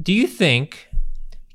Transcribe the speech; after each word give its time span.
do 0.00 0.12
you 0.12 0.26
think 0.26 0.88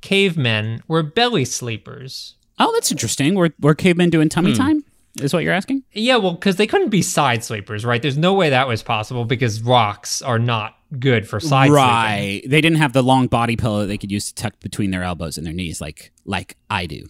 cavemen 0.02 0.84
were 0.88 1.04
belly 1.04 1.46
sleepers? 1.46 2.36
Oh, 2.60 2.72
that's 2.74 2.92
interesting. 2.92 3.36
Were 3.36 3.50
were 3.60 3.76
cavemen 3.76 4.10
doing 4.10 4.30
tummy 4.30 4.54
time? 4.54 4.84
Is 5.22 5.34
what 5.34 5.44
you're 5.44 5.54
asking? 5.54 5.84
Yeah, 5.94 6.18
well, 6.18 6.34
because 6.34 6.58
they 6.58 6.68
couldn't 6.68 6.90
be 6.90 7.02
side 7.02 7.44
sleepers, 7.44 7.86
right? 7.86 8.02
There's 8.02 8.18
no 8.18 8.34
way 8.34 8.50
that 8.50 8.68
was 8.68 8.84
possible 8.84 9.24
because 9.24 9.62
rocks 9.62 10.22
are 10.22 10.40
not 10.40 10.76
good 11.00 11.28
for 11.28 11.40
side 11.40 11.68
sleeping. 11.68 11.74
right. 11.74 12.42
They 12.46 12.60
didn't 12.62 12.80
have 12.80 12.92
the 12.94 13.02
long 13.02 13.28
body 13.28 13.56
pillow 13.56 13.82
that 13.82 13.88
they 13.88 13.98
could 13.98 14.12
use 14.12 14.28
to 14.32 14.36
tuck 14.36 14.60
between 14.60 14.92
their 14.92 15.04
elbows 15.04 15.38
and 15.38 15.46
their 15.46 15.54
knees, 15.54 15.80
like 15.80 16.12
like 16.26 16.58
I 16.70 16.86
do. 16.86 17.08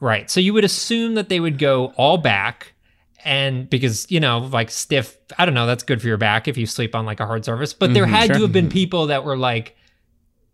Right. 0.00 0.30
So 0.30 0.40
you 0.40 0.52
would 0.54 0.64
assume 0.64 1.14
that 1.14 1.28
they 1.28 1.40
would 1.40 1.58
go 1.58 1.92
all 1.96 2.16
back 2.18 2.72
and 3.24 3.70
because, 3.70 4.10
you 4.10 4.18
know, 4.18 4.38
like 4.38 4.70
stiff, 4.70 5.16
I 5.38 5.44
don't 5.44 5.54
know, 5.54 5.66
that's 5.66 5.84
good 5.84 6.00
for 6.02 6.08
your 6.08 6.16
back 6.16 6.48
if 6.48 6.56
you 6.56 6.66
sleep 6.66 6.94
on 6.94 7.04
like 7.06 7.20
a 7.20 7.26
hard 7.26 7.44
surface. 7.44 7.72
But 7.72 7.94
there 7.94 8.04
Mhm, 8.06 8.10
had 8.10 8.26
sure. 8.28 8.36
to 8.36 8.42
have 8.42 8.52
been 8.52 8.68
people 8.68 9.06
that 9.08 9.24
were 9.24 9.36
like, 9.36 9.76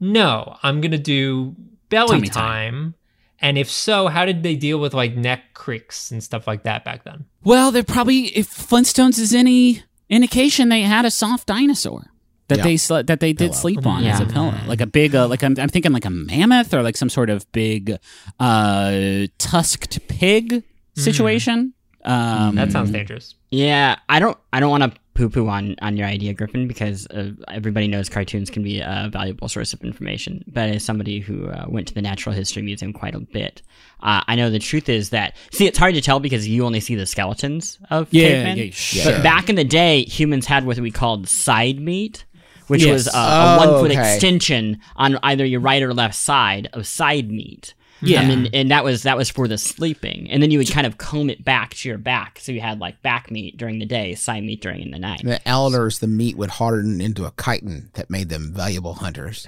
no, 0.00 0.56
I'm 0.62 0.80
going 0.80 0.92
to 0.92 0.98
do 0.98 1.54
belly 1.88 2.16
Tummy 2.16 2.28
time. 2.28 2.72
time. 2.74 2.94
And 3.40 3.56
if 3.56 3.70
so, 3.70 4.08
how 4.08 4.24
did 4.24 4.42
they 4.42 4.56
deal 4.56 4.78
with 4.78 4.94
like 4.94 5.16
neck 5.16 5.54
cricks 5.54 6.10
and 6.10 6.22
stuff 6.22 6.46
like 6.46 6.64
that 6.64 6.84
back 6.84 7.04
then? 7.04 7.24
Well, 7.44 7.70
they're 7.70 7.84
probably 7.84 8.26
if 8.36 8.48
Flintstones 8.48 9.18
is 9.18 9.32
any 9.34 9.82
indication, 10.08 10.68
they 10.70 10.82
had 10.82 11.04
a 11.04 11.10
soft 11.10 11.46
dinosaur 11.46 12.10
that 12.48 12.58
Yeah. 12.58 12.64
they 12.64 12.74
sle- 12.74 13.06
that 13.06 13.20
they 13.20 13.32
did 13.32 13.50
Pillow. 13.50 13.52
sleep 13.60 13.86
on 13.86 14.04
as 14.04 14.18
a 14.20 14.24
Yeah. 14.24 14.30
pillow, 14.32 14.54
like 14.66 14.80
a 14.80 14.86
big, 14.86 15.14
uh, 15.14 15.28
like 15.28 15.44
I'm, 15.44 15.54
I'm 15.58 15.68
thinking 15.68 15.92
like 15.92 16.04
a 16.04 16.10
mammoth 16.10 16.74
or 16.74 16.82
like 16.82 16.96
some 16.96 17.10
sort 17.10 17.30
of 17.30 17.50
big 17.52 17.96
uh, 18.40 19.26
tusked 19.38 20.00
pig 20.08 20.64
situation. 20.96 21.74
Um, 22.04 22.54
That 22.56 22.72
sounds 22.72 22.90
dangerous. 22.90 23.34
Yeah, 23.50 23.96
I 24.08 24.18
don't. 24.18 24.36
I 24.52 24.60
don't 24.60 24.70
want 24.70 24.82
to 24.84 25.00
poo-poo 25.18 25.48
on 25.48 25.74
on 25.82 25.96
your 25.96 26.06
idea, 26.06 26.32
Griffin, 26.32 26.68
because 26.68 27.06
uh, 27.08 27.32
everybody 27.48 27.88
knows 27.88 28.08
cartoons 28.08 28.50
can 28.50 28.62
be 28.62 28.80
a 28.80 29.08
valuable 29.12 29.48
source 29.48 29.72
of 29.72 29.82
information. 29.82 30.44
But 30.46 30.68
as 30.70 30.84
somebody 30.84 31.18
who 31.18 31.48
uh, 31.48 31.66
went 31.68 31.88
to 31.88 31.94
the 31.94 32.02
Natural 32.02 32.34
History 32.34 32.62
Museum 32.62 32.92
quite 32.92 33.14
a 33.16 33.20
bit, 33.20 33.60
uh, 34.00 34.22
I 34.28 34.36
know 34.36 34.48
the 34.48 34.60
truth 34.60 34.88
is 34.88 35.10
that 35.10 35.36
see, 35.50 35.66
it's 35.66 35.76
hard 35.78 35.94
to 35.94 36.00
tell 36.00 36.20
because 36.20 36.46
you 36.46 36.64
only 36.64 36.78
see 36.80 36.94
the 36.94 37.04
skeletons 37.04 37.78
of 37.90 38.06
yeah, 38.12 38.28
cavemen. 38.28 38.58
yeah, 38.58 38.70
sure. 38.70 39.12
But 39.12 39.22
back 39.24 39.50
in 39.50 39.56
the 39.56 39.64
day, 39.64 40.04
humans 40.04 40.46
had 40.46 40.64
what 40.64 40.78
we 40.78 40.92
called 40.92 41.28
side 41.28 41.80
meat, 41.80 42.24
which 42.68 42.84
Yes. 42.84 42.92
was 42.92 43.06
a, 43.08 43.10
a 43.18 43.56
Oh, 43.56 43.56
one 43.58 43.68
foot 43.82 43.90
okay. 43.90 44.14
extension 44.14 44.78
on 44.94 45.18
either 45.24 45.44
your 45.44 45.60
right 45.60 45.82
or 45.82 45.92
left 45.92 46.14
side 46.14 46.68
of 46.72 46.86
side 46.86 47.28
meat. 47.30 47.74
Yeah. 48.00 48.20
I 48.20 48.26
mean, 48.26 48.48
and 48.52 48.70
that 48.70 48.84
was 48.84 49.02
that 49.02 49.16
was 49.16 49.28
for 49.30 49.48
the 49.48 49.58
sleeping, 49.58 50.30
and 50.30 50.42
then 50.42 50.50
you 50.50 50.58
would 50.58 50.70
kind 50.70 50.86
of 50.86 50.98
comb 50.98 51.30
it 51.30 51.44
back 51.44 51.74
to 51.74 51.88
your 51.88 51.98
back, 51.98 52.38
so 52.40 52.52
you 52.52 52.60
had 52.60 52.78
like 52.78 53.02
back 53.02 53.30
meat 53.30 53.56
during 53.56 53.78
the 53.80 53.86
day, 53.86 54.14
side 54.14 54.44
meat 54.44 54.60
during 54.60 54.90
the 54.90 54.98
night. 54.98 55.22
The 55.24 55.46
elders, 55.48 55.98
the 55.98 56.06
meat 56.06 56.36
would 56.36 56.50
harden 56.50 57.00
into 57.00 57.24
a 57.26 57.32
chitin 57.42 57.90
that 57.94 58.08
made 58.10 58.28
them 58.28 58.52
valuable 58.54 58.94
hunters. 58.94 59.46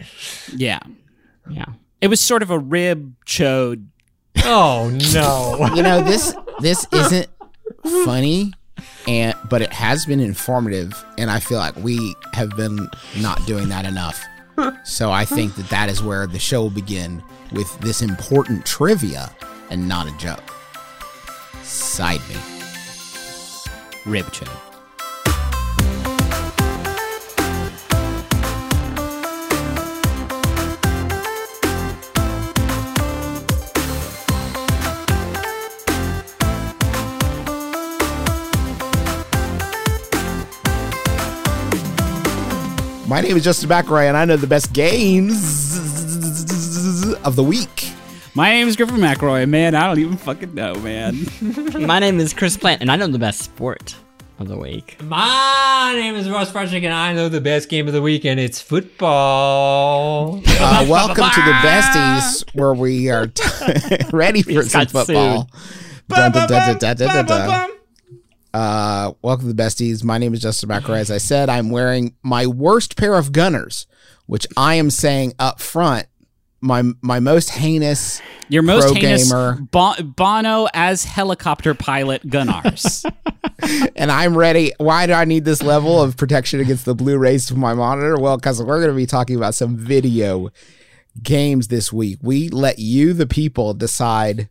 yeah. 0.54 0.80
Yeah, 1.50 1.64
It 2.00 2.08
was 2.08 2.20
sort 2.20 2.42
of 2.42 2.50
a 2.50 2.58
rib 2.58 3.14
chode. 3.24 3.86
Oh, 4.44 4.90
no. 5.14 5.68
You 5.74 5.82
know 5.82 6.02
this 6.02 6.34
this 6.60 6.86
isn't 6.92 7.28
funny, 8.04 8.52
and 9.08 9.34
but 9.48 9.62
it 9.62 9.72
has 9.72 10.06
been 10.06 10.20
informative, 10.20 10.92
and 11.18 11.30
I 11.30 11.40
feel 11.40 11.58
like 11.58 11.76
we 11.76 12.14
have 12.34 12.50
been 12.56 12.88
not 13.20 13.44
doing 13.46 13.68
that 13.70 13.84
enough. 13.84 14.22
So 14.84 15.10
I 15.10 15.24
think 15.24 15.54
that 15.56 15.68
that 15.70 15.88
is 15.88 16.02
where 16.02 16.26
the 16.26 16.38
show 16.38 16.62
will 16.62 16.70
begin 16.70 17.22
with 17.52 17.78
this 17.80 18.02
important 18.02 18.64
trivia 18.66 19.30
and 19.70 19.88
not 19.88 20.06
a 20.06 20.16
joke. 20.18 20.54
Side 21.62 22.20
me. 22.28 22.36
Rib 24.06 24.26
chode. 24.26 24.69
My 43.10 43.20
name 43.20 43.36
is 43.36 43.42
Justin 43.42 43.68
McElroy, 43.68 44.06
and 44.06 44.16
I 44.16 44.24
know 44.24 44.36
the 44.36 44.46
best 44.46 44.72
games 44.72 45.34
of 47.24 47.34
the 47.34 47.42
week. 47.42 47.90
My 48.36 48.50
name 48.50 48.68
is 48.68 48.76
Griffin 48.76 48.98
McElroy. 48.98 49.48
Man, 49.48 49.74
I 49.74 49.88
don't 49.88 49.98
even 49.98 50.16
fucking 50.16 50.54
know, 50.54 50.76
man. 50.76 51.26
my 51.88 51.98
name 51.98 52.20
is 52.20 52.32
Chris 52.32 52.56
Plante, 52.56 52.82
and 52.82 52.88
I 52.88 52.94
know 52.94 53.08
the 53.08 53.18
best 53.18 53.40
sport 53.40 53.96
of 54.38 54.46
the 54.46 54.56
week. 54.56 55.02
My 55.02 55.92
name 55.96 56.14
is 56.14 56.30
Russ 56.30 56.52
Frushtick, 56.52 56.84
and 56.84 56.94
I 56.94 57.12
know 57.12 57.28
the 57.28 57.40
best 57.40 57.68
game 57.68 57.88
of 57.88 57.94
the 57.94 58.00
week, 58.00 58.24
and 58.24 58.38
It's 58.38 58.60
football. 58.60 60.40
Uh, 60.46 60.86
welcome 60.88 61.30
to 61.30 61.40
the 61.40 61.52
besties, 61.64 62.44
where 62.54 62.74
we 62.74 63.10
are 63.10 63.26
t- 63.26 64.04
ready 64.12 64.42
for 64.42 64.52
just 64.52 64.70
some 64.70 64.84
got 64.84 64.90
football. 64.92 65.50
Dun, 66.08 66.30
dun, 66.30 66.48
dun, 66.48 67.70
Uh, 68.52 69.12
welcome 69.22 69.46
to 69.46 69.52
the 69.52 69.62
besties. 69.62 70.02
My 70.02 70.18
name 70.18 70.34
is 70.34 70.40
Justin 70.40 70.70
McElroy. 70.70 70.98
As 70.98 71.10
I 71.10 71.18
said, 71.18 71.48
I'm 71.48 71.70
wearing 71.70 72.16
my 72.22 72.46
worst 72.46 72.96
pair 72.96 73.14
of 73.14 73.32
Gunnars, 73.32 73.86
which 74.26 74.46
I 74.56 74.74
am 74.74 74.90
saying 74.90 75.34
up 75.38 75.60
front, 75.60 76.06
my 76.60 76.82
my 77.00 77.20
most 77.20 77.50
heinous. 77.50 78.20
Your 78.48 78.62
most 78.62 78.86
Pro 78.86 78.94
heinous 78.94 79.28
gamer. 79.28 79.58
Bo- 79.70 80.02
Bono 80.02 80.66
as 80.74 81.04
helicopter 81.04 81.74
pilot 81.74 82.26
Gunnars. 82.26 83.04
and 83.96 84.10
I'm 84.10 84.36
ready. 84.36 84.72
Why 84.78 85.06
do 85.06 85.12
I 85.12 85.24
need 85.24 85.44
this 85.44 85.62
level 85.62 86.02
of 86.02 86.16
protection 86.16 86.58
against 86.58 86.84
the 86.84 86.94
blue 86.94 87.18
rays 87.18 87.48
from 87.48 87.60
my 87.60 87.74
monitor? 87.74 88.18
Well, 88.18 88.36
because 88.36 88.60
we're 88.60 88.78
going 88.78 88.90
to 88.90 88.96
be 88.96 89.06
talking 89.06 89.36
about 89.36 89.54
some 89.54 89.76
video 89.76 90.50
games 91.22 91.68
this 91.68 91.92
week. 91.92 92.18
We 92.20 92.48
let 92.48 92.80
you, 92.80 93.12
the 93.12 93.26
people, 93.26 93.74
decide 93.74 94.48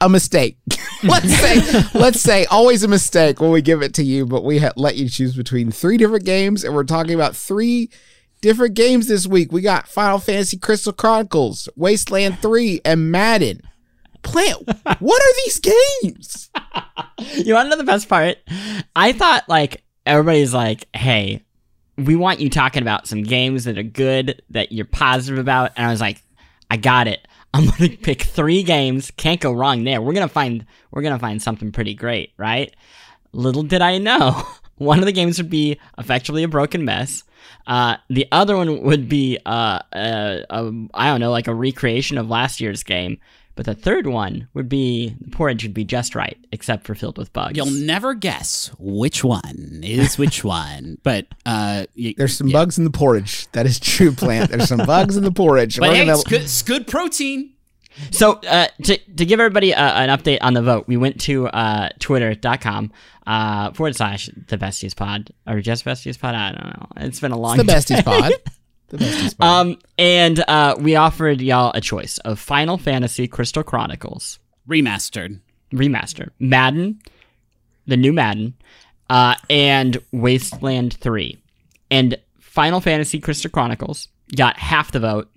a 0.00 0.08
mistake. 0.08 0.58
let's 1.02 1.34
say, 1.34 1.82
let's 1.94 2.20
say, 2.20 2.44
always 2.46 2.82
a 2.82 2.88
mistake 2.88 3.40
when 3.40 3.50
we 3.50 3.62
give 3.62 3.82
it 3.82 3.94
to 3.94 4.04
you, 4.04 4.26
but 4.26 4.44
we 4.44 4.58
ha- 4.58 4.72
let 4.76 4.96
you 4.96 5.08
choose 5.08 5.36
between 5.36 5.70
three 5.70 5.96
different 5.96 6.24
games, 6.24 6.64
and 6.64 6.74
we're 6.74 6.84
talking 6.84 7.14
about 7.14 7.36
three 7.36 7.90
different 8.40 8.74
games 8.74 9.08
this 9.08 9.26
week. 9.26 9.52
We 9.52 9.60
got 9.60 9.88
Final 9.88 10.18
Fantasy 10.18 10.56
Crystal 10.56 10.92
Chronicles, 10.92 11.68
Wasteland 11.76 12.38
3, 12.40 12.80
and 12.84 13.10
Madden. 13.10 13.62
Plante, 14.22 14.64
what 14.98 15.22
are 15.22 15.34
these 15.44 15.60
games? 15.60 16.50
You 17.34 17.54
want 17.54 17.66
to 17.66 17.70
know 17.70 17.76
the 17.76 17.84
best 17.84 18.08
part? 18.08 18.38
I 18.94 19.12
thought 19.12 19.48
like 19.48 19.82
everybody's 20.06 20.54
like, 20.54 20.86
"Hey, 20.94 21.42
we 21.96 22.14
want 22.14 22.38
you 22.38 22.48
talking 22.48 22.82
about 22.82 23.08
some 23.08 23.24
games 23.24 23.64
that 23.64 23.76
are 23.76 23.82
good 23.82 24.40
that 24.50 24.70
you're 24.70 24.84
positive 24.84 25.38
about," 25.38 25.72
and 25.76 25.84
I 25.84 25.90
was 25.90 26.00
like, 26.00 26.22
"I 26.70 26.76
got 26.76 27.08
it. 27.08 27.26
I'm 27.54 27.66
gonna 27.66 27.88
pick 28.02 28.22
three 28.22 28.62
games. 28.62 29.10
Can't 29.16 29.40
go 29.40 29.52
wrong 29.52 29.84
there. 29.84 30.00
We're 30.00 30.12
gonna 30.12 30.28
find 30.28 30.66
we're 30.90 31.02
gonna 31.02 31.18
find 31.18 31.40
something 31.42 31.72
pretty 31.72 31.94
great, 31.94 32.32
right?" 32.36 32.74
Little 33.32 33.62
did 33.62 33.82
I 33.82 33.98
know, 33.98 34.42
one 34.76 35.00
of 35.00 35.04
the 35.04 35.12
games 35.12 35.38
would 35.38 35.50
be 35.50 35.78
effectively 35.98 36.42
a 36.42 36.48
broken 36.48 36.84
mess. 36.84 37.24
Uh, 37.66 37.96
the 38.08 38.26
other 38.32 38.56
one 38.56 38.82
would 38.82 39.08
be 39.08 39.38
uh, 39.44 39.80
uh, 39.92 40.40
uh, 40.50 40.70
I 40.94 41.08
don't 41.08 41.20
know, 41.20 41.30
like 41.30 41.48
a 41.48 41.54
recreation 41.54 42.18
of 42.18 42.28
last 42.28 42.60
year's 42.60 42.82
game. 42.82 43.20
But 43.58 43.66
the 43.66 43.74
third 43.74 44.06
one 44.06 44.46
would 44.54 44.68
be 44.68 45.16
the 45.20 45.30
porridge 45.30 45.64
would 45.64 45.74
be 45.74 45.82
just 45.84 46.14
right, 46.14 46.38
except 46.52 46.86
for 46.86 46.94
filled 46.94 47.18
with 47.18 47.32
bugs. 47.32 47.56
You'll 47.56 47.66
never 47.66 48.14
guess 48.14 48.70
which 48.78 49.24
one 49.24 49.80
is 49.82 50.16
which 50.16 50.44
one. 50.44 50.98
But 51.02 51.26
uh, 51.44 51.86
y- 51.98 52.14
There's 52.16 52.36
some 52.36 52.50
bugs 52.50 52.78
in 52.78 52.84
the 52.84 52.90
porridge. 52.92 53.50
That 53.50 53.66
is 53.66 53.80
true, 53.80 54.12
Plante. 54.12 54.52
There's 54.52 54.68
some 54.68 54.86
bugs 54.86 55.16
in 55.16 55.24
the 55.24 55.32
porridge. 55.32 55.76
but 55.80 55.88
We're 55.88 55.96
hey, 55.96 56.06
gonna- 56.06 56.18
it's 56.20 56.22
good, 56.28 56.42
it's 56.42 56.62
good 56.62 56.86
protein. 56.86 57.54
So 58.12 58.34
uh, 58.48 58.68
to 58.84 58.96
to 58.96 59.26
give 59.26 59.40
everybody 59.40 59.74
uh, 59.74 59.92
an 60.04 60.08
update 60.16 60.38
on 60.40 60.54
the 60.54 60.62
vote, 60.62 60.84
we 60.86 60.96
went 60.96 61.20
to 61.22 61.48
uh, 61.48 61.88
twitter.com 61.98 62.92
uh, 63.26 63.72
forward 63.72 63.96
slash 63.96 64.30
the 64.46 64.56
besties 64.56 64.94
pod 64.94 65.32
or 65.48 65.60
just 65.60 65.84
besties 65.84 66.16
pod. 66.16 66.36
I 66.36 66.52
don't 66.52 66.64
know. 66.64 66.86
It's 66.98 67.18
been 67.18 67.32
a 67.32 67.36
long 67.38 67.58
It's 67.58 67.66
the 67.66 67.72
day. 67.96 68.02
besties 68.02 68.04
pod. 68.04 68.32
The 68.88 68.98
besties 68.98 69.36
pod. 69.36 69.48
Um, 69.48 69.78
and 69.98 70.40
uh, 70.48 70.76
we 70.78 70.96
offered 70.96 71.40
y'all 71.40 71.72
a 71.74 71.80
choice 71.80 72.18
of 72.18 72.38
Final 72.38 72.78
Fantasy 72.78 73.28
Crystal 73.28 73.62
Chronicles 73.62 74.38
Remastered. 74.68 75.40
remaster, 75.72 76.30
Madden, 76.38 77.00
the 77.86 77.96
new 77.96 78.12
Madden, 78.12 78.54
uh, 79.10 79.34
and 79.48 79.98
Wasteland 80.12 80.94
3. 80.94 81.38
And 81.90 82.18
Final 82.38 82.80
Fantasy 82.80 83.18
Crystal 83.18 83.50
Chronicles 83.50 84.08
got 84.36 84.58
half 84.58 84.92
the 84.92 85.00
vote, 85.00 85.30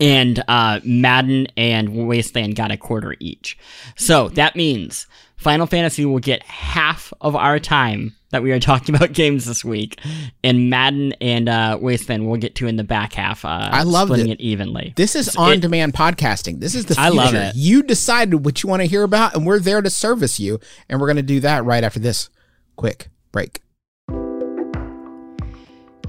and 0.00 0.42
uh, 0.48 0.80
Madden 0.84 1.48
and 1.56 2.06
Wasteland 2.06 2.56
got 2.56 2.70
a 2.70 2.76
quarter 2.76 3.14
each. 3.20 3.56
So 3.96 4.28
that 4.30 4.56
means 4.56 5.06
Final 5.42 5.66
Fantasy 5.66 6.04
will 6.06 6.20
get 6.20 6.42
half 6.44 7.12
of 7.20 7.34
our 7.36 7.58
time 7.58 8.14
that 8.30 8.42
we 8.42 8.52
are 8.52 8.60
talking 8.60 8.94
about 8.94 9.12
games 9.12 9.44
this 9.44 9.64
week, 9.64 10.00
and 10.42 10.70
Madden 10.70 11.12
and 11.20 11.48
uh, 11.48 11.78
Wasteland 11.80 12.26
will 12.28 12.36
get 12.38 12.54
to 12.56 12.66
in 12.66 12.76
the 12.76 12.84
back 12.84 13.12
half. 13.12 13.44
Uh, 13.44 13.68
I 13.70 13.82
love 13.82 14.08
splitting 14.08 14.28
it. 14.28 14.40
it 14.40 14.40
evenly. 14.40 14.94
this 14.96 15.14
is 15.14 15.36
on-demand 15.36 15.92
podcasting. 15.94 16.60
This 16.60 16.74
is 16.74 16.86
the 16.86 16.94
future. 16.94 17.06
I 17.06 17.08
love 17.10 17.34
it. 17.34 17.54
You 17.56 17.82
decided 17.82 18.44
what 18.44 18.62
you 18.62 18.68
want 18.68 18.82
to 18.82 18.86
hear 18.86 19.02
about, 19.02 19.34
and 19.34 19.44
we're 19.44 19.58
there 19.58 19.82
to 19.82 19.90
service 19.90 20.38
you. 20.40 20.60
And 20.88 21.00
we're 21.00 21.08
going 21.08 21.16
to 21.16 21.22
do 21.22 21.40
that 21.40 21.64
right 21.64 21.84
after 21.84 21.98
this 22.00 22.30
quick 22.76 23.08
break. 23.32 23.60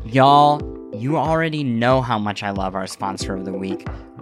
Y'all, 0.06 0.62
You 0.96 1.18
already 1.18 1.64
know 1.64 2.02
how 2.02 2.20
much 2.20 2.44
I 2.44 2.52
love 2.52 2.76
our 2.76 2.86
sponsor 2.86 3.36
of 3.36 3.46
the 3.46 3.54
week, 3.54 3.88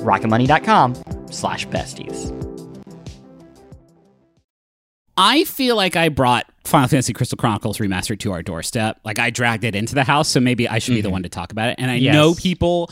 rocketmoney.com 0.00 0.94
slash 1.30 1.66
besties. 1.68 2.36
I 5.16 5.44
feel 5.44 5.76
like 5.76 5.96
I 5.96 6.08
brought 6.08 6.46
Final 6.64 6.88
Fantasy 6.88 7.12
Crystal 7.12 7.36
Chronicles 7.36 7.78
Remastered 7.78 8.20
to 8.20 8.32
our 8.32 8.42
doorstep. 8.42 8.98
Like 9.04 9.18
I 9.18 9.28
dragged 9.30 9.64
it 9.64 9.74
into 9.74 9.94
the 9.94 10.04
house, 10.04 10.28
so 10.28 10.40
maybe 10.40 10.66
I 10.68 10.78
should 10.78 10.94
be 10.94 11.02
the 11.02 11.10
one 11.10 11.24
to 11.24 11.28
talk 11.28 11.52
about 11.52 11.68
it. 11.68 11.74
And 11.78 11.90
I 11.90 11.96
Yes. 11.96 12.14
know 12.14 12.34
people 12.34 12.90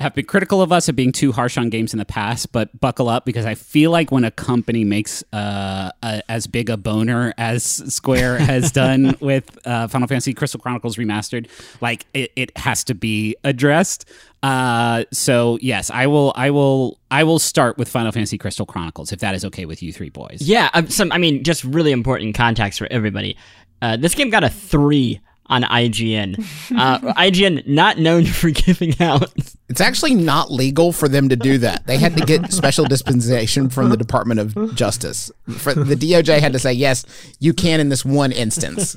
have 0.00 0.12
been 0.14 0.24
critical 0.24 0.60
of 0.60 0.72
us 0.72 0.88
of 0.88 0.96
being 0.96 1.12
too 1.12 1.30
harsh 1.32 1.56
on 1.56 1.70
games 1.70 1.92
in 1.94 1.98
the 1.98 2.04
past, 2.04 2.50
but 2.52 2.78
buckle 2.80 3.08
up 3.08 3.24
because 3.24 3.46
I 3.46 3.54
feel 3.54 3.92
like 3.92 4.10
when 4.10 4.24
a 4.24 4.30
company 4.30 4.84
makes 4.84 5.22
uh, 5.32 5.90
a, 6.02 6.22
as 6.28 6.46
big 6.48 6.68
a 6.68 6.76
boner 6.76 7.32
as 7.38 7.64
Square 7.64 8.38
has 8.40 8.70
done 8.72 9.16
with 9.20 9.56
uh, 9.66 9.86
Final 9.88 10.06
Fantasy 10.08 10.34
Crystal 10.34 10.60
Chronicles 10.60 10.96
Remastered, 10.96 11.48
like 11.80 12.06
it, 12.12 12.30
it 12.36 12.56
has 12.58 12.84
to 12.84 12.94
be 12.94 13.36
addressed. 13.44 14.04
Uh, 14.44 15.04
so 15.10 15.58
yes, 15.62 15.90
I 15.90 16.06
will. 16.06 16.34
I 16.36 16.50
will. 16.50 16.98
I 17.10 17.24
will 17.24 17.38
start 17.38 17.78
with 17.78 17.88
Final 17.88 18.12
Fantasy 18.12 18.36
Crystal 18.36 18.66
Chronicles 18.66 19.10
if 19.10 19.20
that 19.20 19.34
is 19.34 19.42
okay 19.46 19.64
with 19.64 19.82
you 19.82 19.90
three 19.90 20.10
boys. 20.10 20.42
Yeah, 20.42 20.68
um, 20.74 20.90
some, 20.90 21.10
I 21.12 21.18
mean, 21.18 21.44
just 21.44 21.64
really 21.64 21.92
important 21.92 22.34
context 22.34 22.78
for 22.78 22.86
everybody. 22.90 23.38
Uh, 23.80 23.96
this 23.96 24.14
game 24.14 24.28
got 24.28 24.44
a 24.44 24.50
three 24.50 25.20
on 25.46 25.62
IGN. 25.62 26.44
Uh, 26.76 26.98
IGN 27.14 27.66
not 27.66 27.98
known 27.98 28.24
for 28.26 28.50
giving 28.50 29.00
out. 29.00 29.32
It's 29.68 29.80
actually 29.80 30.14
not 30.14 30.50
legal 30.50 30.92
for 30.92 31.08
them 31.08 31.28
to 31.28 31.36
do 31.36 31.56
that. 31.58 31.86
They 31.86 31.98
had 31.98 32.16
to 32.16 32.24
get 32.26 32.52
special 32.52 32.84
dispensation 32.84 33.70
from 33.70 33.90
the 33.90 33.96
Department 33.96 34.40
of 34.40 34.74
Justice. 34.74 35.30
For 35.56 35.72
the 35.72 35.94
DOJ 35.94 36.40
had 36.40 36.52
to 36.52 36.58
say 36.58 36.72
yes, 36.72 37.04
you 37.38 37.54
can 37.54 37.80
in 37.80 37.88
this 37.90 38.04
one 38.04 38.32
instance. 38.32 38.96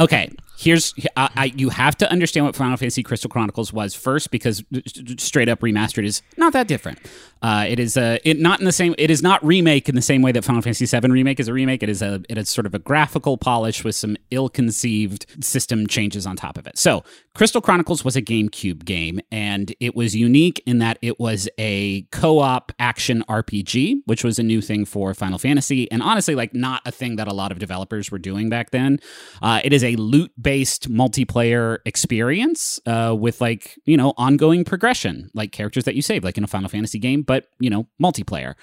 okay 0.00 0.30
here's 0.58 0.92
I, 1.16 1.30
I, 1.36 1.44
you 1.56 1.68
have 1.68 1.96
to 1.98 2.10
understand 2.10 2.44
what 2.44 2.56
final 2.56 2.76
fantasy 2.76 3.04
crystal 3.04 3.30
chronicles 3.30 3.72
was 3.72 3.94
first 3.94 4.32
because 4.32 4.64
straight 5.18 5.48
up 5.48 5.60
remastered 5.60 6.04
is 6.04 6.20
not 6.36 6.52
that 6.52 6.66
different. 6.66 6.98
Uh, 7.40 7.64
it 7.68 7.78
is 7.78 7.96
a 7.96 8.18
it 8.28 8.40
not 8.40 8.58
in 8.58 8.64
the 8.64 8.72
same 8.72 8.94
it 8.98 9.10
is 9.10 9.22
not 9.22 9.44
remake 9.44 9.88
in 9.88 9.94
the 9.94 10.02
same 10.02 10.20
way 10.22 10.32
that 10.32 10.44
final 10.44 10.60
fantasy 10.60 10.86
7 10.86 11.12
remake 11.12 11.38
is 11.38 11.46
a 11.46 11.52
remake. 11.52 11.84
It 11.84 11.88
is 11.88 12.02
a 12.02 12.20
it 12.28 12.36
is 12.36 12.50
sort 12.50 12.66
of 12.66 12.74
a 12.74 12.80
graphical 12.80 13.38
polish 13.38 13.84
with 13.84 13.94
some 13.94 14.16
ill-conceived 14.32 15.44
system 15.44 15.86
changes 15.86 16.26
on 16.26 16.34
top 16.34 16.58
of 16.58 16.66
it. 16.66 16.76
So 16.76 17.04
crystal 17.34 17.60
chronicles 17.60 18.04
was 18.04 18.16
a 18.16 18.22
gamecube 18.22 18.84
game 18.84 19.20
and 19.30 19.72
it 19.78 19.94
was 19.94 20.16
unique 20.16 20.60
in 20.66 20.78
that 20.78 20.98
it 21.02 21.20
was 21.20 21.48
a 21.58 22.02
co-op 22.10 22.72
action 22.80 23.22
rpg 23.28 24.00
which 24.06 24.24
was 24.24 24.40
a 24.40 24.42
new 24.42 24.60
thing 24.60 24.84
for 24.84 25.14
final 25.14 25.38
fantasy 25.38 25.90
and 25.92 26.02
honestly 26.02 26.34
like 26.34 26.52
not 26.52 26.82
a 26.84 26.90
thing 26.90 27.14
that 27.16 27.28
a 27.28 27.32
lot 27.32 27.52
of 27.52 27.60
developers 27.60 28.10
were 28.10 28.18
doing 28.18 28.48
back 28.48 28.70
then. 28.70 28.98
Uh, 29.40 29.60
it 29.62 29.72
is 29.72 29.84
a 29.84 29.94
loot 29.96 30.32
based 30.48 30.90
multiplayer 30.90 31.76
experience 31.84 32.80
uh, 32.86 33.14
with 33.14 33.38
like 33.38 33.78
you 33.84 33.98
know 33.98 34.14
ongoing 34.16 34.64
progression 34.64 35.30
like 35.34 35.52
characters 35.52 35.84
that 35.84 35.94
you 35.94 36.00
save 36.00 36.24
like 36.24 36.38
in 36.38 36.42
a 36.42 36.46
final 36.46 36.70
fantasy 36.70 36.98
game 36.98 37.20
but 37.20 37.48
you 37.60 37.68
know 37.68 37.86
multiplayer. 38.02 38.54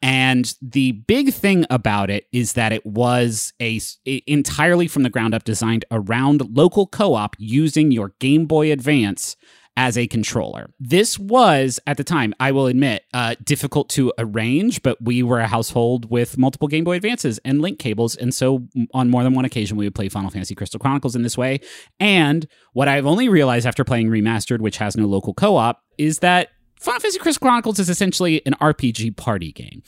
And 0.00 0.54
the 0.62 0.92
big 0.92 1.34
thing 1.34 1.66
about 1.68 2.08
it 2.08 2.28
is 2.32 2.54
that 2.54 2.72
it 2.72 2.86
was 2.86 3.52
a 3.60 3.78
entirely 4.26 4.88
from 4.88 5.02
the 5.02 5.10
ground 5.10 5.34
up 5.34 5.44
designed 5.44 5.84
around 5.90 6.56
local 6.56 6.86
co-op 6.86 7.36
using 7.38 7.90
your 7.90 8.14
game 8.20 8.46
boy 8.46 8.72
advance 8.72 9.36
as 9.76 9.98
a 9.98 10.06
controller. 10.06 10.70
This 10.78 11.18
was, 11.18 11.80
at 11.86 11.96
the 11.96 12.04
time, 12.04 12.34
I 12.38 12.52
will 12.52 12.66
admit, 12.66 13.04
uh, 13.12 13.34
difficult 13.42 13.88
to 13.90 14.12
arrange, 14.18 14.82
but 14.82 15.02
we 15.02 15.22
were 15.22 15.40
a 15.40 15.48
household 15.48 16.10
with 16.10 16.38
multiple 16.38 16.68
Game 16.68 16.84
Boy 16.84 16.96
Advances 16.96 17.38
and 17.44 17.60
link 17.60 17.78
cables. 17.78 18.14
And 18.14 18.32
so, 18.32 18.68
on 18.92 19.10
more 19.10 19.24
than 19.24 19.34
one 19.34 19.44
occasion, 19.44 19.76
we 19.76 19.84
would 19.84 19.94
play 19.94 20.08
Final 20.08 20.30
Fantasy 20.30 20.54
Crystal 20.54 20.78
Chronicles 20.78 21.16
in 21.16 21.22
this 21.22 21.36
way. 21.36 21.60
And 21.98 22.46
what 22.72 22.88
I've 22.88 23.06
only 23.06 23.28
realized 23.28 23.66
after 23.66 23.84
playing 23.84 24.08
Remastered, 24.08 24.60
which 24.60 24.76
has 24.78 24.96
no 24.96 25.06
local 25.06 25.34
co 25.34 25.56
op, 25.56 25.82
is 25.98 26.20
that 26.20 26.50
Final 26.78 27.00
Fantasy 27.00 27.18
Crystal 27.18 27.44
Chronicles 27.44 27.78
is 27.78 27.88
essentially 27.88 28.44
an 28.46 28.54
RPG 28.60 29.16
party 29.16 29.50
game. 29.52 29.82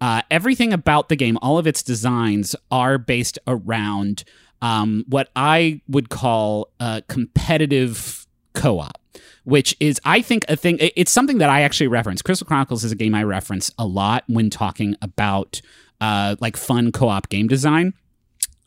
Uh, 0.00 0.22
everything 0.30 0.72
about 0.72 1.08
the 1.08 1.16
game, 1.16 1.38
all 1.42 1.58
of 1.58 1.66
its 1.66 1.82
designs 1.82 2.54
are 2.70 2.98
based 2.98 3.38
around 3.46 4.24
um, 4.60 5.04
what 5.08 5.30
I 5.34 5.80
would 5.88 6.08
call 6.08 6.68
a 6.78 7.02
competitive 7.08 8.26
co 8.54 8.78
op 8.78 9.01
which 9.44 9.76
is 9.80 10.00
I 10.04 10.22
think 10.22 10.44
a 10.48 10.56
thing. 10.56 10.78
It's 10.80 11.12
something 11.12 11.38
that 11.38 11.50
I 11.50 11.62
actually 11.62 11.88
reference. 11.88 12.22
Crystal 12.22 12.46
Chronicles 12.46 12.84
is 12.84 12.92
a 12.92 12.96
game 12.96 13.14
I 13.14 13.24
reference 13.24 13.70
a 13.78 13.86
lot 13.86 14.24
when 14.26 14.50
talking 14.50 14.96
about 15.02 15.60
uh, 16.00 16.36
like 16.40 16.56
fun 16.56 16.92
co-op 16.92 17.28
game 17.28 17.48
design. 17.48 17.94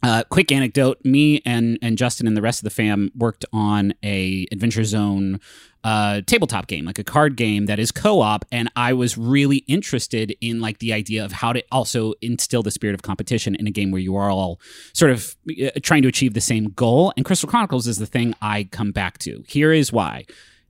Uh, 0.03 0.23
quick 0.29 0.51
anecdote: 0.51 0.99
Me 1.03 1.41
and 1.45 1.79
and 1.81 1.97
Justin 1.97 2.27
and 2.27 2.35
the 2.35 2.41
rest 2.41 2.59
of 2.59 2.63
the 2.63 2.69
fam 2.69 3.11
worked 3.15 3.45
on 3.51 3.93
a 4.03 4.45
Adventure 4.51 4.83
Zone 4.83 5.39
uh, 5.83 6.21
tabletop 6.25 6.67
game, 6.67 6.85
like 6.85 6.99
a 6.99 7.03
card 7.03 7.37
game 7.37 7.67
that 7.67 7.79
is 7.79 7.91
co-op, 7.91 8.43
and 8.51 8.69
I 8.75 8.93
was 8.93 9.17
really 9.17 9.57
interested 9.67 10.35
in 10.41 10.59
like 10.59 10.79
the 10.79 10.91
idea 10.91 11.23
of 11.23 11.31
how 11.31 11.53
to 11.53 11.63
also 11.71 12.13
instill 12.21 12.63
the 12.63 12.71
spirit 12.71 12.93
of 12.93 13.03
competition 13.03 13.55
in 13.55 13.67
a 13.67 13.71
game 13.71 13.91
where 13.91 14.01
you 14.01 14.15
are 14.15 14.29
all 14.29 14.59
sort 14.93 15.11
of 15.11 15.35
uh, 15.49 15.69
trying 15.81 16.01
to 16.01 16.07
achieve 16.07 16.33
the 16.33 16.41
same 16.41 16.71
goal. 16.71 17.13
And 17.15 17.25
Crystal 17.25 17.47
Chronicles 17.47 17.87
is 17.87 17.97
the 17.97 18.07
thing 18.07 18.33
I 18.41 18.65
come 18.71 18.91
back 18.91 19.17
to. 19.19 19.43
Here 19.47 19.71
is 19.71 19.93
why 19.93 20.25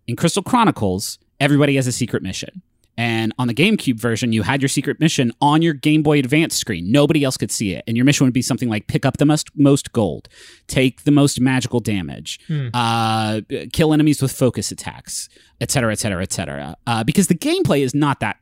in 0.08 0.16
Crystal 0.16 0.44
Chronicles, 0.44 1.20
everybody 1.40 1.76
has 1.76 1.88
a 1.88 1.92
secret 1.92 2.24
mission. 2.24 2.62
And 2.98 3.34
on 3.38 3.48
the 3.48 3.54
GameCube 3.54 4.00
version, 4.00 4.32
you 4.32 4.44
had 4.44 4.62
your 4.62 4.70
secret 4.70 5.02
mission 5.02 5.34
on 5.42 5.62
your 5.62 5.74
Game 5.74 6.02
Boy 6.02 6.20
Advance 6.20 6.56
screen. 6.56 6.92
Nobody 6.92 7.26
else 7.26 7.36
could 7.36 7.52
see 7.52 7.74
it. 7.74 7.84
And 7.88 7.98
your 7.98 8.06
mission 8.06 8.26
would 8.26 8.34
be 8.34 8.42
something 8.42 8.70
like 8.70 8.88
pick 8.88 9.06
up 9.06 9.18
the 9.18 9.26
most, 9.26 9.50
most 9.56 9.92
gold, 9.92 10.30
take 10.68 11.04
the 11.04 11.12
most 11.12 11.42
magical 11.42 11.82
damage, 11.82 12.40
hmm. 12.48 12.70
uh, 12.74 13.42
kill 13.74 13.94
enemies 13.94 14.22
with 14.22 14.32
focus 14.32 14.72
attacks, 14.72 15.28
etc., 15.60 15.92
etc., 15.92 16.22
etc. 16.24 16.78
Because 17.06 17.28
the 17.28 17.36
gameplay 17.36 17.82
is 17.82 17.94
not 17.94 18.22
that 18.22 18.38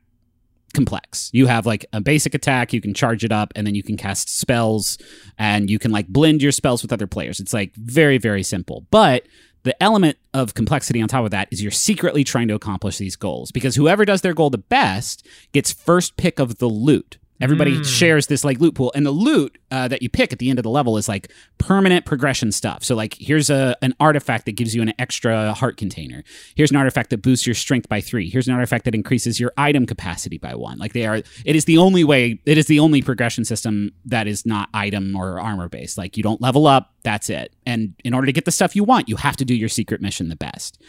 complex. 0.75 1.29
You 1.33 1.47
have 1.47 1.65
like 1.65 1.85
a 1.93 2.01
basic 2.01 2.35
attack, 2.35 2.73
you 2.73 2.81
can 2.81 2.93
charge 2.93 3.23
it 3.23 3.31
up, 3.31 3.53
and 3.55 3.65
then 3.65 3.73
you 3.73 3.83
can 3.83 3.97
cast 3.97 4.39
spells, 4.39 4.97
and 5.37 5.69
you 5.69 5.79
can 5.79 5.91
like 5.91 6.07
blend 6.07 6.43
your 6.43 6.51
spells 6.51 6.83
with 6.83 6.93
other 6.93 7.07
players. 7.07 7.39
It's 7.39 7.53
like 7.53 7.73
very, 7.75 8.19
very 8.19 8.43
simple. 8.43 8.85
But 8.91 9.27
the 9.63 9.81
element 9.81 10.17
of 10.33 10.53
complexity 10.53 11.01
on 11.01 11.07
top 11.07 11.25
of 11.25 11.31
that 11.31 11.47
is 11.51 11.61
you're 11.61 11.71
secretly 11.71 12.23
trying 12.23 12.47
to 12.47 12.53
accomplish 12.53 12.97
these 12.97 13.15
goals 13.15 13.51
because 13.51 13.75
whoever 13.75 14.05
does 14.05 14.21
their 14.21 14.33
goal 14.33 14.49
the 14.49 14.57
best 14.57 15.25
gets 15.51 15.71
first 15.71 16.17
pick 16.17 16.39
of 16.39 16.57
the 16.57 16.67
loot 16.67 17.17
Everybody 17.41 17.77
Mm. 17.77 17.85
shares 17.85 18.27
this 18.27 18.43
like 18.43 18.59
loot 18.59 18.75
pool, 18.75 18.91
and 18.95 19.05
the 19.05 19.11
loot 19.11 19.57
uh, 19.71 19.87
that 19.87 20.01
you 20.01 20.09
pick 20.09 20.31
at 20.31 20.39
the 20.39 20.49
end 20.49 20.59
of 20.59 20.63
the 20.63 20.69
level 20.69 20.97
is 20.97 21.09
like 21.09 21.31
permanent 21.57 22.05
progression 22.05 22.51
stuff. 22.51 22.83
So 22.83 22.95
like 22.95 23.15
here's 23.19 23.49
a 23.49 23.75
an 23.81 23.93
artifact 23.99 24.45
that 24.45 24.53
gives 24.53 24.75
you 24.75 24.81
an 24.81 24.93
extra 24.99 25.53
heart 25.53 25.75
container. 25.77 26.23
Here's 26.55 26.69
an 26.71 26.77
artifact 26.77 27.09
that 27.09 27.21
boosts 27.21 27.45
your 27.47 27.55
strength 27.55 27.89
by 27.89 28.01
three. 28.01 28.29
Here's 28.29 28.47
an 28.47 28.53
artifact 28.53 28.85
that 28.85 28.95
increases 28.95 29.39
your 29.39 29.51
item 29.57 29.85
capacity 29.85 30.37
by 30.37 30.55
one. 30.55 30.77
Like 30.77 30.93
they 30.93 31.05
are, 31.05 31.15
it 31.17 31.55
is 31.55 31.65
the 31.65 31.77
only 31.77 32.03
way. 32.03 32.39
It 32.45 32.57
is 32.57 32.67
the 32.67 32.79
only 32.79 33.01
progression 33.01 33.45
system 33.45 33.91
that 34.05 34.27
is 34.27 34.45
not 34.45 34.69
item 34.73 35.15
or 35.15 35.39
armor 35.39 35.69
based. 35.69 35.97
Like 35.97 36.15
you 36.17 36.23
don't 36.23 36.39
level 36.41 36.67
up, 36.67 36.93
that's 37.03 37.29
it. 37.29 37.53
And 37.65 37.93
in 38.05 38.13
order 38.13 38.27
to 38.27 38.31
get 38.33 38.45
the 38.45 38.51
stuff 38.51 38.75
you 38.75 38.83
want, 38.83 39.09
you 39.09 39.15
have 39.17 39.35
to 39.37 39.45
do 39.45 39.55
your 39.55 39.69
secret 39.69 40.01
mission 40.01 40.29
the 40.29 40.35
best 40.35 40.79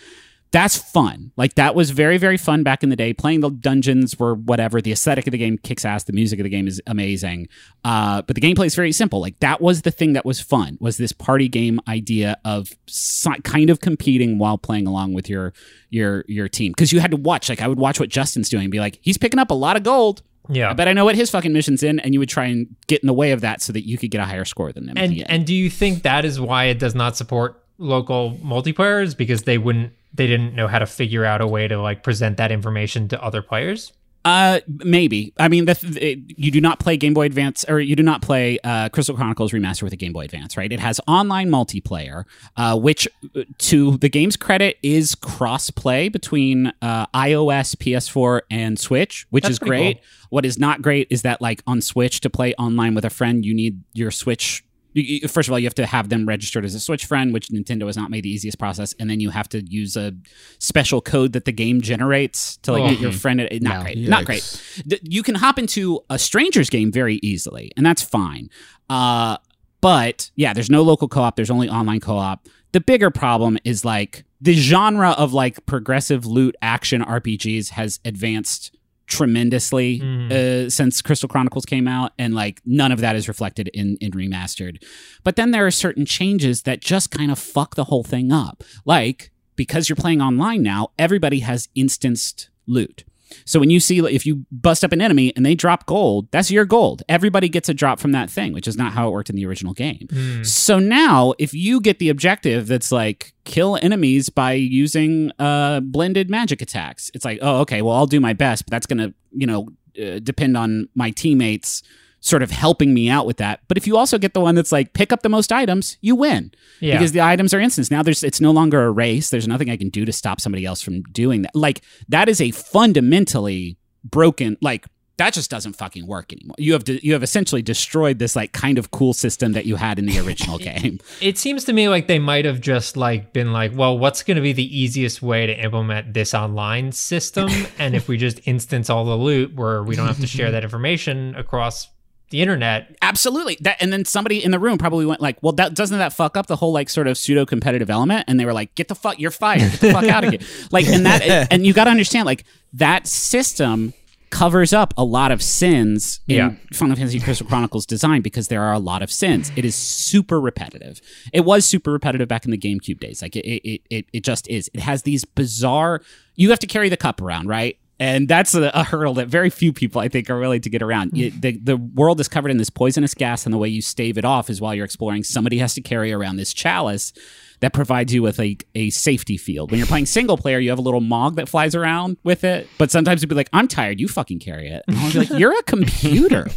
that's 0.54 0.76
fun. 0.76 1.32
Like 1.36 1.56
that 1.56 1.74
was 1.74 1.90
very 1.90 2.16
very 2.16 2.36
fun 2.36 2.62
back 2.62 2.84
in 2.84 2.88
the 2.88 2.94
day. 2.94 3.12
Playing 3.12 3.40
the 3.40 3.50
dungeons 3.50 4.16
were 4.20 4.36
whatever. 4.36 4.80
The 4.80 4.92
aesthetic 4.92 5.26
of 5.26 5.32
the 5.32 5.38
game 5.38 5.58
kicks 5.58 5.84
ass. 5.84 6.04
The 6.04 6.12
music 6.12 6.38
of 6.38 6.44
the 6.44 6.48
game 6.48 6.68
is 6.68 6.80
amazing. 6.86 7.48
Uh, 7.84 8.22
but 8.22 8.36
the 8.36 8.40
gameplay 8.40 8.66
is 8.66 8.76
very 8.76 8.92
simple. 8.92 9.20
Like 9.20 9.40
that 9.40 9.60
was 9.60 9.82
the 9.82 9.90
thing 9.90 10.12
that 10.12 10.24
was 10.24 10.40
fun. 10.40 10.78
Was 10.80 10.96
this 10.96 11.10
party 11.10 11.48
game 11.48 11.80
idea 11.88 12.36
of 12.44 12.70
si- 12.86 13.40
kind 13.42 13.68
of 13.68 13.80
competing 13.80 14.38
while 14.38 14.56
playing 14.56 14.86
along 14.86 15.12
with 15.12 15.28
your 15.28 15.52
your 15.90 16.24
your 16.28 16.48
team 16.48 16.70
because 16.70 16.92
you 16.92 17.00
had 17.00 17.10
to 17.10 17.16
watch. 17.16 17.48
Like 17.48 17.60
I 17.60 17.66
would 17.66 17.80
watch 17.80 17.98
what 17.98 18.08
Justin's 18.08 18.48
doing 18.48 18.62
and 18.62 18.70
be 18.70 18.78
like, 18.78 19.00
he's 19.02 19.18
picking 19.18 19.40
up 19.40 19.50
a 19.50 19.54
lot 19.54 19.76
of 19.76 19.82
gold. 19.82 20.22
Yeah. 20.48 20.70
I 20.70 20.74
bet 20.74 20.86
I 20.86 20.92
know 20.92 21.04
what 21.04 21.16
his 21.16 21.30
fucking 21.30 21.52
mission's 21.52 21.82
in, 21.82 21.98
and 21.98 22.14
you 22.14 22.20
would 22.20 22.28
try 22.28 22.44
and 22.44 22.76
get 22.86 23.02
in 23.02 23.08
the 23.08 23.14
way 23.14 23.32
of 23.32 23.40
that 23.40 23.60
so 23.60 23.72
that 23.72 23.88
you 23.88 23.98
could 23.98 24.12
get 24.12 24.20
a 24.20 24.24
higher 24.24 24.44
score 24.44 24.72
than 24.72 24.86
them. 24.86 24.96
and 24.98 25.24
and 25.28 25.44
do 25.44 25.54
you 25.54 25.68
think 25.68 26.04
that 26.04 26.24
is 26.24 26.38
why 26.38 26.66
it 26.66 26.78
does 26.78 26.94
not 26.94 27.16
support 27.16 27.60
local 27.78 28.38
multiplayers 28.44 29.16
because 29.16 29.42
they 29.42 29.58
wouldn't 29.58 29.92
they 30.14 30.26
didn't 30.26 30.54
know 30.54 30.68
how 30.68 30.78
to 30.78 30.86
figure 30.86 31.24
out 31.24 31.40
a 31.40 31.46
way 31.46 31.68
to 31.68 31.80
like 31.80 32.02
present 32.02 32.36
that 32.38 32.52
information 32.52 33.08
to 33.08 33.22
other 33.22 33.42
players? 33.42 33.92
Uh, 34.24 34.60
maybe. 34.66 35.34
I 35.38 35.48
mean, 35.48 35.66
the 35.66 35.74
th- 35.74 35.96
it, 35.96 36.18
you 36.38 36.50
do 36.50 36.58
not 36.58 36.78
play 36.78 36.96
Game 36.96 37.12
Boy 37.12 37.26
Advance, 37.26 37.62
or 37.68 37.78
you 37.78 37.94
do 37.94 38.02
not 38.02 38.22
play 38.22 38.58
uh, 38.64 38.88
Crystal 38.88 39.14
Chronicles 39.14 39.52
Remaster 39.52 39.82
with 39.82 39.92
a 39.92 39.96
Game 39.96 40.14
Boy 40.14 40.24
Advance, 40.24 40.56
right? 40.56 40.72
It 40.72 40.80
has 40.80 40.98
online 41.06 41.50
multiplayer, 41.50 42.24
uh, 42.56 42.78
which, 42.78 43.06
uh, 43.36 43.42
to 43.58 43.98
the 43.98 44.08
game's 44.08 44.38
credit, 44.38 44.78
is 44.82 45.14
cross-play 45.14 46.08
between 46.08 46.72
uh, 46.80 47.06
iOS, 47.08 47.76
PS4, 47.76 48.40
and 48.50 48.78
Switch, 48.78 49.26
which 49.28 49.42
That's 49.42 49.52
is 49.52 49.58
great. 49.58 49.98
cool. 49.98 50.04
What 50.30 50.46
is 50.46 50.58
not 50.58 50.80
great 50.80 51.06
is 51.10 51.20
that, 51.20 51.42
like, 51.42 51.62
on 51.66 51.82
Switch, 51.82 52.20
to 52.20 52.30
play 52.30 52.54
online 52.54 52.94
with 52.94 53.04
a 53.04 53.10
friend, 53.10 53.44
you 53.44 53.52
need 53.52 53.82
your 53.92 54.10
Switch 54.10 54.63
you- 55.02 55.28
First 55.28 55.48
of 55.48 55.52
all, 55.52 55.58
you 55.58 55.66
have 55.66 55.74
to 55.74 55.86
have 55.86 56.08
them 56.08 56.26
registered 56.26 56.64
as 56.64 56.74
a 56.74 56.80
Switch 56.80 57.04
friend, 57.04 57.32
which 57.32 57.48
Nintendo 57.48 57.86
has 57.86 57.96
not 57.96 58.10
made 58.10 58.22
the 58.24 58.30
easiest 58.30 58.58
process, 58.58 58.94
and 58.98 59.10
then 59.10 59.20
you 59.20 59.30
have 59.30 59.48
to 59.50 59.62
use 59.68 59.96
a 59.96 60.12
special 60.58 61.00
code 61.00 61.32
that 61.32 61.44
the 61.44 61.52
game 61.52 61.80
generates 61.80 62.56
to 62.58 62.72
like 62.72 62.82
Oh. 62.82 62.88
get 62.90 63.00
your 63.00 63.12
friend. 63.12 63.46
Not 63.60 63.78
No. 63.78 63.82
great, 63.82 63.98
not 63.98 64.24
great 64.24 64.60
you 65.02 65.22
can 65.22 65.34
hop 65.34 65.58
into 65.58 66.00
a 66.10 66.18
stranger's 66.18 66.70
game 66.70 66.90
very 66.92 67.18
easily, 67.22 67.70
and 67.76 67.84
that's 67.84 68.02
fine. 68.02 68.48
Uh, 68.88 69.36
but 69.80 70.30
yeah, 70.36 70.52
there's 70.52 70.70
no 70.70 70.82
local 70.82 71.08
co-op. 71.08 71.36
There's 71.36 71.50
only 71.50 71.68
online 71.68 72.00
co-op. 72.00 72.46
The 72.72 72.80
bigger 72.80 73.10
problem 73.10 73.58
is 73.64 73.84
like 73.84 74.24
the 74.40 74.54
genre 74.54 75.10
of 75.10 75.32
like 75.32 75.64
progressive 75.66 76.26
loot 76.26 76.54
action 76.62 77.02
RPGs 77.02 77.70
has 77.70 78.00
advanced 78.04 78.74
tremendously 79.06 80.00
Mm. 80.00 80.32
uh, 80.32 80.70
since 80.70 81.02
Crystal 81.02 81.28
Chronicles 81.28 81.64
came 81.64 81.86
out, 81.88 82.12
and 82.18 82.34
like 82.34 82.60
none 82.64 82.92
of 82.92 83.00
that 83.00 83.16
is 83.16 83.28
reflected 83.28 83.68
in 83.68 83.96
in 84.00 84.12
remastered. 84.12 84.82
But 85.22 85.36
then 85.36 85.50
there 85.50 85.66
are 85.66 85.70
certain 85.70 86.06
changes 86.06 86.62
that 86.62 86.80
just 86.80 87.10
kind 87.10 87.30
of 87.30 87.38
fuck 87.38 87.74
the 87.74 87.84
whole 87.84 88.04
thing 88.04 88.32
up. 88.32 88.62
Like 88.84 89.30
because 89.56 89.88
you're 89.88 89.96
playing 89.96 90.20
online 90.20 90.62
now, 90.62 90.88
everybody 90.98 91.40
has 91.40 91.68
instanced 91.74 92.48
loot. 92.66 93.04
So 93.44 93.58
when 93.60 93.70
you 93.70 93.80
see 93.80 93.98
if 93.98 94.26
you 94.26 94.44
bust 94.50 94.84
up 94.84 94.92
an 94.92 95.00
enemy 95.00 95.32
and 95.36 95.44
they 95.44 95.54
drop 95.54 95.86
gold, 95.86 96.28
that's 96.30 96.50
your 96.50 96.64
gold. 96.64 97.02
Everybody 97.08 97.48
gets 97.48 97.68
a 97.68 97.74
drop 97.74 98.00
from 98.00 98.12
that 98.12 98.30
thing, 98.30 98.52
which 98.52 98.68
is 98.68 98.76
not 98.76 98.92
how 98.92 99.08
it 99.08 99.12
worked 99.12 99.30
in 99.30 99.36
the 99.36 99.46
original 99.46 99.72
game. 99.72 100.06
Hmm. 100.10 100.42
So 100.42 100.78
now, 100.78 101.34
if 101.38 101.54
you 101.54 101.80
get 101.80 101.98
the 101.98 102.08
objective 102.08 102.66
that's 102.66 102.92
like 102.92 103.32
kill 103.44 103.78
enemies 103.82 104.28
by 104.28 104.52
using 104.52 105.32
uh, 105.38 105.80
blended 105.80 106.30
magic 106.30 106.62
attacks, 106.62 107.10
it's 107.14 107.24
like, 107.24 107.38
oh, 107.42 107.60
okay, 107.60 107.82
well, 107.82 107.94
I'll 107.94 108.06
do 108.06 108.20
my 108.20 108.32
best, 108.32 108.66
but 108.66 108.70
that's 108.70 108.86
going 108.86 108.98
to, 108.98 109.14
you 109.32 109.46
know, 109.46 109.68
uh, 110.00 110.18
depend 110.18 110.56
on 110.56 110.88
my 110.94 111.10
teammates 111.10 111.82
sort 112.26 112.42
of 112.42 112.50
helping 112.50 112.94
me 112.94 113.10
out 113.10 113.26
with 113.26 113.36
that. 113.36 113.60
But 113.68 113.76
if 113.76 113.86
you 113.86 113.98
also 113.98 114.16
get 114.16 114.32
the 114.32 114.40
one 114.40 114.54
that's 114.54 114.72
like 114.72 114.94
pick 114.94 115.12
up 115.12 115.20
the 115.20 115.28
most 115.28 115.52
items, 115.52 115.98
you 116.00 116.16
win 116.16 116.52
Yeah. 116.80 116.94
because 116.94 117.12
the 117.12 117.20
items 117.20 117.52
are 117.52 117.60
instants. 117.60 117.90
Now 117.90 118.02
there's 118.02 118.24
it's 118.24 118.40
no 118.40 118.50
longer 118.50 118.82
a 118.84 118.90
race. 118.90 119.28
There's 119.28 119.46
nothing 119.46 119.68
I 119.68 119.76
can 119.76 119.90
do 119.90 120.06
to 120.06 120.12
stop 120.12 120.40
somebody 120.40 120.64
else 120.64 120.80
from 120.80 121.02
doing 121.12 121.42
that. 121.42 121.54
Like 121.54 121.82
that 122.08 122.30
is 122.30 122.40
a 122.40 122.50
fundamentally 122.50 123.76
broken 124.04 124.56
like 124.62 124.86
that 125.16 125.32
just 125.32 125.48
doesn't 125.48 125.74
fucking 125.74 126.06
work 126.08 126.32
anymore. 126.32 126.56
You 126.58 126.72
have 126.72 126.82
to, 126.84 127.06
you 127.06 127.12
have 127.12 127.22
essentially 127.22 127.62
destroyed 127.62 128.18
this 128.18 128.34
like 128.34 128.52
kind 128.52 128.78
of 128.78 128.90
cool 128.90 129.12
system 129.12 129.52
that 129.52 129.64
you 129.64 129.76
had 129.76 129.98
in 130.00 130.06
the 130.06 130.18
original 130.18 130.58
game. 130.70 130.98
it 131.20 131.38
seems 131.38 131.64
to 131.66 131.72
me 131.72 131.88
like 131.88 132.08
they 132.08 132.18
might 132.18 132.44
have 132.46 132.60
just 132.60 132.96
like 132.96 133.32
been 133.32 133.52
like, 133.52 133.70
well, 133.76 133.96
what's 133.96 134.24
going 134.24 134.34
to 134.36 134.40
be 134.42 134.52
the 134.52 134.76
easiest 134.76 135.22
way 135.22 135.46
to 135.46 135.52
implement 135.62 136.14
this 136.14 136.34
online 136.34 136.90
system? 136.90 137.48
and 137.78 137.94
if 137.94 138.08
we 138.08 138.16
just 138.16 138.40
instance 138.46 138.90
all 138.90 139.04
the 139.04 139.14
loot 139.16 139.54
where 139.54 139.84
we 139.84 139.94
don't 139.94 140.06
have 140.08 140.18
to 140.20 140.26
share 140.26 140.50
that 140.50 140.64
information 140.64 141.34
across 141.36 141.88
the 142.34 142.42
internet, 142.42 142.96
Absolutely. 143.00 143.56
That 143.60 143.76
and 143.80 143.92
then 143.92 144.04
somebody 144.04 144.42
in 144.44 144.50
the 144.50 144.58
room 144.58 144.76
probably 144.76 145.06
went 145.06 145.20
like, 145.20 145.40
"Well, 145.40 145.52
that 145.52 145.74
doesn't 145.74 145.98
that 145.98 146.12
fuck 146.12 146.36
up 146.36 146.46
the 146.46 146.56
whole 146.56 146.72
like 146.72 146.90
sort 146.90 147.06
of 147.06 147.16
pseudo 147.16 147.46
competitive 147.46 147.88
element?" 147.88 148.24
And 148.26 148.40
they 148.40 148.44
were 148.44 148.52
like, 148.52 148.74
"Get 148.74 148.88
the 148.88 148.96
fuck, 148.96 149.20
you're 149.20 149.30
fired. 149.30 149.60
Get 149.70 149.80
the 149.80 149.92
fuck 149.92 150.04
out 150.04 150.24
of 150.24 150.30
here." 150.30 150.40
Like, 150.72 150.88
and 150.88 151.06
that 151.06 151.22
and 151.52 151.64
you 151.64 151.72
got 151.72 151.84
to 151.84 151.90
understand 151.90 152.26
like 152.26 152.44
that 152.72 153.06
system 153.06 153.92
covers 154.30 154.72
up 154.72 154.92
a 154.96 155.04
lot 155.04 155.30
of 155.30 155.40
sins 155.40 156.18
in 156.26 156.36
Yeah. 156.36 156.54
Final 156.72 156.96
Fantasy 156.96 157.20
Crystal 157.20 157.46
Chronicles 157.46 157.86
design 157.86 158.20
because 158.20 158.48
there 158.48 158.62
are 158.62 158.72
a 158.72 158.80
lot 158.80 159.00
of 159.00 159.12
sins. 159.12 159.52
It 159.54 159.64
is 159.64 159.76
super 159.76 160.40
repetitive. 160.40 161.00
It 161.32 161.44
was 161.44 161.64
super 161.64 161.92
repetitive 161.92 162.26
back 162.26 162.44
in 162.44 162.50
the 162.50 162.58
GameCube 162.58 162.98
days. 162.98 163.22
Like 163.22 163.36
it 163.36 163.46
it 163.46 163.82
it, 163.90 164.06
it 164.12 164.24
just 164.24 164.48
is. 164.48 164.68
It 164.74 164.80
has 164.80 165.02
these 165.02 165.24
bizarre 165.24 166.00
you 166.34 166.50
have 166.50 166.58
to 166.58 166.66
carry 166.66 166.88
the 166.88 166.96
cup 166.96 167.20
around, 167.20 167.46
right? 167.46 167.76
And 168.00 168.26
that's 168.26 168.54
a, 168.54 168.70
a 168.74 168.82
hurdle 168.82 169.14
that 169.14 169.28
very 169.28 169.50
few 169.50 169.72
people, 169.72 170.00
I 170.00 170.08
think, 170.08 170.28
are 170.28 170.38
willing 170.40 170.60
to 170.62 170.70
get 170.70 170.82
around. 170.82 171.16
You- 171.16 171.30
the, 171.30 171.58
the 171.58 171.76
world 171.76 172.20
is 172.20 172.28
covered 172.28 172.50
in 172.50 172.56
this 172.56 172.70
poisonous 172.70 173.14
gas, 173.14 173.46
and 173.46 173.52
the 173.52 173.58
way 173.58 173.68
you 173.68 173.80
stave 173.82 174.18
it 174.18 174.24
off 174.24 174.50
is 174.50 174.60
while 174.60 174.74
you're 174.74 174.84
exploring, 174.84 175.22
somebody 175.22 175.58
has 175.58 175.74
to 175.74 175.80
carry 175.80 176.12
around 176.12 176.36
this 176.36 176.52
chalice 176.52 177.12
that 177.60 177.72
provides 177.72 178.12
you 178.12 178.20
with 178.20 178.40
a, 178.40 178.58
a 178.74 178.90
safety 178.90 179.36
field. 179.36 179.70
When 179.70 179.78
you're 179.78 179.86
playing 179.86 180.06
single 180.06 180.36
player, 180.36 180.58
you 180.58 180.70
have 180.70 180.78
a 180.78 180.82
little 180.82 181.00
mog 181.00 181.36
that 181.36 181.48
flies 181.48 181.74
around 181.74 182.16
with 182.24 182.42
it. 182.44 182.68
But 182.78 182.90
sometimes 182.90 183.22
you'd 183.22 183.28
be 183.28 183.36
like, 183.36 183.48
I'm 183.52 183.68
tired, 183.68 184.00
you 184.00 184.08
fucking 184.08 184.40
carry 184.40 184.68
it. 184.68 184.82
And 184.88 184.96
I'll 184.98 185.12
be 185.12 185.18
like, 185.20 185.30
You're 185.38 185.56
a 185.58 185.62
computer. 185.62 186.48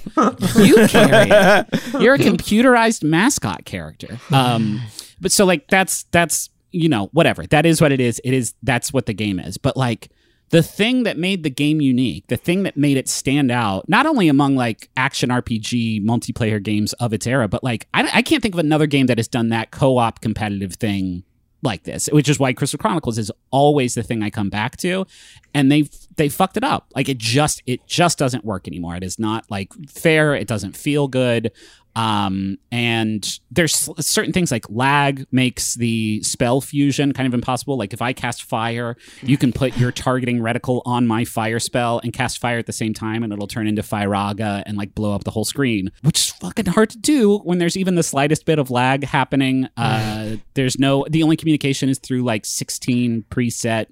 You 0.57 0.87
carry 0.87 1.29
it. 1.29 2.01
You're 2.01 2.15
a 2.15 2.19
computerized 2.19 3.03
mascot 3.03 3.63
character. 3.63 4.19
Um, 4.31 4.81
but 5.21 5.31
so 5.31 5.45
like 5.45 5.67
that's 5.67 6.03
that's 6.11 6.49
you 6.71 6.89
know 6.89 7.05
whatever 7.13 7.45
that 7.47 7.65
is 7.65 7.79
what 7.79 7.91
it 7.91 8.01
is. 8.01 8.19
It 8.25 8.33
is 8.33 8.53
that's 8.63 8.91
what 8.91 9.05
the 9.05 9.13
game 9.13 9.39
is. 9.39 9.57
But 9.57 9.77
like 9.77 10.09
the 10.49 10.63
thing 10.63 11.03
that 11.03 11.17
made 11.17 11.43
the 11.43 11.49
game 11.49 11.81
unique, 11.81 12.27
the 12.27 12.37
thing 12.37 12.63
that 12.63 12.77
made 12.77 12.97
it 12.97 13.09
stand 13.09 13.51
out, 13.51 13.87
not 13.89 14.05
only 14.05 14.29
among 14.29 14.55
like 14.55 14.89
action 14.95 15.29
RPG 15.29 16.03
multiplayer 16.03 16.61
games 16.61 16.93
of 16.93 17.13
its 17.13 17.27
era, 17.27 17.47
but 17.47 17.63
like 17.63 17.87
I, 17.93 18.09
I 18.13 18.21
can't 18.21 18.41
think 18.41 18.55
of 18.55 18.59
another 18.59 18.87
game 18.87 19.07
that 19.07 19.17
has 19.17 19.27
done 19.27 19.49
that 19.49 19.71
co-op 19.71 20.21
competitive 20.21 20.75
thing 20.75 21.23
like 21.63 21.83
this, 21.83 22.07
which 22.11 22.29
is 22.29 22.39
why 22.39 22.53
Crystal 22.53 22.77
Chronicles 22.77 23.17
is 23.17 23.31
always 23.51 23.95
the 23.95 24.03
thing 24.03 24.23
I 24.23 24.29
come 24.29 24.49
back 24.49 24.77
to, 24.77 25.05
and 25.53 25.71
they 25.71 25.89
they 26.17 26.29
fucked 26.29 26.57
it 26.57 26.63
up. 26.63 26.91
Like 26.95 27.09
it 27.09 27.17
just 27.17 27.61
it 27.65 27.85
just 27.87 28.17
doesn't 28.17 28.43
work 28.43 28.67
anymore. 28.67 28.95
It 28.95 29.03
is 29.03 29.17
not 29.17 29.49
like 29.49 29.71
fair. 29.87 30.35
It 30.35 30.47
doesn't 30.47 30.75
feel 30.75 31.07
good. 31.07 31.51
Um, 31.95 32.59
and 32.71 33.39
there's 33.49 33.89
certain 33.99 34.31
things 34.31 34.51
like 34.51 34.65
lag 34.69 35.25
makes 35.31 35.73
the 35.73 36.21
spell 36.21 36.61
fusion 36.61 37.11
kind 37.11 37.25
of 37.25 37.33
impossible. 37.33 37.75
Like 37.75 37.91
if 37.91 38.03
I 38.03 38.13
cast 38.13 38.43
fire, 38.43 38.97
you 39.23 39.35
can 39.35 39.51
put 39.51 39.75
your 39.77 39.91
targeting 39.91 40.37
reticle 40.37 40.83
on 40.85 41.07
my 41.07 41.25
fire 41.25 41.59
spell 41.59 41.99
and 42.03 42.13
cast 42.13 42.37
fire 42.37 42.59
at 42.59 42.67
the 42.67 42.71
same 42.71 42.93
time, 42.93 43.23
and 43.23 43.33
it'll 43.33 43.47
turn 43.47 43.65
into 43.65 43.81
Firaga 43.81 44.61
and 44.67 44.77
like 44.77 44.93
blow 44.93 45.15
up 45.15 45.23
the 45.23 45.31
whole 45.31 45.45
screen, 45.45 45.91
which 46.03 46.19
is 46.19 46.29
fucking 46.29 46.67
hard 46.67 46.91
to 46.91 46.99
do 46.99 47.39
when 47.39 47.57
there's 47.57 47.75
even 47.75 47.95
the 47.95 48.03
slightest 48.03 48.45
bit 48.45 48.59
of 48.59 48.69
lag 48.69 49.03
happening. 49.03 49.67
Uh, 49.75 50.35
there's 50.53 50.77
no, 50.77 51.03
the 51.09 51.23
only 51.23 51.35
communication 51.35 51.89
is 51.89 51.97
through 51.97 52.21
like 52.21 52.45
16 52.45 53.25
preset 53.31 53.87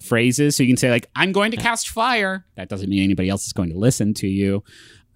phrases. 0.00 0.56
So 0.56 0.62
you 0.62 0.68
can 0.68 0.76
say 0.76 0.90
like, 0.90 1.08
I'm 1.16 1.32
going 1.32 1.50
to 1.50 1.56
cast 1.56 1.88
fire. 1.90 2.44
That 2.56 2.68
doesn't 2.68 2.88
mean 2.88 3.02
anybody 3.02 3.28
else 3.28 3.46
is 3.46 3.52
going 3.52 3.70
to 3.70 3.76
listen 3.78 4.14
to 4.14 4.26
you. 4.28 4.62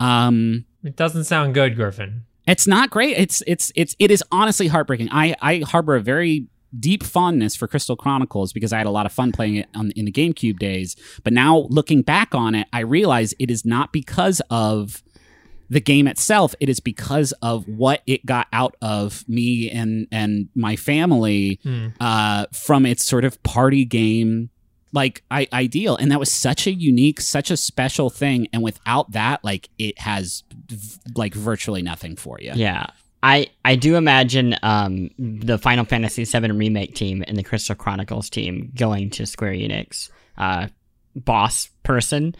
Um, 0.00 0.64
it 0.82 0.96
doesn't 0.96 1.24
sound 1.24 1.54
good, 1.54 1.76
Griffin. 1.76 2.24
it's 2.46 2.66
not 2.66 2.90
great. 2.90 3.16
It's 3.16 3.42
it's 3.46 3.70
it's 3.76 3.94
it 3.98 4.10
is 4.10 4.22
honestly 4.32 4.66
heartbreaking. 4.68 5.08
I 5.12 5.36
I 5.40 5.58
harbor 5.64 5.94
a 5.94 6.00
very 6.00 6.46
deep 6.78 7.02
fondness 7.04 7.54
for 7.54 7.68
Crystal 7.68 7.96
Chronicles 7.96 8.52
because 8.52 8.72
I 8.72 8.78
had 8.78 8.86
a 8.86 8.90
lot 8.90 9.04
of 9.06 9.12
fun 9.12 9.30
playing 9.30 9.56
it 9.56 9.68
on, 9.74 9.90
in 9.92 10.06
the 10.06 10.12
GameCube 10.12 10.58
days. 10.58 10.96
But 11.22 11.34
now 11.34 11.66
looking 11.70 12.00
back 12.02 12.34
on 12.34 12.54
it, 12.54 12.66
I 12.72 12.80
realize 12.80 13.34
it 13.38 13.50
is 13.50 13.64
not 13.66 13.92
because 13.92 14.40
of 14.50 15.02
the 15.68 15.80
game 15.80 16.08
itself. 16.08 16.54
It 16.60 16.68
is 16.68 16.80
because 16.80 17.32
of 17.42 17.68
what 17.68 18.02
it 18.06 18.26
got 18.26 18.46
out 18.52 18.74
of 18.82 19.22
me 19.28 19.70
and 19.70 20.08
and 20.10 20.48
my 20.54 20.74
family 20.76 21.60
Hmm. 21.62 21.88
uh, 22.00 22.46
from 22.52 22.86
its 22.86 23.04
sort 23.04 23.24
of 23.24 23.40
party 23.42 23.84
game 23.84 24.50
like 24.92 25.22
I, 25.30 25.48
ideal 25.52 25.96
and 25.96 26.10
that 26.12 26.20
was 26.20 26.30
such 26.30 26.66
a 26.66 26.72
unique 26.72 27.20
such 27.20 27.50
a 27.50 27.56
special 27.56 28.10
thing 28.10 28.48
and 28.52 28.62
without 28.62 29.12
that 29.12 29.42
like 29.42 29.68
it 29.78 29.98
has 29.98 30.44
v- 30.68 30.98
like 31.14 31.34
virtually 31.34 31.82
nothing 31.82 32.16
for 32.16 32.38
you 32.40 32.52
Yeah. 32.54 32.86
I, 33.24 33.46
I 33.64 33.76
do 33.76 33.94
imagine 33.94 34.56
um, 34.64 35.08
the 35.16 35.56
Final 35.56 35.84
Fantasy 35.84 36.24
VII 36.24 36.50
remake 36.50 36.96
team 36.96 37.22
and 37.28 37.36
the 37.36 37.44
Crystal 37.44 37.76
Chronicles 37.76 38.28
team 38.28 38.72
going 38.74 39.10
to 39.10 39.26
Square 39.26 39.52
Enix 39.52 40.10
uh, 40.36 40.66
boss 41.14 41.68
person 41.84 42.34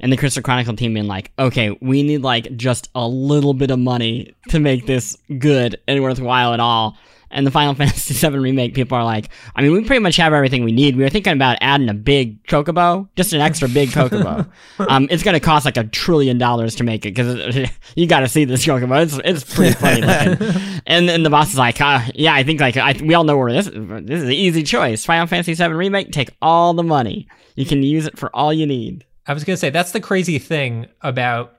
and 0.00 0.12
the 0.12 0.16
Crystal 0.16 0.42
Chronicle 0.42 0.74
team 0.74 0.94
being 0.94 1.06
like, 1.06 1.30
okay, 1.38 1.76
we 1.80 2.02
need 2.02 2.22
like 2.22 2.56
just 2.56 2.90
a 2.96 3.06
little 3.06 3.54
bit 3.54 3.70
of 3.70 3.78
money 3.78 4.34
to 4.48 4.58
make 4.58 4.86
this 4.86 5.16
good 5.38 5.80
and 5.86 6.02
worthwhile 6.02 6.52
at 6.52 6.58
all. 6.58 6.98
And 7.34 7.46
the 7.46 7.50
Final 7.50 7.74
Fantasy 7.74 8.14
VII 8.14 8.38
remake 8.38 8.74
people 8.74 8.96
are 8.96 9.04
like, 9.04 9.28
I 9.54 9.62
mean, 9.62 9.72
we 9.72 9.84
pretty 9.84 10.00
much 10.00 10.16
have 10.16 10.32
everything 10.32 10.64
we 10.64 10.72
need. 10.72 10.96
We 10.96 11.02
were 11.02 11.10
thinking 11.10 11.32
about 11.32 11.58
adding 11.60 11.88
a 11.88 11.94
big 11.94 12.42
chocobo, 12.44 13.08
just 13.16 13.32
an 13.32 13.40
extra 13.40 13.68
big 13.68 13.90
chocobo. 13.90 14.48
um, 14.88 15.08
it's 15.10 15.22
going 15.22 15.34
to 15.34 15.40
cost 15.40 15.64
like 15.64 15.76
a 15.76 15.84
trillion 15.84 16.38
dollars 16.38 16.76
to 16.76 16.84
make 16.84 17.04
it 17.04 17.14
because 17.14 17.70
you 17.96 18.06
got 18.06 18.20
to 18.20 18.28
see 18.28 18.44
this 18.44 18.64
chocobo. 18.64 19.02
It's 19.02 19.20
it's 19.24 19.54
pretty 19.54 19.74
funny 19.74 20.00
looking. 20.00 20.80
and 20.86 21.08
then 21.08 21.24
the 21.24 21.30
boss 21.30 21.50
is 21.50 21.58
like, 21.58 21.80
uh, 21.80 22.00
yeah, 22.14 22.34
I 22.34 22.44
think 22.44 22.60
like 22.60 22.76
I, 22.76 22.94
we 23.02 23.14
all 23.14 23.24
know 23.24 23.36
where 23.36 23.52
this 23.52 23.66
this 23.66 24.22
is 24.22 24.24
an 24.24 24.32
easy 24.32 24.62
choice. 24.62 25.04
Final 25.04 25.26
Fantasy 25.26 25.54
VII 25.54 25.74
remake, 25.74 26.12
take 26.12 26.30
all 26.40 26.72
the 26.72 26.84
money. 26.84 27.28
You 27.56 27.66
can 27.66 27.82
use 27.82 28.06
it 28.06 28.16
for 28.16 28.34
all 28.34 28.52
you 28.52 28.66
need. 28.66 29.04
I 29.26 29.34
was 29.34 29.42
gonna 29.44 29.56
say 29.56 29.70
that's 29.70 29.92
the 29.92 30.00
crazy 30.00 30.38
thing 30.38 30.86
about 31.00 31.56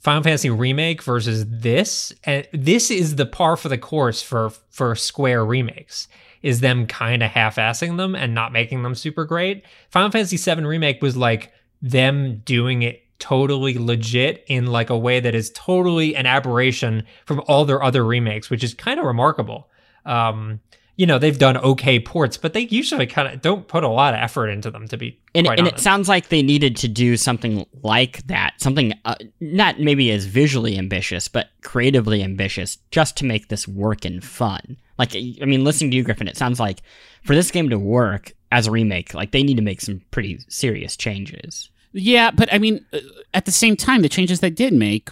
Final 0.00 0.22
Fantasy 0.22 0.48
remake 0.48 1.02
versus 1.02 1.44
this, 1.46 2.12
and 2.24 2.48
this 2.52 2.90
is 2.90 3.16
the 3.16 3.26
par 3.26 3.56
for 3.56 3.68
the 3.68 3.78
course 3.78 4.22
for 4.22 4.50
for 4.70 4.94
Square 4.94 5.44
remakes. 5.44 6.08
Is 6.42 6.60
them 6.60 6.86
kind 6.86 7.22
of 7.22 7.30
half-assing 7.30 7.98
them 7.98 8.14
and 8.14 8.34
not 8.34 8.50
making 8.50 8.82
them 8.82 8.94
super 8.94 9.26
great. 9.26 9.62
Final 9.90 10.10
Fantasy 10.10 10.38
VII 10.38 10.64
remake 10.64 11.02
was 11.02 11.14
like 11.14 11.52
them 11.82 12.38
doing 12.46 12.80
it 12.80 13.04
totally 13.18 13.76
legit 13.78 14.42
in 14.48 14.66
like 14.66 14.88
a 14.88 14.96
way 14.96 15.20
that 15.20 15.34
is 15.34 15.50
totally 15.50 16.16
an 16.16 16.24
aberration 16.24 17.04
from 17.26 17.42
all 17.46 17.66
their 17.66 17.82
other 17.82 18.02
remakes, 18.02 18.48
which 18.48 18.64
is 18.64 18.72
kind 18.72 18.98
of 18.98 19.04
remarkable. 19.04 19.68
Um, 20.06 20.60
you 21.00 21.06
know, 21.06 21.18
they've 21.18 21.38
done 21.38 21.56
okay 21.56 21.98
ports, 21.98 22.36
but 22.36 22.52
they 22.52 22.60
usually 22.60 23.06
kind 23.06 23.26
of 23.32 23.40
don't 23.40 23.66
put 23.66 23.84
a 23.84 23.88
lot 23.88 24.12
of 24.12 24.20
effort 24.20 24.48
into 24.48 24.70
them. 24.70 24.86
To 24.88 24.98
be 24.98 25.18
and, 25.34 25.46
quite 25.46 25.58
and 25.58 25.66
it 25.66 25.80
sounds 25.80 26.10
like 26.10 26.28
they 26.28 26.42
needed 26.42 26.76
to 26.76 26.88
do 26.88 27.16
something 27.16 27.64
like 27.82 28.26
that 28.26 28.52
something 28.58 28.92
uh, 29.06 29.14
not 29.40 29.80
maybe 29.80 30.10
as 30.10 30.26
visually 30.26 30.76
ambitious 30.76 31.26
but 31.28 31.48
creatively 31.62 32.22
ambitious 32.22 32.76
just 32.90 33.16
to 33.16 33.24
make 33.24 33.48
this 33.48 33.66
work 33.66 34.04
and 34.04 34.22
fun 34.22 34.76
like 34.98 35.14
i 35.16 35.44
mean 35.46 35.64
listening 35.64 35.90
to 35.90 35.96
you 35.96 36.02
griffin 36.02 36.28
it 36.28 36.36
sounds 36.36 36.60
like 36.60 36.82
for 37.24 37.34
this 37.34 37.50
game 37.50 37.70
to 37.70 37.78
work 37.78 38.32
as 38.52 38.66
a 38.66 38.70
remake 38.70 39.14
like 39.14 39.30
they 39.30 39.42
need 39.42 39.56
to 39.56 39.62
make 39.62 39.80
some 39.80 40.02
pretty 40.10 40.38
serious 40.48 40.96
changes 40.96 41.70
Yeah, 41.92 42.30
but 42.30 42.52
I 42.52 42.58
mean, 42.58 42.84
uh, 42.92 42.98
at 43.32 43.44
the 43.46 43.52
same 43.52 43.76
time, 43.76 44.02
the 44.02 44.08
changes 44.08 44.40
they 44.40 44.50
did 44.50 44.72
make 44.72 45.08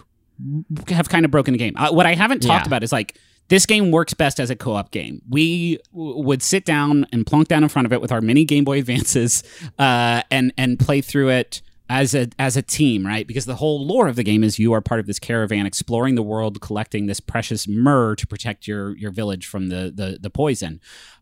have 0.88 1.08
kind 1.08 1.24
of 1.24 1.30
broken 1.30 1.52
the 1.52 1.58
game. 1.58 1.74
Uh, 1.76 1.90
what 1.92 2.06
I 2.06 2.14
haven't 2.14 2.40
talked 2.40 2.66
Yeah. 2.66 2.68
about 2.68 2.82
is 2.84 2.92
like 2.92 3.16
this 3.48 3.66
game 3.66 3.90
works 3.90 4.14
best 4.14 4.38
as 4.40 4.50
a 4.50 4.56
co-op 4.56 4.90
game. 4.90 5.22
We 5.28 5.78
w- 5.92 6.22
would 6.22 6.42
sit 6.42 6.64
down 6.64 7.06
and 7.12 7.26
plunk 7.26 7.48
down 7.48 7.62
in 7.62 7.68
front 7.68 7.86
of 7.86 7.92
it 7.92 8.00
with 8.00 8.12
our 8.12 8.20
mini 8.20 8.44
Game 8.44 8.64
Boy 8.64 8.78
Advances 8.78 9.42
uh, 9.78 10.22
and 10.30 10.52
and 10.56 10.78
play 10.78 11.00
through 11.00 11.30
it 11.30 11.62
as 11.90 12.14
a 12.14 12.28
as 12.38 12.56
a 12.56 12.62
team, 12.62 13.06
right? 13.06 13.26
Because 13.26 13.46
the 13.46 13.56
whole 13.56 13.84
lore 13.84 14.08
of 14.08 14.16
the 14.16 14.22
game 14.22 14.44
is 14.44 14.58
you 14.58 14.72
are 14.72 14.80
part 14.80 15.00
of 15.00 15.06
this 15.06 15.18
caravan 15.18 15.66
exploring 15.66 16.14
the 16.14 16.22
world, 16.22 16.60
collecting 16.60 17.06
this 17.06 17.20
precious 17.20 17.66
myrrh 17.66 18.14
to 18.16 18.26
protect 18.26 18.66
your 18.66 18.96
your 18.96 19.10
village 19.10 19.46
from 19.46 19.68
the 19.68 19.92
the, 19.94 20.18
the 20.20 20.30
poison. 20.30 20.80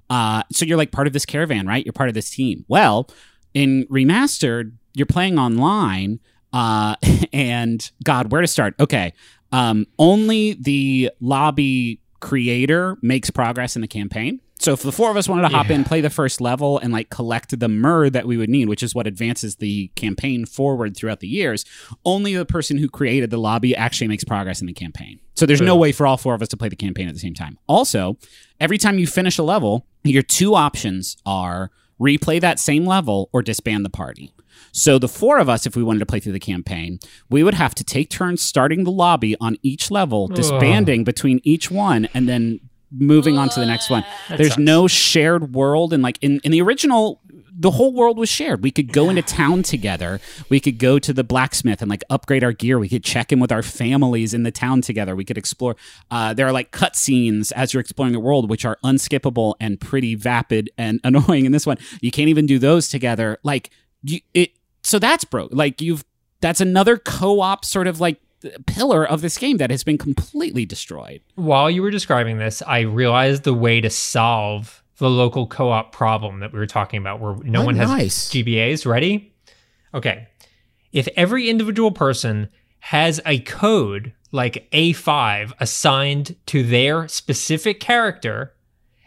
Uh, 0.09 0.43
so 0.53 0.65
you're 0.65 0.77
like 0.77 0.93
part 0.93 1.07
of 1.07 1.13
this 1.13 1.27
caravan, 1.27 1.67
right? 1.67 1.85
You're 1.85 1.93
part 1.93 2.09
of 2.09 2.15
this 2.15 2.31
team. 2.31 2.65
Well, 2.69 3.09
in 3.55 3.87
remastered, 3.87 4.73
you're 4.95 5.07
playing 5.07 5.39
online, 5.39 6.21
uh, 6.53 6.97
and 7.33 7.91
God, 8.05 8.31
where 8.33 8.41
to 8.41 8.47
start? 8.47 8.75
Okay, 8.81 9.13
um, 9.53 9.87
only 9.99 10.55
the 10.55 11.11
lobby 11.21 12.01
creator 12.21 12.97
makes 13.03 13.31
progress 13.31 13.77
in 13.77 13.83
the 13.83 13.89
campaign. 13.89 14.41
So 14.59 14.73
if 14.73 14.83
the 14.83 14.93
four 14.93 15.11
of 15.11 15.17
us 15.19 15.29
wanted 15.29 15.43
to 15.43 15.55
hop 15.55 15.69
in, 15.69 15.85
play 15.85 16.01
the 16.01 16.09
first 16.09 16.41
level, 16.41 16.79
and 16.79 16.91
like 16.93 17.11
collect 17.11 17.59
the 17.59 17.69
myrrh 17.69 18.09
that 18.09 18.27
we 18.27 18.39
would 18.39 18.49
need, 18.49 18.69
which 18.69 18.83
is 18.83 18.95
what 18.95 19.07
advances 19.07 19.57
the 19.57 19.89
campaign 19.97 20.47
forward 20.47 20.97
throughout 20.97 21.21
the 21.21 21.29
years, 21.29 21.65
only 22.07 22.35
the 22.35 22.47
person 22.47 22.79
who 22.79 22.89
created 22.89 23.31
the 23.31 23.37
lobby 23.37 23.77
actually 23.77 24.09
makes 24.09 24.25
progress 24.25 24.63
in 24.63 24.67
the 24.67 24.73
campaign. 24.73 25.21
So 25.35 25.45
there's 25.45 25.61
no 25.61 25.77
way 25.77 25.93
for 25.93 26.07
all 26.07 26.17
four 26.17 26.35
of 26.35 26.41
us 26.41 26.49
to 26.49 26.57
play 26.57 26.71
the 26.71 26.77
campaign 26.77 27.07
at 27.07 27.13
the 27.13 27.21
same 27.21 27.35
time. 27.35 27.59
Also, 27.67 28.17
every 28.59 28.79
time 28.79 28.99
you 28.99 29.07
finish 29.07 29.37
a 29.37 29.43
level, 29.43 29.87
your 30.03 30.23
two 30.23 30.55
options 30.55 31.19
are 31.27 31.71
replay 32.01 32.41
that 32.41 32.59
same 32.59 32.87
level 32.87 33.29
or 33.35 33.43
disband 33.43 33.85
the 33.85 33.91
party. 33.91 34.33
So 34.73 34.99
the 34.99 35.09
four 35.09 35.39
of 35.39 35.49
us, 35.49 35.67
if 35.67 35.77
we 35.77 35.83
wanted 35.83 36.01
to 36.01 36.07
play 36.07 36.21
through 36.21 36.33
the 36.33 36.41
campaign, 36.41 36.99
we 37.29 37.43
would 37.43 37.55
have 37.55 37.75
to 37.77 37.85
take 37.85 38.11
turns 38.11 38.43
starting 38.43 38.85
the 38.85 38.91
lobby 38.91 39.37
on 39.41 39.57
each 39.63 39.91
level, 39.91 40.29
disbanding 40.29 41.05
between 41.05 41.41
each 41.45 41.71
one, 41.71 42.09
and 42.15 42.29
then 42.29 42.61
moving 42.91 43.39
on 43.39 43.49
to 43.51 43.61
the 43.61 43.67
next 43.67 43.91
one. 43.91 44.05
There's 44.29 44.51
sucks. 44.51 44.59
no 44.59 44.87
shared 44.87 45.55
world, 45.55 45.93
and 45.93 46.03
like 46.03 46.19
in, 46.23 46.41
in 46.45 46.53
the 46.53 46.63
original, 46.63 47.21
the 47.59 47.71
whole 47.71 47.93
world 47.93 48.19
was 48.19 48.29
shared. 48.29 48.63
We 48.63 48.71
could 48.71 48.93
go 48.93 49.09
into 49.09 49.23
town 49.37 49.63
together. 49.63 50.21
We 50.49 50.61
could 50.61 50.79
go 50.79 50.99
to 50.99 51.13
the 51.13 51.25
blacksmith 51.25 51.81
and 51.81 51.91
like 51.91 52.05
upgrade 52.11 52.45
our 52.45 52.53
gear. 52.53 52.79
We 52.79 52.89
could 52.89 53.05
check 53.05 53.33
in 53.33 53.41
with 53.41 53.53
our 53.53 53.63
families 53.63 54.35
in 54.35 54.43
the 54.43 54.51
town 54.51 54.83
together. 54.83 55.17
We 55.17 55.25
could 55.25 55.39
explore. 55.39 55.77
Uh, 56.11 56.35
there 56.35 56.47
are 56.47 56.53
like 56.53 56.71
cutscenes 56.71 57.53
as 57.53 57.73
you're 57.73 57.81
exploring 57.81 58.13
the 58.13 58.21
world, 58.21 58.51
which 58.51 58.65
are 58.65 58.79
unskippable 58.85 59.55
and 59.61 59.81
pretty 59.81 60.15
vapid 60.15 60.71
and 60.77 61.01
annoying. 61.05 61.47
In 61.47 61.53
this 61.53 61.67
one, 61.67 61.79
you 62.01 62.11
can't 62.11 62.29
even 62.29 62.47
do 62.47 62.59
those 62.59 62.89
together. 62.89 63.39
Like 63.43 63.71
you, 64.03 64.21
it. 64.35 64.53
So 64.83 64.99
that's 64.99 65.25
broke. 65.25 65.51
Like 65.53 65.81
you've. 65.81 66.05
That's 66.41 66.61
another 66.61 66.99
co-op 66.99 67.65
sort 67.65 67.87
of 67.87 67.99
like 67.99 68.21
pillar 68.67 69.05
of 69.09 69.23
this 69.23 69.39
game 69.39 69.57
that 69.57 69.71
has 69.71 69.83
been 69.83 69.97
completely 69.99 70.67
destroyed. 70.67 71.23
While 71.35 71.71
you 71.71 71.81
were 71.83 71.91
describing 71.91 72.39
this, 72.39 72.63
I 72.67 72.81
realized 72.81 73.45
the 73.45 73.55
way 73.55 73.81
to 73.81 73.89
solve 73.89 74.83
the 74.99 75.09
local 75.11 75.47
co-op 75.47 75.93
problem 75.93 76.41
that 76.41 76.53
we 76.53 76.59
were 76.59 76.67
talking 76.67 77.01
about, 77.01 77.21
where 77.21 77.37
no 77.43 77.63
Oh, 77.63 77.65
one 77.65 77.77
has 77.77 77.89
nice. 77.89 78.31
GBAs. 78.31 78.87
Ready? 78.87 79.33
Okay. 79.95 80.29
If 80.93 81.09
every 81.17 81.49
individual 81.49 81.91
person 81.91 82.49
has 82.81 83.21
a 83.27 83.41
code 83.41 84.13
like 84.31 84.69
A5 84.73 85.53
assigned 85.59 86.37
to 86.47 86.63
their 86.63 87.09
specific 87.09 87.81
character, 87.81 88.53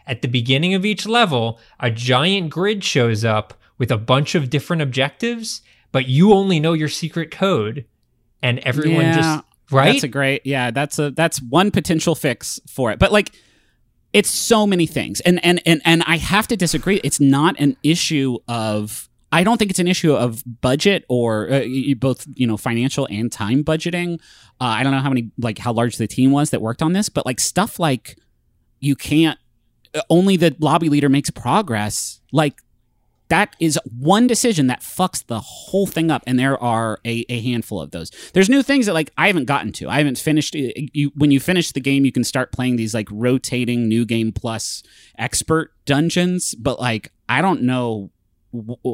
at 0.06 0.22
the 0.22 0.28
beginning 0.28 0.74
of 0.74 0.84
each 0.84 1.06
level, 1.06 1.60
a 1.78 1.90
giant 1.90 2.50
grid 2.50 2.82
shows 2.82 3.24
up 3.24 3.54
with 3.80 3.90
a 3.90 3.98
bunch 3.98 4.36
of 4.36 4.48
different 4.50 4.82
objectives, 4.82 5.62
but 5.90 6.06
you 6.06 6.32
only 6.32 6.60
know 6.60 6.74
your 6.74 6.88
secret 6.88 7.32
code, 7.32 7.86
and 8.40 8.60
everyone 8.60 9.06
Yeah, 9.06 9.16
just 9.16 9.44
right. 9.72 9.92
That's 9.92 10.04
a 10.04 10.08
great 10.08 10.42
yeah. 10.44 10.70
That's 10.70 11.00
a 11.00 11.10
that's 11.10 11.42
one 11.42 11.72
potential 11.72 12.14
fix 12.14 12.60
for 12.68 12.92
it. 12.92 13.00
But 13.00 13.10
like, 13.10 13.32
it's 14.12 14.30
so 14.30 14.66
many 14.66 14.86
things, 14.86 15.20
and 15.22 15.44
and 15.44 15.60
and 15.66 15.80
and 15.84 16.04
I 16.06 16.18
have 16.18 16.46
to 16.48 16.56
disagree. 16.56 17.00
It's 17.02 17.18
not 17.18 17.58
an 17.58 17.76
issue 17.82 18.38
of. 18.46 19.08
I 19.32 19.44
don't 19.44 19.58
think 19.58 19.70
it's 19.70 19.78
an 19.78 19.86
issue 19.86 20.12
of 20.12 20.42
budget 20.60 21.04
or 21.08 21.48
uh, 21.52 21.64
both, 21.96 22.26
you 22.34 22.48
know, 22.48 22.56
financial 22.56 23.06
and 23.12 23.30
time 23.30 23.62
budgeting. 23.62 24.14
Uh, 24.60 24.64
I 24.64 24.82
don't 24.82 24.90
know 24.90 24.98
how 24.98 25.08
many, 25.08 25.30
like, 25.38 25.56
how 25.56 25.72
large 25.72 25.98
the 25.98 26.08
team 26.08 26.32
was 26.32 26.50
that 26.50 26.60
worked 26.60 26.82
on 26.82 26.94
this, 26.94 27.08
but 27.08 27.24
like 27.24 27.38
stuff 27.38 27.78
like 27.78 28.18
you 28.80 28.96
can't. 28.96 29.38
uh, 29.94 30.00
Only 30.10 30.36
the 30.36 30.56
lobby 30.58 30.88
leader 30.88 31.08
makes 31.08 31.30
progress. 31.30 32.20
Like 32.32 32.60
that 33.30 33.56
is 33.58 33.78
one 33.98 34.26
decision 34.26 34.66
that 34.66 34.80
fucks 34.80 35.24
the 35.26 35.40
whole 35.40 35.86
thing 35.86 36.10
up 36.10 36.22
and 36.26 36.38
there 36.38 36.62
are 36.62 37.00
a, 37.04 37.24
a 37.28 37.40
handful 37.40 37.80
of 37.80 37.90
those. 37.90 38.10
There's 38.34 38.50
new 38.50 38.62
things 38.62 38.86
that 38.86 38.92
like 38.92 39.10
i 39.16 39.26
haven't 39.26 39.46
gotten 39.46 39.72
to. 39.72 39.88
I 39.88 39.98
haven't 39.98 40.18
finished 40.18 40.54
you 40.54 41.10
when 41.14 41.30
you 41.30 41.40
finish 41.40 41.72
the 41.72 41.80
game 41.80 42.04
you 42.04 42.12
can 42.12 42.24
start 42.24 42.52
playing 42.52 42.76
these 42.76 42.94
like 42.94 43.08
rotating 43.10 43.88
new 43.88 44.04
game 44.04 44.32
plus 44.32 44.82
expert 45.18 45.72
dungeons 45.84 46.54
but 46.54 46.80
like 46.80 47.12
i 47.28 47.42
don't 47.42 47.62
know 47.62 48.10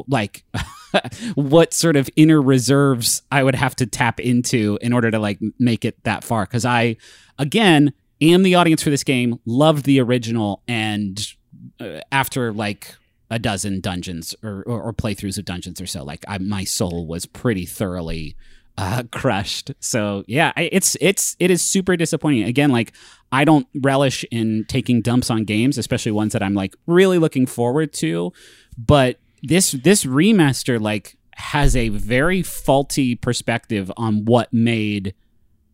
like 0.07 0.43
what 1.35 1.73
sort 1.73 1.95
of 1.95 2.09
inner 2.15 2.41
reserves 2.41 3.23
i 3.31 3.43
would 3.43 3.55
have 3.55 3.75
to 3.75 3.85
tap 3.85 4.19
into 4.19 4.77
in 4.81 4.93
order 4.93 5.09
to 5.09 5.19
like 5.19 5.39
make 5.59 5.83
it 5.83 6.01
that 6.03 6.23
far 6.23 6.45
because 6.45 6.65
i 6.65 6.95
again 7.39 7.91
am 8.21 8.43
the 8.43 8.55
audience 8.55 8.83
for 8.83 8.89
this 8.89 9.03
game 9.03 9.39
loved 9.45 9.85
the 9.85 9.99
original 9.99 10.61
and 10.67 11.33
uh, 11.79 11.99
after 12.11 12.53
like 12.53 12.95
a 13.29 13.39
dozen 13.39 13.81
dungeons 13.81 14.35
or, 14.43 14.63
or, 14.65 14.81
or 14.81 14.93
playthroughs 14.93 15.37
of 15.37 15.45
dungeons 15.45 15.81
or 15.81 15.85
so. 15.85 16.03
Like 16.03 16.23
I, 16.27 16.37
my 16.37 16.63
soul 16.63 17.07
was 17.07 17.25
pretty 17.25 17.65
thoroughly 17.65 18.35
uh, 18.77 19.03
crushed. 19.11 19.71
So 19.79 20.23
yeah, 20.27 20.53
I, 20.55 20.69
it's 20.71 20.95
it's 21.01 21.35
it 21.39 21.51
is 21.51 21.61
super 21.61 21.97
disappointing. 21.97 22.43
Again, 22.43 22.71
like 22.71 22.93
I 23.31 23.45
don't 23.45 23.67
relish 23.75 24.23
in 24.31 24.65
taking 24.67 25.01
dumps 25.01 25.29
on 25.29 25.43
games, 25.43 25.77
especially 25.77 26.11
ones 26.11 26.33
that 26.33 26.43
I'm 26.43 26.53
like 26.53 26.75
really 26.85 27.17
looking 27.17 27.45
forward 27.45 27.93
to. 27.93 28.31
But 28.77 29.19
this 29.43 29.71
this 29.71 30.05
remaster 30.05 30.79
like 30.79 31.17
has 31.35 31.75
a 31.75 31.89
very 31.89 32.41
faulty 32.41 33.15
perspective 33.15 33.91
on 33.95 34.25
what 34.25 34.51
made 34.51 35.13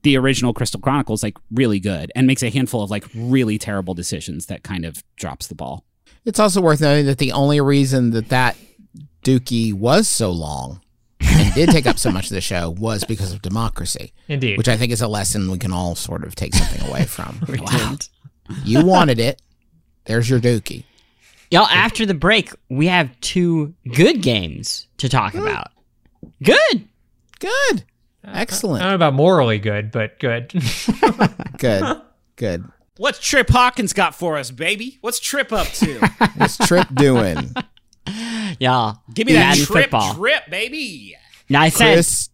the 0.02 0.18
original 0.18 0.54
Crystal 0.54 0.82
Chronicles 0.82 1.24
like 1.24 1.38
really 1.52 1.80
good 1.80 2.12
and 2.16 2.28
makes 2.28 2.44
a 2.44 2.50
handful 2.50 2.84
of 2.84 2.92
like 2.92 3.06
really 3.16 3.58
terrible 3.58 3.94
decisions 3.94 4.48
that 4.48 4.64
kind 4.64 4.84
of 4.84 5.02
drops 5.16 5.48
the 5.48 5.56
ball. 5.56 5.86
It's 6.26 6.40
also 6.40 6.62
worth 6.62 6.82
noting 6.82 7.06
that 7.08 7.18
the 7.18 7.32
only 7.34 7.60
reason 7.62 8.12
that 8.12 8.30
that 8.30 8.56
Dookie 9.24 9.74
was 9.74 10.08
so 10.08 10.32
long 10.32 10.82
and 11.22 11.54
did 11.54 11.70
take 11.70 11.86
up 11.86 11.98
so 12.00 12.12
much 12.12 12.26
of 12.26 12.32
the 12.36 12.42
show 12.42 12.70
was 12.70 13.04
because 13.04 13.34
of 13.34 13.42
democracy, 13.42 14.14
Indeed. 14.28 14.58
which 14.58 14.68
I 14.70 14.78
think 14.78 14.92
is 14.92 15.02
a 15.02 15.08
lesson 15.08 15.50
we 15.52 15.58
can 15.58 15.72
all 15.74 15.96
sort 15.96 16.24
of 16.24 16.36
take 16.36 16.54
something 16.54 16.88
away 16.90 17.06
from. 17.06 17.40
We 17.48 17.60
Wow. 17.60 17.66
didn't. 17.72 18.10
You 18.66 18.86
wanted 18.86 19.20
it. 19.20 19.42
There's 20.06 20.30
your 20.30 20.40
Dookie. 20.40 20.84
Y'all, 21.52 21.68
after 21.68 22.06
the 22.06 22.14
break, 22.14 22.52
we 22.70 22.88
have 22.88 23.10
two 23.22 23.74
good 23.94 24.22
games 24.22 24.88
to 24.98 25.08
talk 25.08 25.34
about. 25.36 25.72
Good. 26.42 26.88
Good. 27.40 27.84
I 28.26 28.42
Excellent. 28.42 28.82
don't 28.82 28.90
know 28.90 28.96
about 28.96 29.14
morally 29.14 29.60
good, 29.60 29.92
but 29.92 30.20
good. 30.20 30.52
Good. 31.58 32.02
Good. 32.38 32.64
What's 32.98 33.20
Trip 33.20 33.50
Hawkins 33.50 33.92
got 33.94 34.14
for 34.14 34.38
us, 34.38 34.52
baby? 34.52 34.98
What's 35.02 35.20
Trip 35.20 35.52
up 35.52 35.68
to? 35.68 36.00
What's 36.38 36.58
Trip 36.58 36.88
doing? 36.94 37.54
Y'all, 38.60 39.00
Give 39.14 39.26
me 39.28 39.34
that 39.34 39.56
Trip 39.58 39.68
football. 39.86 40.14
Trip, 40.16 40.44
baby. 40.50 41.16
Now 41.50 41.62
I 41.62 41.70
said 41.70 41.94
Chris 41.96 42.30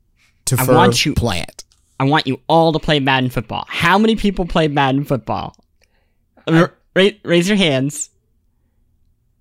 I 0.58 0.66
want 0.72 1.06
you- 1.06 1.14
Plante. 1.14 1.64
I 2.02 2.06
want 2.06 2.28
you 2.28 2.40
all 2.48 2.72
to 2.74 2.80
play 2.80 3.00
Madden 3.02 3.30
football. 3.30 3.66
How 3.68 3.98
many 3.98 4.16
people 4.16 4.46
play 4.46 4.70
Madden 4.70 5.04
football? 5.04 5.54
R- 6.48 6.74
ra- 6.96 7.10
raise 7.26 7.48
your 7.48 7.58
hands. 7.58 8.10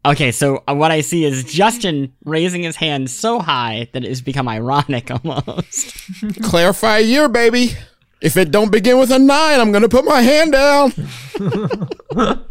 Okay, 0.05 0.33
so 0.33 0.65
uh, 0.67 0.75
what 0.75 0.91
I 0.91 1.03
see 1.03 1.25
is 1.25 1.45
Justin 1.45 2.13
raising 2.25 2.63
his 2.65 2.75
hand 2.77 3.11
so 3.11 3.39
high 3.39 3.89
that 3.93 4.05
it 4.05 4.09
has 4.09 4.23
become 4.23 4.49
ironic 4.49 5.09
almost. 5.25 5.95
Clarify 6.43 6.99
a 6.99 7.03
year, 7.03 7.29
baby. 7.29 7.73
If 8.21 8.37
it 8.37 8.51
don't 8.51 8.73
begin 8.73 8.99
with 8.99 9.11
a 9.11 9.19
nine, 9.19 9.61
I'm 9.61 9.71
gonna 9.73 9.89
put 9.89 10.05
my 10.05 10.21
hand 10.23 10.53
down. 10.53 10.93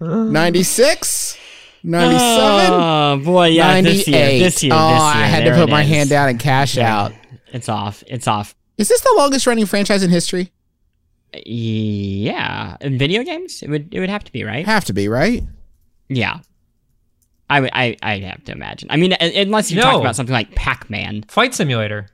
96, 0.00 1.38
97, 1.82 2.72
Oh 2.72 3.20
boy, 3.24 3.48
yeah, 3.48 3.80
98. 3.80 3.82
this 3.92 4.08
year, 4.08 4.28
this 4.38 4.62
year, 4.62 4.72
oh, 4.74 4.88
this 4.88 5.14
year. 5.14 5.24
I 5.24 5.26
had 5.26 5.44
to 5.44 5.54
put 5.54 5.68
my 5.68 5.82
is. 5.82 5.88
hand 5.88 6.10
down 6.10 6.28
and 6.28 6.38
cash 6.40 6.78
out. 6.78 7.12
It's 7.52 7.68
off. 7.68 8.02
It's 8.06 8.26
off. 8.28 8.54
Is 8.76 8.88
this 8.88 9.00
the 9.00 9.14
longest 9.16 9.46
running 9.46 9.66
franchise 9.66 10.02
in 10.02 10.10
history? 10.10 10.52
Yeah, 11.34 12.76
in 12.80 12.96
video 12.98 13.22
games, 13.22 13.62
it 13.62 13.68
would 13.68 13.92
it 13.94 14.00
would 14.00 14.08
have 14.10 14.24
to 14.24 14.32
be 14.32 14.44
right. 14.44 14.64
Have 14.64 14.84
to 14.86 14.92
be, 14.92 15.08
right? 15.08 15.42
Yeah, 16.08 16.38
I 17.50 17.60
would 17.60 17.70
I 17.72 17.96
I 18.02 18.18
have 18.20 18.44
to 18.44 18.52
imagine. 18.52 18.88
I 18.90 18.96
mean, 18.96 19.12
unless 19.20 19.70
you're 19.70 19.82
No. 19.82 19.90
talking 19.90 20.00
about 20.00 20.16
something 20.16 20.32
like 20.32 20.54
Pac-Man. 20.54 21.24
Fight 21.28 21.54
simulator. 21.54 22.08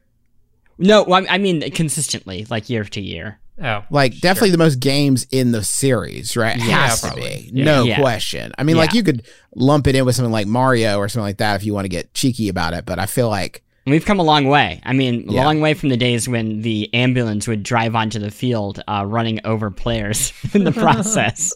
No, 0.79 1.03
well, 1.05 1.25
I 1.29 1.39
mean 1.39 1.71
consistently, 1.71 2.47
like 2.51 2.69
year 2.71 2.85
to 2.85 3.01
year. 3.01 3.39
Oh, 3.63 3.85
Like 3.89 4.19
definitely 4.19 4.51
the 4.51 4.59
most 4.59 4.81
games 4.81 5.27
in 5.31 5.53
the 5.53 5.63
series, 5.63 6.37
right? 6.37 6.57
Yeah, 6.57 6.89
has 6.89 7.01
to 7.03 7.07
probably. 7.09 7.51
be. 7.53 7.63
No 7.63 7.85
Yeah. 7.85 8.01
question. 8.01 8.53
I 8.59 8.65
mean, 8.65 8.77
like 8.77 8.95
you 8.95 9.05
could 9.05 9.25
lump 9.55 9.87
it 9.87 9.95
in 9.95 10.05
with 10.05 10.17
something 10.17 10.33
like 10.33 10.49
Mario 10.49 10.99
or 10.99 11.09
something 11.09 11.25
like 11.27 11.37
that 11.39 11.55
if 11.55 11.65
you 11.65 11.73
want 11.73 11.85
to 11.85 11.89
get 11.89 12.13
cheeky 12.15 12.49
about 12.49 12.75
it, 12.75 12.85
but 12.85 12.99
I 12.99 13.07
feel 13.07 13.29
like 13.29 13.63
We've 13.87 14.05
come 14.05 14.19
a 14.19 14.23
long 14.25 14.47
way. 14.47 14.81
I 14.85 14.95
mean, 14.95 15.29
a 15.29 15.33
Yeah. 15.35 15.45
long 15.45 15.61
way 15.61 15.75
from 15.75 15.91
the 15.91 15.99
days 15.99 16.27
when 16.27 16.63
the 16.63 16.89
ambulance 16.95 17.47
would 17.47 17.63
drive 17.63 17.95
onto 17.95 18.19
the 18.19 18.31
field, 18.31 18.83
uh, 18.89 19.05
running 19.07 19.41
over 19.45 19.71
players 19.71 20.33
in 20.55 20.65
the 20.65 20.73
process. 20.85 21.53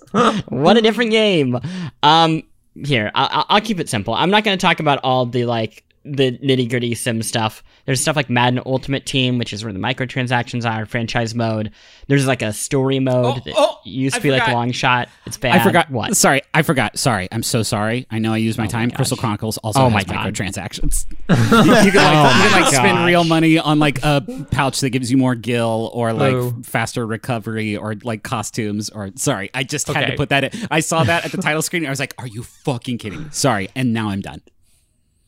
what 0.46 0.76
a 0.76 0.82
different 0.82 1.10
game. 1.10 1.58
Um, 2.02 2.42
here, 2.84 3.10
I- 3.14 3.24
I- 3.48 3.54
I'll 3.54 3.60
keep 3.62 3.80
it 3.80 3.88
simple. 3.88 4.12
I'm 4.12 4.28
not 4.30 4.44
going 4.44 4.56
to 4.56 4.60
talk 4.60 4.78
about 4.78 5.00
all 5.02 5.24
the 5.24 5.46
like 5.46 5.82
the 6.12 6.38
nitty 6.38 6.68
gritty 6.68 6.94
sim 6.94 7.22
stuff. 7.22 7.62
There's 7.86 8.00
stuff 8.00 8.16
like 8.16 8.28
Madden 8.28 8.60
Ultimate 8.66 9.06
Team, 9.06 9.38
which 9.38 9.52
is 9.52 9.64
where 9.64 9.72
the 9.72 9.78
microtransactions 9.78 10.70
are, 10.70 10.84
franchise 10.86 11.34
mode. 11.34 11.72
There's 12.06 12.26
like 12.26 12.42
a 12.42 12.52
story 12.52 12.98
mode 12.98 13.24
Oh, 13.38 13.40
that 13.44 13.54
oh, 13.56 13.78
used 13.84 14.14
to 14.16 14.20
I 14.20 14.22
be 14.22 14.30
like 14.30 14.46
a 14.46 14.52
long 14.52 14.72
shot. 14.72 15.08
It's 15.26 15.36
bad. 15.36 15.60
I 15.60 15.64
forgot. 15.64 15.90
What? 15.90 16.16
Sorry, 16.16 16.42
I 16.52 16.62
forgot. 16.62 16.98
Sorry, 16.98 17.28
I'm 17.32 17.42
so 17.42 17.62
sorry. 17.62 18.06
I 18.10 18.18
know 18.18 18.32
I 18.32 18.38
used 18.38 18.58
oh 18.58 18.62
my 18.62 18.66
time. 18.66 18.88
gosh. 18.88 18.96
Crystal 18.96 19.16
Chronicles 19.16 19.58
also 19.58 19.80
Oh 19.80 19.88
has 19.88 20.06
my 20.06 20.14
microtransactions. 20.14 21.06
you 21.28 21.92
can 21.92 21.94
like, 21.94 21.94
oh 21.94 22.44
you 22.44 22.50
can 22.50 22.62
like 22.62 22.74
spend 22.74 23.06
real 23.06 23.24
money 23.24 23.58
on 23.58 23.78
like 23.78 24.02
a 24.02 24.22
pouch 24.50 24.80
that 24.80 24.90
gives 24.90 25.10
you 25.10 25.16
more 25.16 25.34
gil 25.34 25.90
or 25.94 26.12
like 26.12 26.34
Ooh. 26.34 26.62
faster 26.62 27.06
recovery 27.06 27.76
or 27.76 27.94
like 28.02 28.22
costumes 28.22 28.90
or 28.90 29.10
sorry, 29.16 29.50
I 29.54 29.64
just 29.64 29.88
had 29.88 30.06
to 30.10 30.16
put 30.16 30.28
that 30.30 30.54
in. 30.54 30.68
I 30.70 30.80
saw 30.80 31.04
that 31.04 31.24
at 31.24 31.32
the 31.32 31.38
title 31.38 31.62
screen. 31.62 31.86
I 31.86 31.90
was 31.90 32.00
like, 32.00 32.14
"Are 32.18 32.26
you 32.26 32.42
fucking 32.42 32.98
kidding?" 32.98 33.30
Sorry, 33.30 33.68
and 33.74 33.92
now 33.92 34.10
I'm 34.10 34.20
done. 34.20 34.42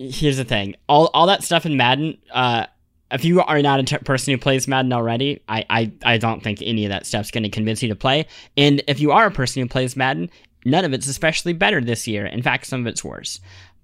Here's 0.01 0.39
the 0.39 0.45
thing. 0.45 0.75
All 0.89 1.11
all 1.13 1.27
that 1.27 1.45
stuff 1.45 1.67
in 1.67 1.77
madden 1.77 2.19
uh 2.33 2.67
if 3.13 3.25
you 3.25 3.41
are 3.41 3.61
not 3.61 3.81
a 3.81 3.83
t- 3.83 3.99
person 3.99 4.33
who 4.33 4.39
plays 4.39 4.69
madden 4.69 4.93
already 4.93 5.43
I, 5.49 5.67
I 5.69 5.93
i 6.05 6.19
don't 6.19 6.43
think 6.43 6.63
any 6.63 6.85
of 6.85 6.91
that 6.91 7.07
stuff's 7.07 7.33
going 7.33 7.43
to 7.43 7.51
convince 7.51 7.83
you 7.83 7.89
to 7.91 7.97
play. 7.97 8.27
And 8.57 8.83
if 8.89 8.99
you 9.01 9.13
are 9.13 9.27
a 9.27 9.31
person 9.31 9.63
who 9.63 9.69
plays 9.69 9.97
madden 9.97 10.31
none 10.65 10.85
of 10.85 10.93
it's 10.93 11.07
especially 11.09 11.53
better 11.53 11.81
this 11.81 12.09
year. 12.09 12.27
In 12.27 12.43
fact 12.43 12.67
some 12.67 12.81
of 12.81 12.87
it's 12.87 13.05
worse. 13.05 13.41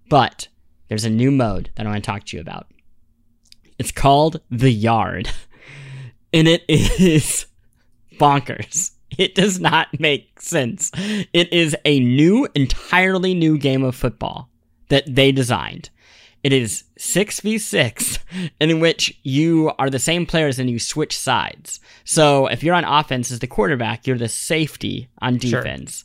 But 0.08 0.48
there's 0.88 1.04
a 1.04 1.10
new 1.10 1.30
mode 1.30 1.70
that 1.74 1.86
i 1.86 1.90
want 1.90 2.02
to 2.02 2.10
talk 2.10 2.24
to 2.24 2.36
you 2.36 2.40
about. 2.40 2.66
It's 3.78 3.92
called 3.92 4.40
the 4.50 4.70
yard. 4.70 5.30
And 6.32 6.48
it 6.48 6.64
is 6.68 7.46
bonkers. 8.20 8.90
It 9.16 9.34
does 9.34 9.58
not 9.58 9.88
make 9.98 10.38
sense. 10.38 10.90
It 11.32 11.50
is 11.50 11.74
a 11.86 12.00
new 12.00 12.46
entirely 12.54 13.32
new 13.32 13.56
game 13.56 13.82
of 13.84 13.94
football 13.94 14.50
that 14.88 15.04
they 15.06 15.32
designed. 15.32 15.88
It 16.46 16.52
is 16.52 16.84
6v6 17.00 18.18
in 18.60 18.78
which 18.78 19.18
you 19.24 19.72
are 19.80 19.90
the 19.90 19.98
same 19.98 20.26
players 20.26 20.60
and 20.60 20.70
you 20.70 20.78
switch 20.78 21.18
sides. 21.18 21.80
So 22.04 22.46
if 22.46 22.62
you're 22.62 22.76
on 22.76 22.84
offense 22.84 23.32
as 23.32 23.40
the 23.40 23.48
quarterback, 23.48 24.06
you're 24.06 24.16
the 24.16 24.28
safety 24.28 25.08
on 25.20 25.40
Sure. 25.40 25.60
defense. 25.60 26.04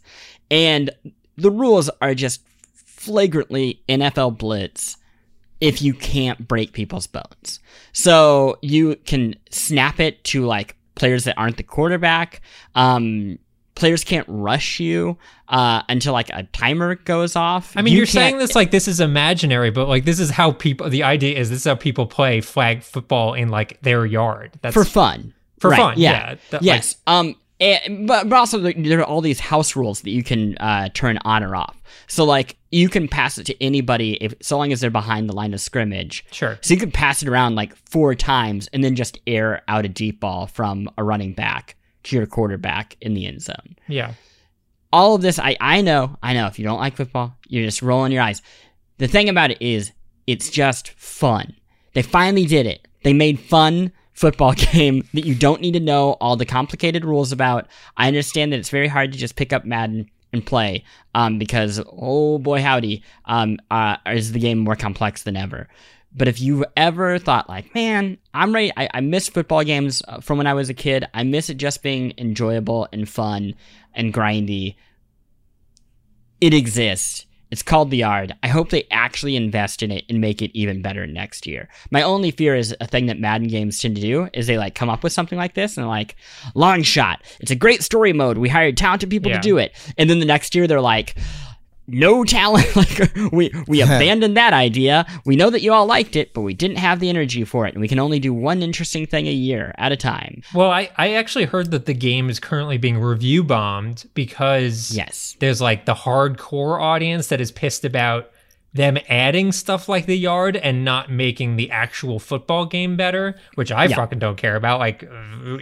And 0.49 0.89
the 1.37 1.51
rules 1.51 1.91
are 2.01 2.15
just 2.15 2.41
flagrantly 2.73 3.83
NFL 3.87 4.39
blitz 4.39 4.97
if 5.59 5.79
you 5.79 5.93
can't 5.93 6.47
break 6.47 6.73
people's 6.73 7.05
bones. 7.05 7.59
So 7.93 8.57
you 8.63 8.95
can 9.05 9.35
snap 9.51 9.99
it 9.99 10.23
to 10.23 10.43
like 10.47 10.75
players 10.95 11.25
that 11.25 11.37
aren't 11.37 11.57
the 11.57 11.63
quarterback. 11.63 12.41
Um, 12.73 13.37
players 13.75 14.03
can't 14.03 14.25
rush 14.29 14.79
you 14.79 15.17
uh, 15.47 15.81
until 15.89 16.13
like 16.13 16.29
a 16.29 16.43
timer 16.43 16.95
goes 16.95 17.35
off. 17.35 17.73
I 17.75 17.81
mean, 17.81 17.95
You 17.95 18.03
are 18.03 18.05
saying 18.05 18.37
this 18.37 18.55
like 18.55 18.71
this 18.71 18.87
is 18.87 18.99
imaginary, 18.99 19.71
but 19.71 19.87
like 19.87 20.05
this 20.05 20.19
is 20.19 20.29
how 20.29 20.51
people. 20.51 20.89
The 20.89 21.03
idea 21.03 21.37
is 21.37 21.49
this 21.49 21.59
is 21.59 21.65
how 21.65 21.75
people 21.75 22.05
play 22.05 22.41
flag 22.41 22.83
football 22.83 23.33
in 23.33 23.49
like 23.49 23.81
their 23.81 24.05
yard. 24.05 24.51
That's 24.61 24.73
for 24.73 24.85
fun. 24.85 25.33
For 25.59 25.69
Right, 25.69 25.77
fun, 25.77 25.93
yeah. 25.99 26.11
yeah. 26.11 26.35
That, 26.49 26.61
like- 26.61 26.63
yes. 26.63 26.95
um. 27.07 27.35
and- 27.59 28.07
but 28.07 28.27
but 28.27 28.35
also 28.35 28.57
there 28.59 28.73
there 28.75 28.99
are 28.99 29.03
all 29.05 29.21
these 29.21 29.39
house 29.39 29.75
rules 29.75 30.01
that 30.01 30.09
you 30.09 30.23
can 30.23 30.57
uh, 30.57 30.89
turn 30.93 31.19
on 31.23 31.43
or 31.43 31.55
off. 31.55 31.77
So 32.07 32.23
like 32.25 32.57
you 32.71 32.89
can 32.89 33.07
pass 33.07 33.37
it 33.37 33.43
to 33.45 33.63
anybody 33.63 34.13
if 34.21 34.33
so 34.41 34.57
long 34.57 34.71
as 34.71 34.81
they're 34.81 34.89
behind 34.89 35.29
the 35.29 35.33
line 35.35 35.53
of 35.53 35.61
scrimmage. 35.61 36.25
sure. 36.31 36.57
So 36.61 36.73
you 36.73 36.79
can 36.79 36.89
pass 36.91 37.21
it 37.21 37.27
around 37.29 37.55
like 37.55 37.75
four 37.87 38.15
times 38.15 38.67
and 38.73 38.83
then 38.83 38.95
just 38.95 39.19
air 39.27 39.61
out 39.67 39.85
a 39.85 39.89
deep 39.89 40.19
ball 40.19 40.47
from 40.47 40.89
a 40.97 41.03
running 41.03 41.33
back 41.33 41.75
to 42.03 42.15
your 42.15 42.25
quarterback 42.25 42.97
in 43.01 43.13
the 43.13 43.27
end 43.27 43.41
zone. 43.41 43.75
Yeah. 43.87 44.13
all 44.93 45.15
of 45.15 45.21
this 45.21 45.39
I, 45.39 45.55
I 45.61 45.81
know 45.81 46.17
i 46.21 46.33
know 46.33 46.47
if 46.47 46.59
you 46.59 46.65
don't 46.65 46.79
like 46.79 46.95
football 46.95 47.35
you're 47.47 47.63
just 47.65 47.81
rolling 47.81 48.11
your 48.11 48.21
eyes. 48.23 48.41
The 48.97 49.07
thing 49.07 49.29
about 49.29 49.51
it 49.51 49.61
is 49.61 49.91
it's 50.27 50.49
just 50.49 50.91
fun. 50.91 51.55
They 51.93 52.01
finally 52.03 52.45
did 52.45 52.65
it. 52.67 52.87
They 53.03 53.13
made 53.13 53.39
fun 53.39 53.91
football 54.13 54.53
game 54.73 55.03
that 55.13 55.25
you 55.25 55.33
don't 55.35 55.61
need 55.61 55.73
to 55.73 55.79
know 55.79 56.11
all 56.21 56.35
the 56.35 56.45
complicated 56.45 57.03
rules 57.03 57.31
about. 57.31 57.67
I 57.97 58.07
understand 58.07 58.53
that 58.53 58.59
it's 58.59 58.69
very 58.69 58.87
hard 58.87 59.11
to 59.11 59.17
just 59.17 59.35
pick 59.35 59.51
up 59.51 59.65
madden 59.65 60.09
and 60.33 60.45
play 60.45 60.83
um, 61.15 61.37
because 61.39 61.81
oh 61.91 62.37
boy 62.37 62.61
howdy 62.61 63.03
um, 63.25 63.57
uh, 63.71 63.97
is 64.05 64.31
the 64.31 64.39
game 64.39 64.59
more 64.59 64.75
complex 64.75 65.23
than 65.23 65.35
ever 65.35 65.67
but 66.15 66.27
if 66.27 66.41
you've 66.41 66.63
ever 66.75 67.17
thought 67.19 67.47
like, 67.49 67.73
man, 67.73 68.17
I'm 68.33 68.53
ready, 68.53 68.71
I, 68.75 68.89
I 68.95 68.99
miss 69.01 69.29
football 69.29 69.63
games 69.63 70.01
uh, 70.07 70.19
from 70.19 70.37
when 70.37 70.47
I 70.47 70.53
was 70.53 70.69
a 70.69 70.73
kid. 70.73 71.05
I 71.13 71.23
miss 71.23 71.49
it 71.49 71.55
just 71.55 71.81
being 71.83 72.13
enjoyable 72.17 72.87
and 72.91 73.07
fun 73.07 73.55
and 73.93 74.13
grindy. 74.13 74.75
It 76.39 76.53
exists. 76.53 77.25
It's 77.51 77.61
called 77.63 77.91
The 77.91 77.97
Yard. 77.97 78.33
I 78.43 78.47
hope 78.47 78.69
they 78.69 78.87
actually 78.91 79.35
invest 79.35 79.83
in 79.83 79.91
it 79.91 80.05
and 80.07 80.21
make 80.21 80.41
it 80.41 80.57
even 80.57 80.81
better 80.81 81.05
next 81.05 81.45
year. 81.45 81.67
My 81.91 82.01
only 82.01 82.31
fear 82.31 82.55
is 82.55 82.73
a 82.79 82.87
thing 82.87 83.07
that 83.07 83.19
Madden 83.19 83.49
games 83.49 83.77
tend 83.77 83.95
to 83.95 84.01
do 84.01 84.29
is 84.33 84.47
they 84.47 84.57
like 84.57 84.73
come 84.73 84.89
up 84.89 85.03
with 85.03 85.11
something 85.11 85.37
like 85.37 85.53
this 85.53 85.75
and 85.77 85.85
like, 85.85 86.15
long 86.55 86.81
shot. 86.81 87.21
It's 87.41 87.51
a 87.51 87.55
great 87.55 87.83
story 87.83 88.13
mode. 88.13 88.37
We 88.37 88.47
hired 88.47 88.77
talented 88.77 89.09
people 89.09 89.31
Yeah. 89.31 89.37
to 89.37 89.41
do 89.41 89.57
it. 89.57 89.73
And 89.97 90.09
then 90.09 90.19
the 90.19 90.25
next 90.25 90.55
year 90.55 90.65
they're 90.65 90.79
like, 90.79 91.15
no 91.87 92.23
talent. 92.23 92.75
like 92.75 93.11
we 93.31 93.51
we 93.67 93.81
abandoned 93.83 94.37
that 94.37 94.53
idea. 94.53 95.05
We 95.25 95.35
know 95.35 95.49
that 95.49 95.61
you 95.61 95.73
all 95.73 95.85
liked 95.85 96.15
it, 96.15 96.33
but 96.33 96.41
we 96.41 96.53
didn't 96.53 96.77
have 96.77 96.99
the 96.99 97.09
energy 97.09 97.43
for 97.43 97.65
it, 97.67 97.73
and 97.73 97.81
we 97.81 97.87
can 97.87 97.99
only 97.99 98.19
do 98.19 98.33
one 98.33 98.61
interesting 98.61 99.05
thing 99.05 99.27
a 99.27 99.31
year 99.31 99.73
at 99.77 99.91
a 99.91 99.97
time. 99.97 100.41
Well, 100.53 100.71
I, 100.71 100.89
I 100.97 101.13
actually 101.13 101.45
heard 101.45 101.71
that 101.71 101.85
the 101.85 101.93
game 101.93 102.29
is 102.29 102.39
currently 102.39 102.77
being 102.77 102.97
review 102.99 103.43
bombed 103.43 104.05
because 104.13 104.91
Yes. 104.95 105.35
there's 105.39 105.61
like 105.61 105.85
the 105.85 105.95
hardcore 105.95 106.79
audience 106.81 107.27
that 107.27 107.41
is 107.41 107.51
pissed 107.51 107.83
about 107.85 108.31
them 108.73 108.97
adding 109.09 109.51
stuff 109.51 109.89
like 109.89 110.05
the 110.05 110.17
yard 110.17 110.55
and 110.55 110.85
not 110.85 111.11
making 111.11 111.57
the 111.57 111.69
actual 111.71 112.19
football 112.19 112.65
game 112.65 112.95
better, 112.95 113.35
which 113.55 113.69
I 113.69 113.85
Yeah. 113.85 113.97
fucking 113.97 114.19
don't 114.19 114.37
care 114.37 114.55
about. 114.55 114.79
Like, 114.79 115.03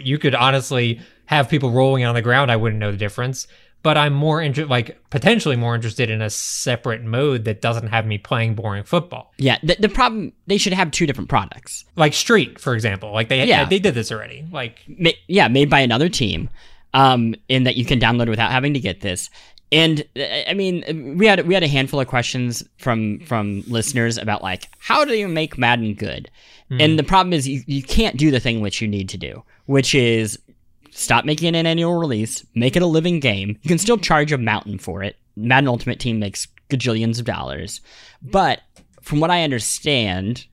you 0.00 0.16
could 0.16 0.36
honestly 0.36 1.00
have 1.26 1.48
people 1.48 1.70
rolling 1.72 2.04
on 2.04 2.14
the 2.14 2.22
ground, 2.22 2.52
I 2.52 2.56
wouldn't 2.56 2.78
know 2.78 2.92
the 2.92 2.96
difference. 2.96 3.48
But 3.82 3.96
I'm 3.96 4.12
more 4.12 4.42
interested, 4.42 4.68
like 4.70 4.98
potentially 5.10 5.56
more 5.56 5.74
interested 5.74 6.10
in 6.10 6.20
a 6.22 6.28
separate 6.30 7.02
mode 7.02 7.44
that 7.44 7.60
doesn't 7.62 7.88
have 7.88 8.06
me 8.06 8.18
playing 8.18 8.54
boring 8.54 8.84
football, 8.84 9.32
Yeah, 9.38 9.58
the, 9.62 9.76
the 9.78 9.88
problem 9.88 10.32
they 10.46 10.58
should 10.58 10.72
have 10.74 10.90
two 10.90 11.06
different 11.06 11.30
products. 11.30 11.84
like 11.96 12.12
Street, 12.12 12.60
for 12.60 12.74
example. 12.74 13.12
Like 13.12 13.28
they 13.28 13.46
Yeah. 13.46 13.64
they 13.64 13.78
did 13.78 13.94
this 13.94 14.12
already. 14.12 14.44
Like 14.52 14.80
Ma- 14.86 15.10
yeah, 15.28 15.48
made 15.48 15.70
by 15.70 15.80
another 15.80 16.08
team, 16.08 16.48
um, 16.94 17.34
in 17.48 17.64
that 17.64 17.76
you 17.76 17.84
can 17.84 17.98
download 18.00 18.28
without 18.28 18.50
having 18.50 18.74
to 18.74 18.80
get 18.80 19.00
this. 19.00 19.30
And 19.72 20.04
uh, 20.16 20.22
I 20.48 20.54
mean, 20.54 21.16
we 21.16 21.26
had 21.26 21.46
we 21.46 21.54
had 21.54 21.62
a 21.62 21.68
handful 21.68 22.00
of 22.00 22.08
questions 22.08 22.62
from 22.78 23.20
from 23.20 23.62
listeners 23.68 24.18
about 24.18 24.42
like 24.42 24.68
how 24.80 25.04
do 25.04 25.14
you 25.16 25.28
make 25.28 25.56
Madden 25.58 25.94
good? 25.94 26.30
And 26.78 26.96
the 26.96 27.02
problem 27.02 27.32
is 27.32 27.48
you, 27.48 27.64
you 27.66 27.82
can't 27.82 28.16
do 28.16 28.30
the 28.30 28.38
thing 28.38 28.60
which 28.60 28.80
you 28.80 28.86
need 28.86 29.08
to 29.08 29.18
do, 29.18 29.42
which 29.66 29.92
is 29.92 30.38
stop 30.90 31.24
making 31.24 31.54
an 31.54 31.66
annual 31.66 31.94
release, 31.94 32.44
make 32.54 32.76
it 32.76 32.82
a 32.82 32.86
living 32.86 33.20
game. 33.20 33.58
You 33.62 33.68
can 33.68 33.78
still 33.78 33.98
charge 33.98 34.32
a 34.32 34.38
mountain 34.38 34.78
for 34.78 35.02
it. 35.02 35.16
Madden 35.36 35.68
Ultimate 35.68 36.00
Team 36.00 36.18
makes 36.18 36.46
gajillions 36.68 37.18
of 37.18 37.24
dollars, 37.24 37.80
but 38.22 38.60
from 39.02 39.20
what 39.20 39.30
I 39.30 39.42
understand, 39.42 40.46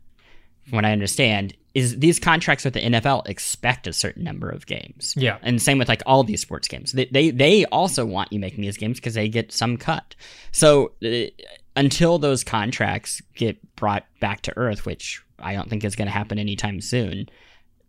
from 0.65 0.77
what 0.77 0.85
I 0.85 0.91
understand, 0.91 1.55
is 1.77 1.99
these 1.99 2.19
contracts 2.19 2.65
with 2.65 2.73
the 2.73 2.79
NFL 2.79 3.27
expect 3.27 3.85
a 3.85 3.93
certain 3.93 4.23
number 4.23 4.49
of 4.49 4.65
games. 4.65 5.13
Yeah. 5.15 5.37
And 5.43 5.61
same 5.61 5.77
with 5.77 5.87
like 5.87 6.01
all 6.07 6.23
these 6.23 6.41
sports 6.41 6.67
games. 6.67 6.91
They 6.91 7.05
they, 7.05 7.29
they 7.29 7.65
also 7.65 8.03
want 8.03 8.33
you 8.33 8.39
making 8.39 8.61
these 8.61 8.77
games 8.77 8.97
because 8.97 9.13
they 9.13 9.29
get 9.29 9.51
some 9.51 9.77
cut. 9.77 10.15
So 10.51 10.93
uh, 11.05 11.29
until 11.75 12.17
those 12.17 12.43
contracts 12.43 13.21
get 13.35 13.75
brought 13.75 14.05
back 14.19 14.41
to 14.41 14.57
earth, 14.57 14.87
which 14.87 15.21
I 15.37 15.53
don't 15.53 15.69
think 15.69 15.83
is 15.83 15.95
going 15.95 16.07
to 16.07 16.11
happen 16.11 16.39
anytime 16.39 16.81
soon, 16.81 17.29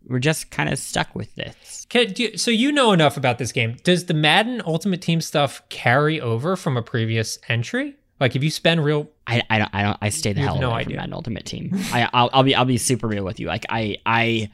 we're 0.09 0.19
just 0.19 0.51
kind 0.51 0.69
of 0.69 0.77
stuck 0.79 1.13
with 1.15 1.33
this. 1.35 1.85
Can, 1.89 2.13
you- 2.17 2.37
so 2.37 2.51
you 2.51 2.71
know 2.71 2.91
enough 2.91 3.15
about 3.17 3.37
this 3.37 3.51
game. 3.51 3.77
Does 3.83 4.05
the 4.05 4.13
Madden 4.13 4.61
Ultimate 4.65 5.01
Team 5.01 5.21
stuff 5.21 5.61
carry 5.69 6.19
over 6.19 6.55
from 6.55 6.75
a 6.77 6.81
previous 6.81 7.37
entry? 7.47 7.95
Like 8.19 8.35
if 8.35 8.43
you 8.43 8.49
spend 8.51 8.83
real 8.83 9.09
I, 9.27 9.41
I 9.49 9.59
don't 9.59 9.69
I 9.73 9.81
don't 9.83 9.97
I 10.01 10.09
stay 10.09 10.33
the 10.33 10.41
hell 10.41 10.59
no 10.59 10.71
away 10.71 10.83
from 10.83 10.89
idea. 10.91 10.97
Madden 10.97 11.13
Ultimate 11.13 11.45
Team. 11.45 11.71
I 11.93 12.09
I'll, 12.11 12.29
I'll 12.33 12.43
be 12.43 12.53
I'll 12.53 12.65
be 12.65 12.77
super 12.77 13.07
real 13.07 13.23
with 13.23 13.39
you. 13.39 13.47
Like 13.47 13.65
I 13.69 13.97
I 14.05 14.49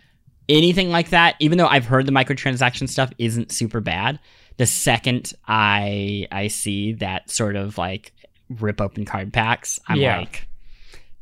anything 0.48 0.90
like 0.92 1.10
that. 1.10 1.36
Even 1.40 1.58
though 1.58 1.66
I've 1.68 1.86
heard 1.86 2.06
the 2.06 2.12
microtransaction 2.12 2.88
stuff 2.88 3.12
isn't 3.18 3.52
super 3.52 3.80
bad, 3.82 4.20
the 4.58 4.68
second 4.68 5.34
I 5.48 6.28
I 6.32 6.50
see 6.50 6.94
that 6.94 7.32
sort 7.32 7.56
of 7.56 7.78
like 7.80 8.14
rip 8.60 8.80
open 8.80 9.04
card 9.06 9.34
packs, 9.34 9.80
I'm 9.88 9.98
Yeah. 9.98 10.20
like, 10.20 10.48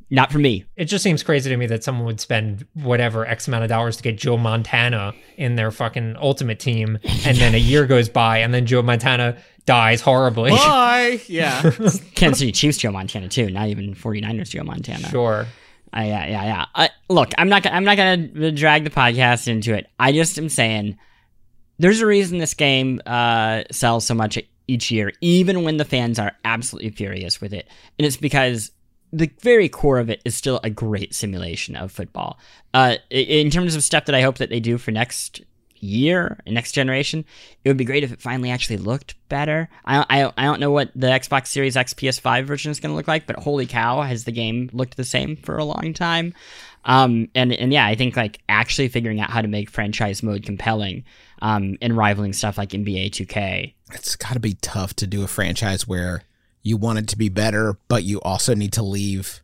not 0.10 0.32
for 0.32 0.40
me. 0.40 0.66
it 0.76 0.86
just 0.86 1.04
seems 1.04 1.24
crazy 1.24 1.50
to 1.50 1.58
me 1.58 1.66
that 1.68 1.84
someone 1.84 2.06
would 2.06 2.20
spend 2.20 2.66
whatever 2.74 3.26
X 3.26 3.48
amount 3.48 3.64
of 3.64 3.70
dollars 3.70 3.98
to 3.98 4.04
get 4.04 4.18
Joe 4.18 4.38
Montana 4.38 5.14
in 5.38 5.56
their 5.56 5.72
fucking 5.72 6.16
ultimate 6.20 6.60
team, 6.60 7.00
and 7.26 7.38
then 7.38 7.54
a 7.56 7.58
year 7.72 7.86
goes 7.86 8.10
by, 8.10 8.40
and 8.40 8.54
then 8.54 8.66
Joe 8.66 8.82
Montana 8.82 9.38
dies 9.66 10.02
horribly. 10.02 10.52
Bye. 10.52 11.22
Yeah. 11.28 11.62
Kansas 12.16 12.40
City 12.40 12.52
Chiefs 12.52 12.78
Joe 12.78 12.92
Montana 12.92 13.28
too. 13.30 13.50
Not 13.50 13.68
even 13.70 13.96
49ers 13.96 14.50
Joe 14.50 14.64
Montana. 14.64 15.10
sure. 15.10 15.48
Uh, 15.96 16.02
yeah, 16.02 16.26
yeah, 16.26 16.44
yeah. 16.44 16.66
Uh, 16.74 16.88
look, 17.10 17.32
I'm 17.38 17.50
not. 17.50 17.62
gonna- 17.64 17.76
I'm 17.76 17.84
not 17.84 17.98
gonna 17.98 18.52
drag 18.52 18.84
the 18.84 18.90
podcast 18.90 19.48
into 19.48 19.74
it. 19.76 19.88
I 20.00 20.12
just 20.12 20.38
am 20.40 20.50
saying, 20.50 20.98
there's 21.78 22.02
a 22.02 22.06
reason 22.08 22.40
this 22.40 22.54
game 22.56 23.00
uh, 23.06 23.64
sells 23.72 24.06
so 24.06 24.14
much 24.16 24.40
each 24.68 24.90
year, 24.92 25.12
even 25.22 25.64
when 25.64 25.78
the 25.78 25.86
fans 25.86 26.18
are 26.18 26.32
absolutely 26.46 26.90
furious 26.92 27.40
with 27.42 27.54
it, 27.54 27.68
and 28.00 28.06
it's 28.08 28.18
because 28.18 28.72
the 29.14 29.32
very 29.42 29.70
core 29.70 30.00
of 30.00 30.10
it 30.10 30.22
is 30.26 30.36
still 30.36 30.60
a 30.64 30.70
great 30.70 31.14
simulation 31.14 31.76
of 31.76 31.92
football. 31.92 32.40
Uh, 32.74 32.96
in 33.12 33.52
terms 33.52 33.76
of 33.76 33.84
stuff 33.84 34.06
that 34.06 34.16
I 34.16 34.22
hope 34.22 34.40
that 34.40 34.50
they 34.50 34.60
do 34.60 34.80
for 34.80 34.90
next 34.90 35.42
year, 35.76 36.40
next 36.48 36.72
generation, 36.72 37.24
it 37.64 37.70
would 37.70 37.78
be 37.78 37.86
great 37.86 38.04
if 38.04 38.12
it 38.12 38.22
finally 38.22 38.50
actually 38.50 38.78
looked 38.78 39.16
better. 39.30 39.70
I 39.86 40.06
I, 40.10 40.34
I 40.36 40.44
don't 40.46 40.60
know 40.60 40.72
what 40.72 40.92
the 40.96 41.08
Xbox 41.08 41.48
Series 41.48 41.78
X 41.78 41.94
PS5 41.94 42.46
version 42.46 42.72
is 42.72 42.80
going 42.80 42.92
to 42.92 42.96
look 42.96 43.08
like, 43.08 43.28
but 43.28 43.36
holy 43.36 43.68
cow, 43.68 44.02
has 44.02 44.24
the 44.24 44.32
game 44.32 44.70
looked 44.74 44.98
the 44.98 45.04
same 45.04 45.36
for 45.36 45.58
a 45.58 45.64
long 45.64 45.94
time? 45.94 46.34
Um, 46.86 47.30
and 47.36 47.54
and 47.54 47.72
yeah, 47.72 47.86
I 47.86 47.94
think 47.94 48.18
like 48.18 48.42
actually 48.50 48.88
figuring 48.88 49.22
out 49.22 49.30
how 49.30 49.42
to 49.42 49.48
make 49.48 49.70
franchise 49.70 50.24
mode 50.24 50.44
compelling, 50.44 51.04
um, 51.44 51.78
and 51.82 51.96
rivaling 51.96 52.34
stuff 52.34 52.58
like 52.58 52.70
NBA 52.70 53.12
2K. 53.12 53.74
It's 53.92 54.16
got 54.16 54.34
to 54.34 54.40
be 54.40 54.56
tough 54.56 54.96
to 54.96 55.08
do 55.08 55.24
a 55.24 55.28
franchise 55.28 55.88
where 55.88 56.24
you 56.64 56.78
want 56.78 56.98
it 57.00 57.08
to 57.10 57.18
be 57.18 57.30
better, 57.30 57.78
but 57.88 58.04
you 58.04 58.20
also 58.22 58.56
need 58.56 58.74
to 58.74 58.82
leave 58.84 59.42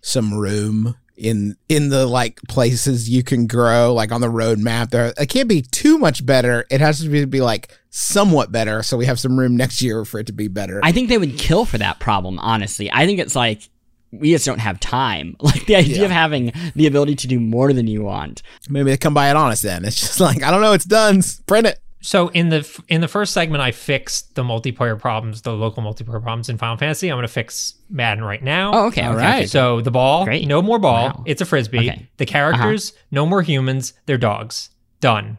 some 0.00 0.32
room 0.32 0.96
in 1.16 1.56
in 1.68 1.90
the 1.90 2.06
like 2.06 2.40
places 2.48 3.10
you 3.10 3.22
can 3.22 3.46
grow, 3.46 3.92
like 3.92 4.10
on 4.12 4.20
the 4.22 4.28
roadmap. 4.28 4.90
There, 4.90 5.12
it 5.18 5.26
can't 5.28 5.48
be 5.48 5.60
too 5.62 5.98
much 5.98 6.24
better. 6.24 6.64
It 6.70 6.80
has 6.80 7.00
to 7.02 7.08
be, 7.08 7.24
be 7.26 7.40
like 7.42 7.76
somewhat 7.90 8.50
better, 8.50 8.82
so 8.82 8.96
we 8.96 9.04
have 9.06 9.20
some 9.20 9.38
room 9.38 9.56
next 9.56 9.82
year 9.82 10.04
for 10.06 10.18
it 10.20 10.26
to 10.28 10.32
be 10.32 10.48
better. 10.48 10.80
I 10.82 10.92
think 10.92 11.08
they 11.10 11.18
would 11.18 11.36
kill 11.36 11.64
for 11.66 11.76
that 11.78 11.98
problem. 12.00 12.38
Honestly, 12.38 12.90
I 12.90 13.04
think 13.04 13.18
it's 13.20 13.36
like 13.36 13.68
we 14.12 14.30
just 14.32 14.46
don't 14.46 14.58
have 14.60 14.80
time. 14.80 15.36
Like 15.42 15.66
the 15.66 15.76
idea 15.76 15.98
Yeah. 15.98 16.04
of 16.06 16.10
having 16.10 16.52
the 16.74 16.86
ability 16.86 17.16
to 17.16 17.26
do 17.26 17.38
more 17.38 17.72
than 17.72 17.86
you 17.86 18.02
want. 18.02 18.42
Maybe 18.68 18.90
they 18.90 18.96
come 18.96 19.14
by 19.14 19.28
it 19.30 19.36
honest 19.36 19.62
then. 19.62 19.84
It's 19.84 20.00
just 20.00 20.20
like 20.20 20.42
I 20.42 20.50
don't 20.50 20.62
know. 20.62 20.72
It's 20.72 20.84
done. 20.86 21.22
Print 21.46 21.66
it. 21.66 21.78
So 22.02 22.28
in 22.28 22.48
the 22.48 22.82
in 22.88 23.02
the 23.02 23.08
first 23.08 23.34
segment, 23.34 23.62
I 23.62 23.72
fixed 23.72 24.34
the 24.34 24.42
multiplayer 24.42 24.98
problems, 24.98 25.42
the 25.42 25.52
local 25.52 25.82
multiplayer 25.82 26.22
problems 26.22 26.48
in 26.48 26.56
Final 26.56 26.76
Fantasy. 26.78 27.08
I'm 27.10 27.16
going 27.16 27.26
to 27.26 27.32
fix 27.32 27.74
Madden 27.90 28.24
right 28.24 28.42
now. 28.42 28.72
Oh, 28.72 28.86
okay, 28.86 29.02
All 29.02 29.12
okay, 29.14 29.22
right. 29.22 29.48
So 29.50 29.80
the 29.82 29.90
ball, 29.90 30.24
Great. 30.24 30.46
no 30.48 30.62
more 30.62 30.78
ball. 30.78 31.08
Wow. 31.08 31.24
It's 31.26 31.42
a 31.42 31.44
frisbee. 31.44 31.90
Okay. 31.90 32.08
The 32.16 32.24
characters, 32.26 32.94
no 33.10 33.26
more 33.26 33.42
humans. 33.42 33.92
They're 34.06 34.16
dogs. 34.18 34.70
Done. 35.00 35.36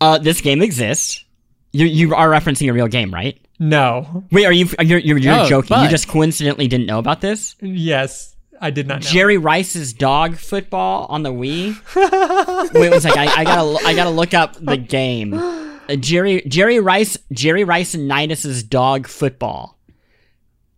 Uh, 0.00 0.18
this 0.18 0.40
game 0.40 0.62
exists. 0.62 1.24
You 1.72 1.86
you 1.86 2.14
are 2.14 2.28
referencing 2.28 2.68
a 2.68 2.72
real 2.72 2.86
game, 2.88 3.12
right? 3.12 3.36
No. 3.58 4.24
Wait, 4.30 4.44
are 4.46 4.52
you 4.52 4.68
you're 4.80 4.98
you're, 5.00 5.18
you're 5.18 5.40
Oh, 5.40 5.48
joking? 5.48 5.76
You 5.78 5.84
but- 5.84 5.90
just 5.90 6.06
coincidentally 6.08 6.68
didn't 6.68 6.86
know 6.86 6.98
about 7.00 7.20
this? 7.20 7.56
Yes, 7.60 8.36
I 8.60 8.70
did 8.70 8.86
not 8.86 9.02
know. 9.02 9.08
Jerry 9.10 9.36
Rice's 9.38 9.92
dog 9.92 10.36
football 10.36 11.06
on 11.08 11.24
the 11.24 11.32
Wii. 11.32 11.74
Wait 12.74 12.90
one 12.90 13.00
second. 13.00 13.18
I, 13.18 13.40
I 13.40 13.44
gotta 13.44 13.86
I 13.86 13.94
gotta 13.94 14.10
look 14.10 14.32
up 14.34 14.54
the 14.64 14.76
game. 14.76 15.32
Jerry 16.00 16.42
Jerry 16.48 16.80
Rice 16.80 17.18
Jerry 17.32 17.64
Rice 17.64 17.94
and 17.94 18.08
Nitus's 18.08 18.62
dog 18.62 19.06
football. 19.06 19.73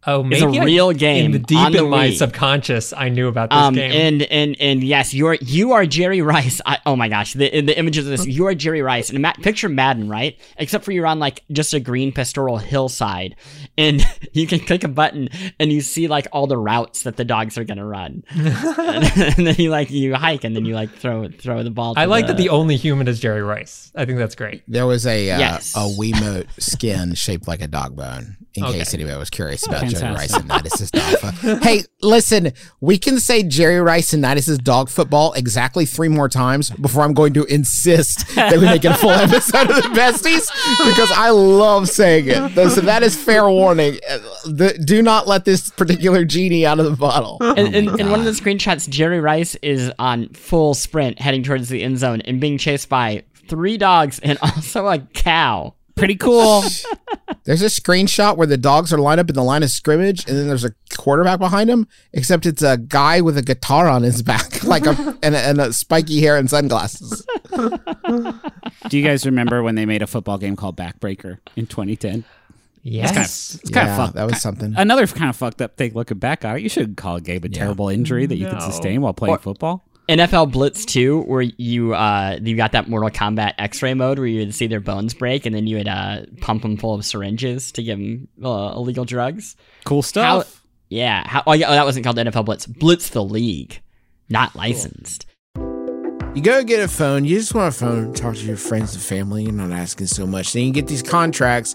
Oh, 0.07 0.27
It's 0.31 0.43
a 0.43 0.49
a 0.49 0.61
I- 0.61 0.65
real 0.65 0.93
game 0.93 1.27
In 1.27 1.33
the 1.33 1.39
deep 1.39 1.59
on 1.59 1.73
the 1.73 1.85
in 1.85 1.91
my 1.91 2.11
subconscious, 2.11 2.93
I 2.93 3.09
knew 3.09 3.29
about 3.29 3.51
this 3.51 3.57
Um 3.59 3.75
game. 3.75 3.91
and 3.93 4.23
and 4.23 4.57
and 4.61 4.83
yes, 4.85 5.13
you're 5.15 5.35
you 5.35 5.73
are 5.73 5.87
Jerry 5.87 6.23
Rice. 6.23 6.61
I, 6.65 6.79
oh 6.87 6.97
my 6.97 7.09
gosh, 7.09 7.33
the 7.35 7.49
the 7.61 7.79
images 7.79 8.07
of 8.07 8.11
this. 8.11 8.27
You 8.27 8.47
are 8.47 8.55
Jerry 8.55 8.83
Rice, 8.83 9.11
and 9.11 9.21
ma- 9.21 9.33
picture 9.43 9.69
Madden, 9.69 10.09
right? 10.09 10.39
Except 10.59 10.85
for 10.85 10.93
you're 10.93 11.07
on 11.07 11.19
like 11.19 11.43
just 11.53 11.75
a 11.75 11.81
green 11.81 12.13
pastoral 12.13 12.59
hillside, 12.59 13.37
and 13.79 14.05
you 14.33 14.47
can 14.47 14.61
click 14.61 14.85
a 14.85 14.89
button 14.89 15.29
and 15.59 15.73
you 15.73 15.81
see 15.81 16.09
like 16.09 16.27
all 16.33 16.47
the 16.47 16.59
routes 16.59 17.03
that 17.05 17.17
the 17.17 17.25
dogs 17.25 17.59
are 17.59 17.65
gonna 17.65 17.87
run, 17.87 18.23
and, 18.31 19.05
and 19.39 19.47
then 19.47 19.55
you 19.59 19.71
like 19.71 19.91
you 19.91 20.15
hike 20.15 20.45
and 20.45 20.55
then 20.57 20.65
you 20.65 20.75
like 20.75 20.91
throw 20.91 21.29
throw 21.29 21.63
the 21.63 21.71
ball. 21.71 21.95
To 21.95 22.01
I 22.01 22.05
like 22.05 22.27
the, 22.27 22.33
that 22.33 22.39
the 22.43 22.49
only 22.51 22.77
human 22.77 23.09
is 23.09 23.21
Jerry 23.21 23.43
Rice. 23.43 23.91
I 23.95 24.05
think 24.05 24.19
that's 24.19 24.35
great. 24.35 24.63
There 24.69 24.87
was 24.87 25.07
a 25.07 25.31
uh, 25.31 25.39
Yes. 25.39 25.75
a 25.75 25.81
Wiimote 25.81 26.47
skin 26.61 27.15
shaped 27.15 27.49
like 27.49 27.61
a 27.63 27.69
dog 27.69 27.97
bone. 27.97 28.37
In 28.57 28.65
Okay. 28.65 28.79
case 28.79 28.95
anybody 28.95 29.19
was 29.19 29.31
curious 29.31 29.67
about 29.67 29.87
Jerry 29.89 30.15
Rice 30.15 30.35
and 30.35 30.49
Nitus's 30.49 30.91
dog. 30.91 31.03
Fo- 31.19 31.57
hey, 31.57 31.83
listen, 32.03 32.53
we 32.81 32.99
can 32.99 33.21
say 33.21 33.43
Jerry 33.43 33.81
Rice 33.81 34.13
and 34.13 34.23
Nitus's 34.23 34.59
dog 34.59 34.89
football 34.89 35.33
exactly 35.35 35.85
three 35.87 36.09
more 36.09 36.29
times 36.29 36.71
before 36.71 37.03
I'm 37.03 37.13
going 37.15 37.33
to 37.35 37.45
insist 37.45 38.35
that 38.35 38.53
we 38.59 38.65
make 38.65 38.85
it 38.85 38.93
a 38.93 38.95
full 38.95 39.11
episode 39.11 39.71
of 39.71 39.77
the 39.77 39.89
besties 39.91 40.47
because 40.87 41.11
I 41.13 41.31
love 41.31 41.89
saying 41.89 42.27
it. 42.29 42.71
So 42.71 42.81
that 42.83 43.03
is 43.03 43.17
fair 43.17 43.49
warning. 43.49 43.99
The- 44.45 44.81
do 44.85 45.03
not 45.03 45.27
let 45.27 45.45
this 45.45 45.71
particular 45.71 46.25
genie 46.25 46.65
out 46.67 46.79
of 46.79 46.85
the 46.87 46.97
bottle. 46.97 47.39
And, 47.41 47.59
oh 47.75 47.79
and, 47.79 48.01
in 48.01 48.11
one 48.11 48.21
of 48.21 48.25
the 48.27 48.33
screenshots, 48.33 48.89
Jerry 48.89 49.21
Rice 49.21 49.55
is 49.63 49.93
on 49.99 50.29
full 50.31 50.75
sprint 50.75 51.21
heading 51.21 51.43
towards 51.43 51.69
the 51.69 51.83
end 51.83 51.99
zone 51.99 52.21
and 52.23 52.41
being 52.41 52.59
chased 52.59 52.89
by 52.89 53.25
three 53.49 53.77
dogs 53.77 54.19
and 54.21 54.39
also 54.43 54.89
a 54.89 54.99
cow. 54.99 55.75
Pretty 55.97 56.17
cool. 56.17 56.63
There's 57.45 57.63
a 57.63 57.67
screenshot 57.67 58.37
where 58.37 58.47
the 58.47 58.59
dogs 58.59 58.93
are 58.93 58.99
lined 58.99 59.19
up 59.19 59.31
in 59.31 59.35
the 59.35 59.43
line 59.43 59.63
of 59.63 59.71
scrimmage, 59.71 60.29
and 60.29 60.37
then 60.37 60.49
there's 60.49 60.65
a 60.65 60.73
quarterback 60.95 61.39
behind 61.39 61.71
him. 61.71 61.87
Except 62.13 62.45
it's 62.45 62.63
a 62.63 62.77
guy 62.77 63.21
with 63.21 63.39
a 63.39 63.43
guitar 63.43 63.89
on 63.89 64.03
his 64.03 64.21
back, 64.21 64.65
like 64.65 64.85
a 64.85 65.17
and, 65.23 65.35
a 65.35 65.39
and 65.39 65.61
a 65.61 65.73
spiky 65.73 66.21
hair 66.21 66.37
and 66.37 66.51
sunglasses. 66.51 67.25
Do 68.89 68.99
you 68.99 69.05
guys 69.05 69.25
remember 69.25 69.63
when 69.63 69.77
they 69.77 69.87
made 69.87 70.03
a 70.03 70.07
football 70.07 70.39
game 70.39 70.57
called 70.57 70.77
Backbreaker 70.77 71.39
in 71.55 71.67
2010? 71.67 72.25
Yes. 72.83 73.55
It's 73.55 73.71
kind 73.71 73.87
yeah, 73.87 73.93
of 73.93 73.97
fucked. 73.97 74.15
that 74.17 74.27
was 74.27 74.41
something. 74.43 74.75
Another 74.77 75.07
kind 75.07 75.31
of 75.31 75.37
fucked 75.37 75.63
up 75.63 75.77
thing 75.77 75.95
looking 75.95 76.19
back 76.19 76.45
on 76.45 76.57
it. 76.57 76.63
You 76.63 76.69
should 76.69 76.97
call 76.97 77.17
a 77.17 77.21
game 77.21 77.43
a 77.45 77.49
terrible 77.49 77.89
injury 77.89 78.27
that 78.27 78.37
you 78.37 78.49
can 78.49 78.61
sustain 78.61 79.01
while 79.03 79.15
playing 79.15 79.39
football. 79.39 79.85
NFL 80.09 80.53
Blitz 80.53 80.85
2, 80.85 81.23
where 81.23 81.43
you 81.43 81.95
uh 81.95 82.39
you 82.41 82.57
got 82.57 82.73
that 82.73 82.89
Mortal 82.89 83.11
Kombat 83.11 83.55
X-ray 83.59 83.95
mode 83.95 84.19
where 84.19 84.29
you 84.29 84.41
would 84.41 84.55
see 84.55 84.67
their 84.67 84.81
bones 84.81 85.15
break, 85.15 85.47
and 85.47 85.55
then 85.55 85.67
you 85.67 85.79
would 85.79 85.89
uh 85.89 86.23
pump 86.41 86.63
them 86.63 86.77
full 86.77 86.95
of 86.95 87.05
syringes 87.05 87.73
to 87.73 87.83
give 87.83 87.99
them 87.99 88.29
uh, 88.43 88.73
illegal 88.77 89.05
drugs. 89.05 89.57
Cool 89.85 89.99
How? 89.99 90.41
stuff. 90.43 90.63
Yeah. 90.89 91.27
How? 91.27 91.43
Oh, 91.47 91.53
yeah. 91.53 91.69
Oh, 91.69 91.73
that 91.73 91.85
wasn't 91.85 92.05
called 92.05 92.17
NFL 92.17 92.45
Blitz. 92.45 92.67
Blitz 92.67 93.11
the 93.11 93.25
league, 93.25 93.81
not 94.29 94.55
licensed. 94.55 95.27
You 96.37 96.43
go 96.43 96.63
get 96.63 96.81
a 96.81 96.89
phone. 96.89 97.25
You 97.25 97.39
just 97.39 97.55
want 97.55 97.75
a 97.75 97.79
phone, 97.79 98.13
talk 98.13 98.35
to 98.37 98.45
your 98.45 98.59
friends 98.59 98.95
and 98.95 99.03
family. 99.03 99.45
You're 99.45 99.53
not 99.53 99.73
asking 99.73 100.09
so 100.09 100.27
much. 100.27 100.53
Then 100.53 100.65
you 100.65 100.73
get 100.73 100.87
these 100.87 101.03
contracts, 101.03 101.75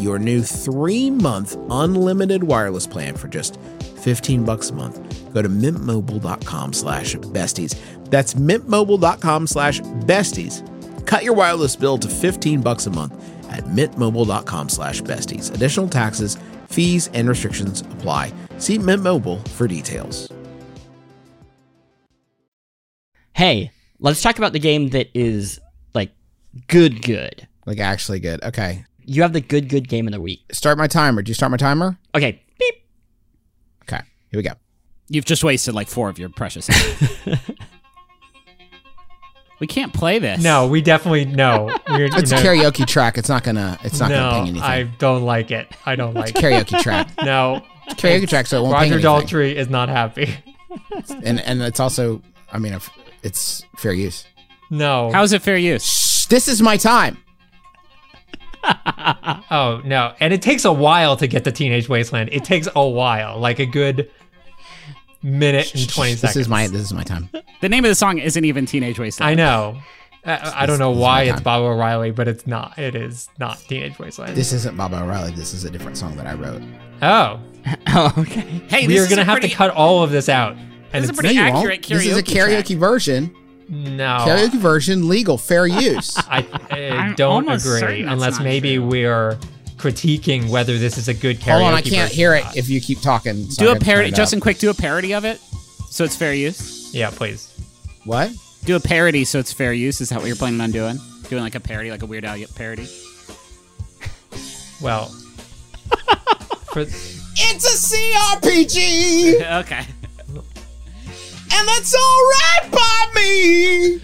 your 0.00 0.18
new 0.18 0.42
three 0.42 1.10
month 1.10 1.56
unlimited 1.70 2.44
wireless 2.44 2.86
plan 2.86 3.16
for 3.16 3.28
just 3.28 3.58
15 4.02 4.44
bucks 4.44 4.70
a 4.70 4.74
month, 4.74 5.32
go 5.32 5.42
to 5.42 5.48
mintmobile.com 5.48 6.72
slash 6.72 7.14
besties. 7.16 7.78
That's 8.10 8.34
mintmobile.com 8.34 9.46
slash 9.46 9.80
besties. 9.80 11.06
Cut 11.06 11.24
your 11.24 11.34
wireless 11.34 11.76
bill 11.76 11.98
to 11.98 12.08
15 12.08 12.60
bucks 12.60 12.86
a 12.86 12.90
month 12.90 13.14
at 13.50 13.64
mintmobile.com 13.64 14.68
slash 14.68 15.02
besties. 15.02 15.54
Additional 15.54 15.88
taxes, 15.88 16.38
fees, 16.68 17.08
and 17.14 17.28
restrictions 17.28 17.82
apply. 17.82 18.32
See 18.58 18.78
Mint 18.78 19.02
Mobile 19.02 19.38
for 19.38 19.66
details. 19.66 20.32
Hey, 23.34 23.70
let's 23.98 24.22
talk 24.22 24.38
about 24.38 24.52
the 24.52 24.58
game 24.58 24.90
that 24.90 25.08
is 25.14 25.58
like 25.94 26.12
good, 26.68 27.02
good. 27.02 27.48
Like 27.66 27.80
actually 27.80 28.20
good. 28.20 28.42
Okay. 28.44 28.84
You 29.04 29.22
have 29.22 29.32
the 29.32 29.40
good, 29.40 29.68
good 29.68 29.88
game 29.88 30.06
of 30.06 30.12
the 30.12 30.20
week. 30.20 30.42
Start 30.52 30.78
my 30.78 30.86
timer. 30.86 31.22
Do 31.22 31.30
you 31.30 31.34
start 31.34 31.50
my 31.50 31.56
timer? 31.56 31.98
Okay, 32.14 32.40
beep. 32.58 32.74
Okay. 33.82 34.02
Here 34.30 34.38
we 34.38 34.42
go. 34.42 34.52
You've 35.08 35.24
just 35.24 35.44
wasted 35.44 35.74
like 35.74 35.88
four 35.88 36.08
of 36.08 36.18
your 36.18 36.28
precious. 36.30 36.68
we 39.60 39.66
can't 39.66 39.92
play 39.92 40.18
this. 40.18 40.42
No, 40.42 40.66
we 40.68 40.80
definitely 40.80 41.24
no. 41.24 41.66
We're, 41.88 42.06
It's 42.06 42.30
you 42.30 42.38
a 42.38 42.42
know, 42.42 42.48
karaoke 42.70 42.86
track. 42.86 43.18
It's 43.18 43.28
not 43.28 43.44
gonna. 43.44 43.78
It's 43.84 44.00
not 44.00 44.10
gonna 44.10 44.44
ping 44.44 44.54
no, 44.54 44.60
anything. 44.62 44.62
I 44.62 44.84
don't 44.98 45.24
like 45.24 45.50
it. 45.50 45.68
I 45.84 45.96
don't 45.96 46.14
like 46.14 46.30
it. 46.30 46.36
karaoke 46.36 46.80
track. 46.80 47.10
No, 47.24 47.62
Karaoke 47.90 48.28
track. 48.28 48.46
So 48.46 48.58
it 48.58 48.62
won't 48.62 48.74
Roger 48.74 48.84
ping 48.84 49.04
anything. 49.06 49.28
Daltrey 49.28 49.54
is 49.54 49.68
not 49.68 49.88
happy. 49.88 50.34
And 51.22 51.38
and 51.40 51.60
it's 51.60 51.80
also. 51.80 52.22
I 52.50 52.58
mean, 52.58 52.72
if 52.72 52.88
it's 53.22 53.62
fair 53.76 53.92
use. 53.92 54.24
No. 54.70 55.12
How 55.12 55.22
is 55.22 55.34
it 55.34 55.42
fair 55.42 55.58
use? 55.58 55.84
Shh, 55.84 56.26
this 56.26 56.48
is 56.48 56.62
my 56.62 56.78
time. 56.78 57.18
Oh 58.64 59.82
no, 59.84 60.14
and 60.20 60.32
it 60.32 60.40
takes 60.42 60.64
a 60.64 60.72
while 60.72 61.16
to 61.16 61.26
get 61.26 61.44
to 61.44 61.52
Teenage 61.52 61.88
Wasteland. 61.88 62.30
It 62.32 62.44
takes 62.44 62.68
a 62.74 62.88
while, 62.88 63.38
like 63.38 63.58
a 63.58 63.66
good 63.66 64.10
minute 65.22 65.74
and 65.74 65.88
twenty 65.88 66.12
seconds. 66.14 66.20
This 66.20 66.30
seconds. 66.30 66.36
is 66.36 66.48
my. 66.48 66.66
This 66.68 66.82
is 66.82 66.92
my 66.92 67.02
time. 67.02 67.28
The 67.60 67.68
name 67.68 67.84
of 67.84 67.88
the 67.88 67.94
song 67.94 68.18
isn't 68.18 68.44
even 68.44 68.66
Teenage 68.66 68.98
Wasteland. 68.98 69.30
I 69.32 69.34
know. 69.34 69.78
I, 70.24 70.62
I 70.62 70.66
don't 70.66 70.78
know 70.78 70.90
this 70.90 70.98
is 70.98 71.02
why 71.02 71.22
it's. 71.24 71.40
Baba 71.40 71.64
O'Riley, 71.64 72.12
but 72.12 72.28
it's 72.28 72.46
not. 72.46 72.78
It 72.78 72.94
is 72.94 73.28
not 73.38 73.58
Teenage 73.58 73.98
Wasteland. 73.98 74.36
This 74.36 74.52
isn't 74.52 74.76
Baba 74.76 75.02
O'Riley. 75.02 75.32
This 75.32 75.52
is 75.52 75.64
a 75.64 75.70
different 75.70 75.96
song 75.98 76.16
that 76.16 76.26
I 76.26 76.34
wrote. 76.34 76.62
oh, 77.02 77.40
Oh, 77.88 78.12
okay. 78.18 78.40
Hey, 78.68 78.86
we 78.86 78.94
this 78.94 79.02
are 79.02 79.04
is 79.04 79.10
gonna 79.10 79.24
have 79.24 79.34
pretty, 79.34 79.48
to 79.48 79.54
cut 79.54 79.70
all 79.70 80.02
of 80.04 80.10
this 80.10 80.28
out. 80.28 80.56
And 80.92 81.02
This 81.02 81.04
is 81.04 81.08
a 81.10 81.12
it's 81.12 81.20
pretty 81.20 81.34
you 81.34 81.40
accurate 81.40 81.80
won't. 81.80 81.88
This 81.88 82.06
is 82.06 82.16
a 82.16 82.22
karaoke 82.22 82.62
karaoke 82.62 82.76
version. 82.78 83.34
No. 83.72 84.18
Karaoke 84.20 84.58
version, 84.58 85.08
legal, 85.08 85.38
fair 85.38 85.66
use. 85.66 86.16
I, 86.28 86.46
I 86.70 87.12
don't 87.16 87.48
agree 87.48 88.02
unless 88.02 88.38
maybe 88.38 88.76
true. 88.76 88.86
we're 88.86 89.38
critiquing 89.76 90.48
whether 90.50 90.78
this 90.78 90.98
is 90.98 91.08
a 91.08 91.14
good 91.14 91.38
karaoke. 91.40 91.52
Hold 91.52 91.62
on, 91.62 91.74
I 91.74 91.80
can't 91.80 92.12
hear 92.12 92.34
it 92.34 92.44
if 92.54 92.68
you 92.68 92.80
keep 92.80 93.00
talking. 93.00 93.50
so 93.50 93.62
Do 93.64 93.68
I 93.68 93.70
a 93.70 93.74
have 93.74 93.78
to 93.80 93.84
parody. 93.84 94.10
Justin. 94.12 94.40
Quick, 94.40 94.58
do 94.58 94.70
a 94.70 94.74
parody 94.74 95.14
of 95.14 95.24
it, 95.24 95.40
so 95.88 96.04
it's 96.04 96.14
fair 96.14 96.34
use. 96.34 96.94
Yeah, 96.94 97.10
please. 97.10 97.48
What? 98.04 98.30
Do 98.64 98.76
a 98.76 98.80
parody, 98.80 99.24
so 99.24 99.38
it's 99.38 99.52
fair 99.52 99.72
use. 99.72 100.00
Is 100.00 100.10
that 100.10 100.18
what 100.18 100.26
you're 100.26 100.36
planning 100.36 100.60
on 100.60 100.70
doing? 100.70 100.98
Doing 101.28 101.42
like 101.42 101.54
a 101.54 101.60
parody, 101.60 101.90
like 101.90 102.02
a 102.02 102.06
Weird 102.06 102.24
Al 102.24 102.36
parody? 102.54 102.88
Well, 104.80 105.06
for 106.72 106.80
It's 106.82 107.92
a 107.92 107.96
CRPG, 107.96 109.60
okay. 109.62 109.86
And 111.54 111.68
that's 111.68 111.94
all 111.94 112.22
right 112.40 112.70
by 112.72 113.06
me. 113.14 114.00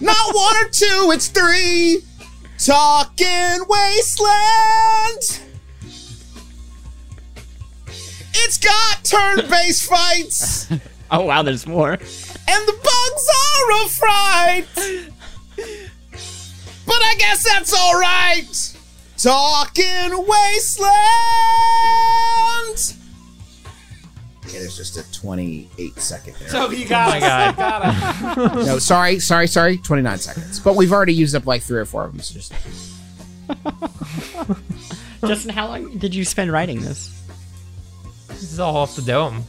Not 0.00 0.34
one 0.34 0.56
or 0.56 0.68
two, 0.70 1.10
it's 1.12 1.28
three. 1.28 2.02
Talking 2.58 3.64
Wasteland. 3.68 5.40
It's 8.34 8.58
got 8.58 9.04
turn-based 9.04 9.84
fights, 9.84 10.68
Oh 11.10 11.24
wow, 11.26 11.42
there's 11.42 11.66
more. 11.66 11.92
And 11.92 12.00
the 12.66 12.72
bugs 12.72 13.28
are 13.44 13.70
a 13.84 13.88
fright. 13.88 14.66
But 16.86 16.96
I 17.02 17.14
guess 17.18 17.44
that's 17.44 17.72
all 17.74 17.98
right. 18.00 18.76
Talking 19.18 20.26
Wasteland. 20.26 20.92
Okay, 24.72 24.76
there's 24.76 24.94
just 24.94 24.96
a 24.96 25.20
28 25.20 25.98
second 25.98 26.34
there. 26.38 26.48
So 26.52 26.70
you 26.70 26.86
got 26.86 27.08
oh 27.08 27.10
my 27.10 27.20
god, 27.20 28.54
no, 28.66 28.78
sorry, 28.78 29.18
sorry, 29.18 29.46
sorry. 29.46 29.78
29 29.78 30.18
seconds. 30.18 30.60
But 30.60 30.76
we've 30.76 30.92
already 30.92 31.14
used 31.14 31.34
up 31.34 31.46
like 31.46 31.62
three 31.62 31.78
or 31.78 31.84
four 31.84 32.04
of 32.04 32.12
them. 32.12 32.20
So 32.20 32.34
just 32.34 32.52
Justin, 35.26 35.50
how 35.50 35.68
long 35.68 35.98
did 35.98 36.14
you 36.14 36.24
spend 36.24 36.50
writing 36.52 36.80
this? 36.80 37.18
this 38.28 38.42
is 38.52 38.60
all 38.60 38.76
off 38.76 38.96
the 38.96 39.02
dome. 39.02 39.44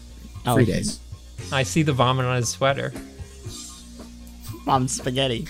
Oh, 0.46 0.56
three 0.56 0.66
days. 0.66 1.00
I 1.52 1.64
see 1.64 1.84
the 1.84 1.94
vomit 1.94 2.26
on 2.26 2.36
his 2.36 2.50
sweater. 2.50 2.94
Mom's 4.66 4.94
spaghetti. 4.94 5.48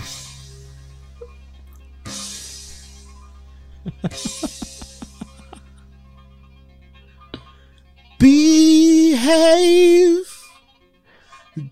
Behave. 9.24 10.28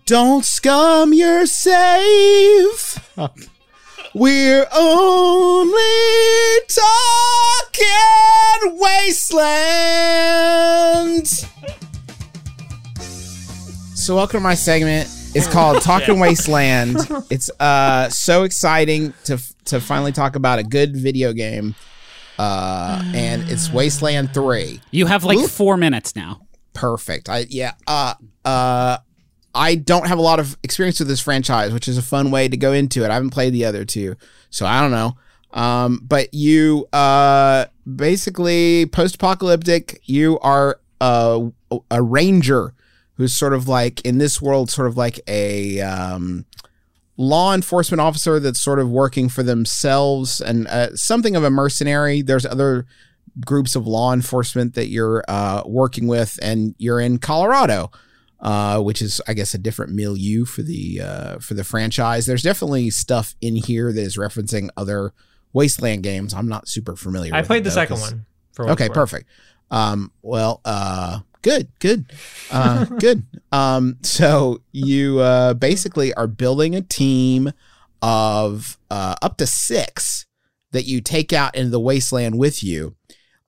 Don't 0.06 0.42
scum 0.42 1.12
your 1.12 1.44
save. 1.44 2.98
We're 4.14 4.66
only 4.74 5.82
talking 7.76 8.78
wasteland. 8.80 9.26
So 13.96 14.14
welcome 14.16 14.38
to 14.38 14.42
my 14.42 14.54
segment. 14.54 15.10
It's 15.34 15.46
called 15.46 15.82
Talking 15.82 16.20
Wasteland. 16.20 16.96
It's 17.28 17.50
uh 17.60 18.08
so 18.08 18.44
exciting 18.44 19.12
to 19.24 19.38
to 19.66 19.78
finally 19.78 20.12
talk 20.12 20.36
about 20.36 20.58
a 20.58 20.64
good 20.64 20.96
video 20.96 21.34
game. 21.34 21.74
Uh 22.38 23.02
and 23.14 23.42
it's 23.50 23.70
Wasteland 23.70 24.32
3 24.32 24.80
You 24.90 25.04
have 25.04 25.24
like 25.24 25.36
Ooh. 25.36 25.46
four 25.46 25.76
minutes 25.76 26.16
now. 26.16 26.40
Perfect. 26.72 27.28
I 27.28 27.46
yeah. 27.48 27.72
Uh 27.86 28.14
uh 28.44 28.98
I 29.54 29.74
don't 29.74 30.06
have 30.06 30.18
a 30.18 30.22
lot 30.22 30.40
of 30.40 30.56
experience 30.62 30.98
with 30.98 31.08
this 31.08 31.20
franchise, 31.20 31.72
which 31.72 31.88
is 31.88 31.98
a 31.98 32.02
fun 32.02 32.30
way 32.30 32.48
to 32.48 32.56
go 32.56 32.72
into 32.72 33.04
it. 33.04 33.10
I 33.10 33.14
haven't 33.14 33.30
played 33.30 33.52
the 33.52 33.64
other 33.66 33.84
two, 33.84 34.16
so 34.50 34.64
I 34.66 34.80
don't 34.80 34.90
know. 34.90 35.16
Um, 35.52 36.00
but 36.02 36.32
you 36.32 36.86
uh 36.92 37.66
basically 37.96 38.86
post-apocalyptic, 38.86 40.00
you 40.04 40.38
are 40.40 40.80
a 41.00 41.50
a 41.90 42.02
ranger 42.02 42.74
who's 43.14 43.34
sort 43.34 43.52
of 43.52 43.68
like 43.68 44.00
in 44.02 44.18
this 44.18 44.40
world 44.40 44.70
sort 44.70 44.88
of 44.88 44.96
like 44.96 45.20
a 45.28 45.80
um 45.80 46.46
law 47.16 47.54
enforcement 47.54 48.00
officer 48.00 48.40
that's 48.40 48.60
sort 48.60 48.78
of 48.78 48.88
working 48.90 49.28
for 49.28 49.42
themselves 49.42 50.40
and 50.40 50.66
uh, 50.68 50.94
something 50.96 51.36
of 51.36 51.44
a 51.44 51.50
mercenary. 51.50 52.22
There's 52.22 52.46
other 52.46 52.86
groups 53.44 53.74
of 53.74 53.86
law 53.86 54.12
enforcement 54.12 54.74
that 54.74 54.88
you're 54.88 55.24
uh, 55.28 55.62
working 55.66 56.06
with, 56.06 56.38
and 56.42 56.74
you're 56.78 57.00
in 57.00 57.18
Colorado, 57.18 57.90
uh, 58.40 58.80
which 58.80 59.00
is, 59.00 59.20
I 59.26 59.34
guess, 59.34 59.54
a 59.54 59.58
different 59.58 59.92
milieu 59.92 60.44
for 60.44 60.62
the 60.62 61.00
uh, 61.00 61.38
for 61.38 61.54
the 61.54 61.64
franchise. 61.64 62.26
There's 62.26 62.42
definitely 62.42 62.90
stuff 62.90 63.34
in 63.40 63.56
here 63.56 63.92
that 63.92 64.00
is 64.00 64.16
referencing 64.16 64.68
other 64.76 65.12
Wasteland 65.52 66.02
games. 66.02 66.34
I'm 66.34 66.48
not 66.48 66.68
super 66.68 66.96
familiar. 66.96 67.34
I 67.34 67.42
played 67.42 67.58
it, 67.58 67.64
the 67.64 67.70
though, 67.70 67.74
second 67.74 68.00
one. 68.00 68.26
Okay, 68.58 68.88
perfect. 68.88 69.28
Um, 69.70 70.12
well, 70.20 70.60
uh, 70.64 71.20
good, 71.40 71.68
good, 71.78 72.12
uh, 72.50 72.84
good. 73.00 73.24
Um, 73.50 73.96
so 74.02 74.62
you 74.72 75.20
uh, 75.20 75.54
basically 75.54 76.12
are 76.14 76.26
building 76.26 76.74
a 76.74 76.82
team 76.82 77.52
of 78.02 78.78
uh, 78.90 79.14
up 79.22 79.38
to 79.38 79.46
six 79.46 80.26
that 80.72 80.84
you 80.84 81.00
take 81.00 81.32
out 81.32 81.54
into 81.54 81.70
the 81.70 81.80
wasteland 81.80 82.38
with 82.38 82.62
you. 82.64 82.96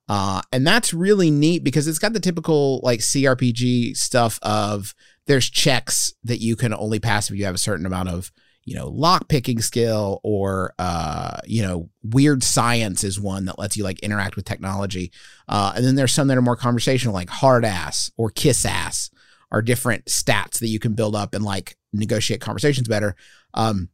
Uh, 0.07 0.41
and 0.51 0.65
that's 0.65 0.93
really 0.93 1.31
neat 1.31 1.63
because 1.63 1.87
it's 1.87 1.99
got 1.99 2.13
the 2.13 2.19
typical 2.19 2.79
like 2.83 2.99
CRPG 2.99 3.97
stuff 3.97 4.39
of 4.43 4.93
there's 5.25 5.49
checks 5.49 6.13
that 6.23 6.39
you 6.39 6.55
can 6.55 6.73
only 6.73 6.99
pass 6.99 7.29
if 7.29 7.37
you 7.37 7.45
have 7.45 7.55
a 7.55 7.59
certain 7.59 7.85
amount 7.85 8.09
of 8.09 8.31
you 8.65 8.75
know 8.75 8.87
lock 8.87 9.27
picking 9.29 9.61
skill 9.61 10.19
or 10.23 10.73
uh 10.79 11.37
you 11.45 11.61
know 11.61 11.89
weird 12.03 12.43
science 12.43 13.03
is 13.03 13.19
one 13.19 13.45
that 13.45 13.59
lets 13.59 13.77
you 13.77 13.83
like 13.83 13.99
interact 13.99 14.35
with 14.35 14.45
technology. 14.45 15.11
Uh 15.47 15.73
and 15.75 15.85
then 15.85 15.95
there's 15.95 16.13
some 16.13 16.27
that 16.27 16.37
are 16.37 16.41
more 16.41 16.55
conversational 16.55 17.13
like 17.13 17.29
hard 17.29 17.65
ass 17.65 18.11
or 18.17 18.29
kiss 18.29 18.65
ass 18.65 19.09
are 19.51 19.61
different 19.61 20.05
stats 20.05 20.59
that 20.59 20.67
you 20.67 20.79
can 20.79 20.93
build 20.93 21.15
up 21.15 21.33
and 21.33 21.43
like 21.43 21.77
negotiate 21.93 22.41
conversations 22.41 22.87
better. 22.87 23.15
Um 23.53 23.89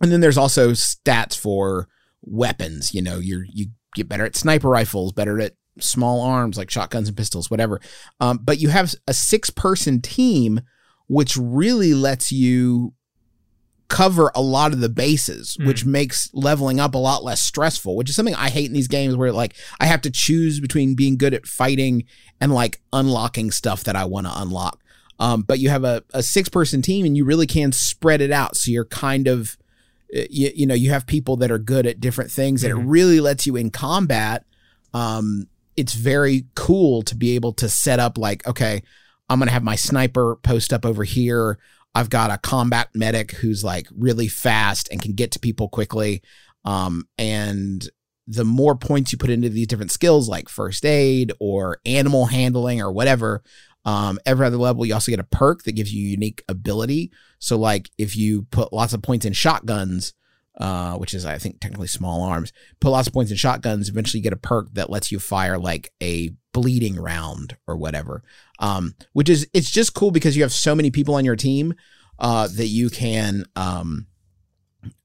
and 0.00 0.12
then 0.12 0.20
there's 0.20 0.38
also 0.38 0.70
stats 0.70 1.36
for 1.36 1.88
weapons 2.22 2.92
you 2.92 3.00
know 3.00 3.18
you're 3.18 3.44
you 3.52 3.66
get 3.94 4.08
better 4.08 4.24
at 4.24 4.36
sniper 4.36 4.68
rifles 4.68 5.12
better 5.12 5.40
at 5.40 5.52
small 5.80 6.20
arms 6.20 6.58
like 6.58 6.70
shotguns 6.70 7.08
and 7.08 7.16
pistols 7.16 7.50
whatever 7.50 7.80
um 8.20 8.38
but 8.42 8.58
you 8.58 8.68
have 8.68 8.94
a 9.06 9.14
six 9.14 9.48
person 9.50 10.00
team 10.00 10.60
which 11.06 11.36
really 11.36 11.94
lets 11.94 12.30
you 12.32 12.92
cover 13.88 14.30
a 14.34 14.42
lot 14.42 14.74
of 14.74 14.80
the 14.80 14.88
bases, 14.90 15.56
Mm. 15.58 15.66
which 15.66 15.86
makes 15.86 16.28
leveling 16.34 16.78
up 16.78 16.94
a 16.94 16.98
lot 16.98 17.24
less 17.24 17.40
stressful, 17.40 17.96
which 17.96 18.10
is 18.10 18.16
something 18.16 18.34
I 18.34 18.50
hate 18.50 18.66
in 18.66 18.74
these 18.74 18.86
games 18.88 19.16
where 19.16 19.32
like 19.32 19.54
I 19.80 19.86
have 19.86 20.02
to 20.02 20.10
choose 20.10 20.60
between 20.60 20.94
being 20.94 21.16
good 21.16 21.32
at 21.32 21.46
fighting 21.46 22.04
and 22.38 22.52
like 22.52 22.82
unlocking 22.92 23.50
stuff 23.50 23.84
that 23.84 23.96
I 23.96 24.04
want 24.04 24.26
to 24.26 24.32
unlock. 24.38 24.82
Um, 25.18 25.40
but 25.40 25.58
you 25.58 25.70
have 25.70 25.84
a, 25.84 26.04
a 26.12 26.22
six 26.22 26.50
person 26.50 26.82
team 26.82 27.06
and 27.06 27.16
you 27.16 27.24
really 27.24 27.46
can 27.46 27.72
spread 27.72 28.20
it 28.20 28.30
out. 28.30 28.56
So 28.58 28.70
you're 28.70 28.84
kind 28.84 29.26
of, 29.26 29.56
you, 30.10 30.50
you 30.54 30.66
know, 30.66 30.74
you 30.74 30.90
have 30.90 31.06
people 31.06 31.36
that 31.36 31.50
are 31.50 31.58
good 31.58 31.86
at 31.86 32.00
different 32.00 32.30
things 32.30 32.64
and 32.64 32.72
it 32.72 32.76
Mhm. 32.82 32.84
really 32.88 33.20
lets 33.20 33.46
you 33.46 33.56
in 33.56 33.70
combat. 33.70 34.44
Um, 34.94 35.48
it's 35.76 35.94
very 35.94 36.46
cool 36.54 37.02
to 37.02 37.14
be 37.14 37.34
able 37.34 37.52
to 37.54 37.68
set 37.68 38.00
up 38.00 38.18
like, 38.18 38.46
okay, 38.46 38.82
I'm 39.28 39.38
going 39.38 39.48
to 39.48 39.52
have 39.52 39.62
my 39.62 39.76
sniper 39.76 40.36
post 40.36 40.72
up 40.72 40.86
over 40.86 41.04
here. 41.04 41.58
I've 41.94 42.10
got 42.10 42.30
a 42.30 42.38
combat 42.38 42.88
medic 42.94 43.32
who's 43.32 43.62
like 43.62 43.86
really 43.96 44.28
fast 44.28 44.88
and 44.90 45.00
can 45.02 45.12
get 45.12 45.30
to 45.32 45.38
people 45.38 45.68
quickly. 45.68 46.22
Um, 46.64 47.06
and 47.18 47.88
the 48.26 48.44
more 48.44 48.76
points 48.76 49.10
you 49.12 49.18
put 49.18 49.30
into 49.30 49.48
these 49.48 49.66
different 49.66 49.90
skills, 49.92 50.28
like 50.28 50.48
first 50.48 50.84
aid 50.84 51.32
or 51.40 51.78
animal 51.86 52.26
handling 52.26 52.80
or 52.80 52.92
whatever, 52.92 53.42
um, 53.88 54.18
every 54.26 54.44
other 54.44 54.58
level, 54.58 54.84
you 54.84 54.92
also 54.92 55.10
get 55.10 55.18
a 55.18 55.24
perk 55.24 55.62
that 55.62 55.72
gives 55.72 55.94
you 55.94 56.06
unique 56.06 56.44
ability. 56.46 57.10
So, 57.38 57.56
like 57.56 57.88
if 57.96 58.14
you 58.14 58.42
put 58.50 58.70
lots 58.70 58.92
of 58.92 59.00
points 59.00 59.24
in 59.24 59.32
shotguns, 59.32 60.12
uh, 60.58 60.96
which 60.96 61.14
is 61.14 61.24
I 61.24 61.38
think 61.38 61.58
technically 61.58 61.86
small 61.86 62.22
arms, 62.22 62.52
put 62.80 62.90
lots 62.90 63.08
of 63.08 63.14
points 63.14 63.30
in 63.30 63.38
shotguns, 63.38 63.88
eventually 63.88 64.18
you 64.18 64.24
get 64.24 64.34
a 64.34 64.36
perk 64.36 64.74
that 64.74 64.90
lets 64.90 65.10
you 65.10 65.18
fire 65.18 65.56
like 65.56 65.90
a 66.02 66.32
bleeding 66.52 66.96
round 66.96 67.56
or 67.66 67.78
whatever. 67.78 68.22
Um, 68.58 68.94
which 69.14 69.30
is 69.30 69.48
it's 69.54 69.70
just 69.70 69.94
cool 69.94 70.10
because 70.10 70.36
you 70.36 70.42
have 70.42 70.52
so 70.52 70.74
many 70.74 70.90
people 70.90 71.14
on 71.14 71.24
your 71.24 71.36
team 71.36 71.72
uh, 72.18 72.46
that 72.56 72.66
you 72.66 72.90
can 72.90 73.44
um, 73.56 74.06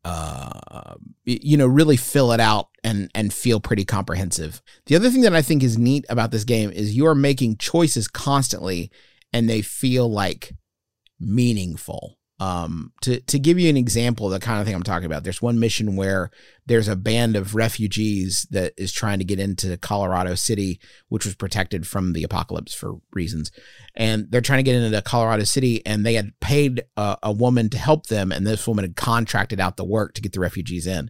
uh, 0.03 0.95
you 1.25 1.57
know 1.57 1.67
really 1.67 1.97
fill 1.97 2.31
it 2.31 2.39
out 2.39 2.69
and 2.83 3.09
and 3.15 3.33
feel 3.33 3.59
pretty 3.59 3.85
comprehensive. 3.85 4.61
The 4.85 4.95
other 4.95 5.09
thing 5.09 5.21
that 5.21 5.35
I 5.35 5.41
think 5.41 5.63
is 5.63 5.77
neat 5.77 6.05
about 6.09 6.31
this 6.31 6.43
game 6.43 6.71
is 6.71 6.95
you 6.95 7.07
are 7.07 7.15
making 7.15 7.57
choices 7.57 8.07
constantly 8.07 8.91
and 9.31 9.49
they 9.49 9.61
feel 9.61 10.09
like 10.09 10.53
meaningful. 11.19 12.17
Um, 12.43 12.91
to 13.03 13.21
to 13.21 13.39
give 13.39 13.57
you 13.57 13.69
an 13.69 13.77
example 13.77 14.25
of 14.25 14.33
the 14.33 14.45
kind 14.45 14.59
of 14.59 14.65
thing 14.65 14.75
I'm 14.75 14.83
talking 14.83 15.05
about, 15.05 15.23
there's 15.23 15.41
one 15.41 15.61
mission 15.61 15.95
where 15.95 16.29
there's 16.65 16.89
a 16.89 16.97
band 16.97 17.37
of 17.37 17.55
refugees 17.55 18.45
that 18.51 18.73
is 18.75 18.91
trying 18.91 19.19
to 19.19 19.23
get 19.23 19.39
into 19.39 19.77
Colorado 19.77 20.35
City, 20.35 20.81
which 21.07 21.23
was 21.23 21.35
protected 21.35 21.87
from 21.87 22.11
the 22.11 22.23
apocalypse 22.23 22.73
for 22.73 22.95
reasons, 23.13 23.49
and 23.95 24.29
they're 24.29 24.41
trying 24.41 24.59
to 24.59 24.69
get 24.69 24.75
into 24.75 25.01
Colorado 25.03 25.45
City, 25.45 25.85
and 25.85 26.05
they 26.05 26.15
had 26.15 26.37
paid 26.41 26.83
a, 26.97 27.17
a 27.23 27.31
woman 27.31 27.69
to 27.69 27.77
help 27.77 28.07
them, 28.07 28.33
and 28.33 28.45
this 28.45 28.67
woman 28.67 28.83
had 28.83 28.97
contracted 28.97 29.61
out 29.61 29.77
the 29.77 29.85
work 29.85 30.13
to 30.15 30.21
get 30.21 30.33
the 30.33 30.41
refugees 30.41 30.85
in. 30.85 31.09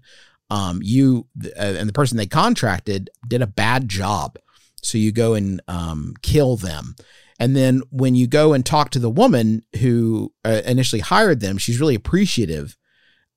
Um, 0.51 0.81
you 0.83 1.25
uh, 1.57 1.73
and 1.79 1.89
the 1.89 1.93
person 1.93 2.17
they 2.17 2.27
contracted 2.27 3.09
did 3.27 3.41
a 3.41 3.47
bad 3.47 3.89
job, 3.89 4.37
so 4.83 4.99
you 4.99 5.11
go 5.11 5.33
and 5.33 5.61
um, 5.67 6.13
kill 6.21 6.57
them. 6.57 6.95
And 7.39 7.55
then 7.55 7.81
when 7.89 8.15
you 8.15 8.27
go 8.27 8.53
and 8.53 8.65
talk 8.65 8.91
to 8.91 8.99
the 8.99 9.09
woman 9.09 9.63
who 9.79 10.33
uh, 10.45 10.61
initially 10.65 11.01
hired 11.01 11.39
them, 11.39 11.57
she's 11.57 11.79
really 11.79 11.95
appreciative, 11.95 12.77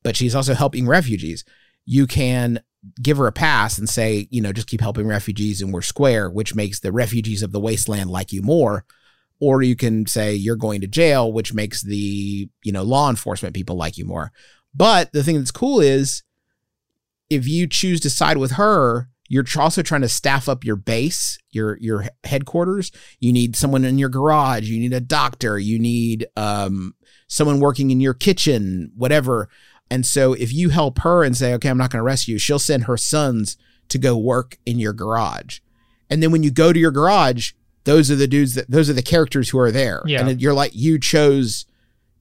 but 0.03 0.17
she's 0.17 0.35
also 0.35 0.55
helping 0.55 0.87
refugees. 0.87 1.45
You 1.85 2.07
can 2.07 2.61
give 3.03 3.17
her 3.17 3.27
a 3.27 3.33
pass 3.33 3.79
and 3.79 3.89
say, 3.89 4.29
you 4.31 4.41
know, 4.41 4.53
just 4.53 4.69
keep 4.69 4.81
helping 4.81 5.07
refugees 5.07 5.61
and 5.61 5.73
we're 5.73 5.83
square, 5.83 6.31
which 6.31 6.55
makes 6.55 6.81
the 6.81 6.93
refugees 6.93 7.43
of 7.43 7.53
the 7.53 7.61
wasteland 7.61 8.11
like 8.11 8.33
you 8.33 8.43
more. 8.43 8.85
Or 9.39 9.63
you 9.63 9.77
can 9.77 10.07
say 10.07 10.35
you're 10.35 10.57
going 10.57 10.81
to 10.81 10.87
jail, 10.87 11.31
which 11.31 11.53
makes 11.53 11.83
the, 11.83 12.49
you 12.63 12.73
know, 12.73 12.83
law 12.83 13.11
enforcement 13.11 13.55
people 13.55 13.77
like 13.77 13.99
you 13.99 14.07
more. 14.07 14.33
But 14.75 15.13
the 15.13 15.23
thing 15.23 15.37
that's 15.37 15.51
cool 15.51 15.81
is 15.81 16.23
if 17.29 17.47
you 17.47 17.67
choose 17.67 18.01
to 18.01 18.11
side 18.11 18.39
with 18.39 18.53
her, 18.53 19.09
you're 19.29 19.45
also 19.59 19.83
trying 19.83 20.03
to 20.03 20.09
staff 20.09 20.49
up 20.49 20.65
your 20.65 20.77
base, 20.77 21.39
your 21.51 21.79
your 21.79 22.07
headquarters. 22.25 22.93
You 23.21 23.33
need 23.33 23.57
someone 23.57 23.85
in 23.85 23.99
your 23.99 24.09
garage. 24.09 24.69
You 24.69 24.79
need 24.79 24.93
a 24.93 25.01
doctor. 25.01 25.59
You 25.59 25.79
need 25.79 26.27
um, 26.37 26.95
someone 27.29 27.61
working 27.61 27.91
in 27.91 28.01
your 28.01 28.15
kitchen, 28.15 28.93
whatever. 28.97 29.49
And 29.91 30.05
so 30.05 30.33
if 30.33 30.53
you 30.53 30.71
help 30.71 30.99
her 31.01 31.23
and 31.23 31.37
say, 31.37 31.55
okay, 31.55 31.69
I'm 31.69 31.79
not 31.79 31.91
going 31.91 32.01
to 32.01 32.05
rescue," 32.05 32.35
you, 32.35 32.39
she'll 32.39 32.59
send 32.59 32.85
her 32.85 32.97
sons 32.97 33.57
to 33.89 33.99
go 33.99 34.17
work 34.17 34.59
in 34.67 34.79
your 34.79 34.93
garage. 34.93 35.61
And 36.11 36.23
then 36.23 36.31
when 36.31 36.43
you 36.43 36.51
go 36.51 36.73
to 36.73 36.79
your 36.79 36.91
garage, 36.91 37.53
those 37.85 38.11
are 38.11 38.17
the 38.17 38.27
dudes 38.27 38.55
that 38.55 38.71
those 38.71 38.91
are 38.91 38.95
the 38.95 39.03
characters 39.03 39.51
who 39.51 39.59
are 39.59 39.71
there. 39.71 40.03
Yeah. 40.07 40.27
And 40.27 40.41
you're 40.41 40.55
like 40.55 40.73
you 40.75 40.99
chose 40.99 41.67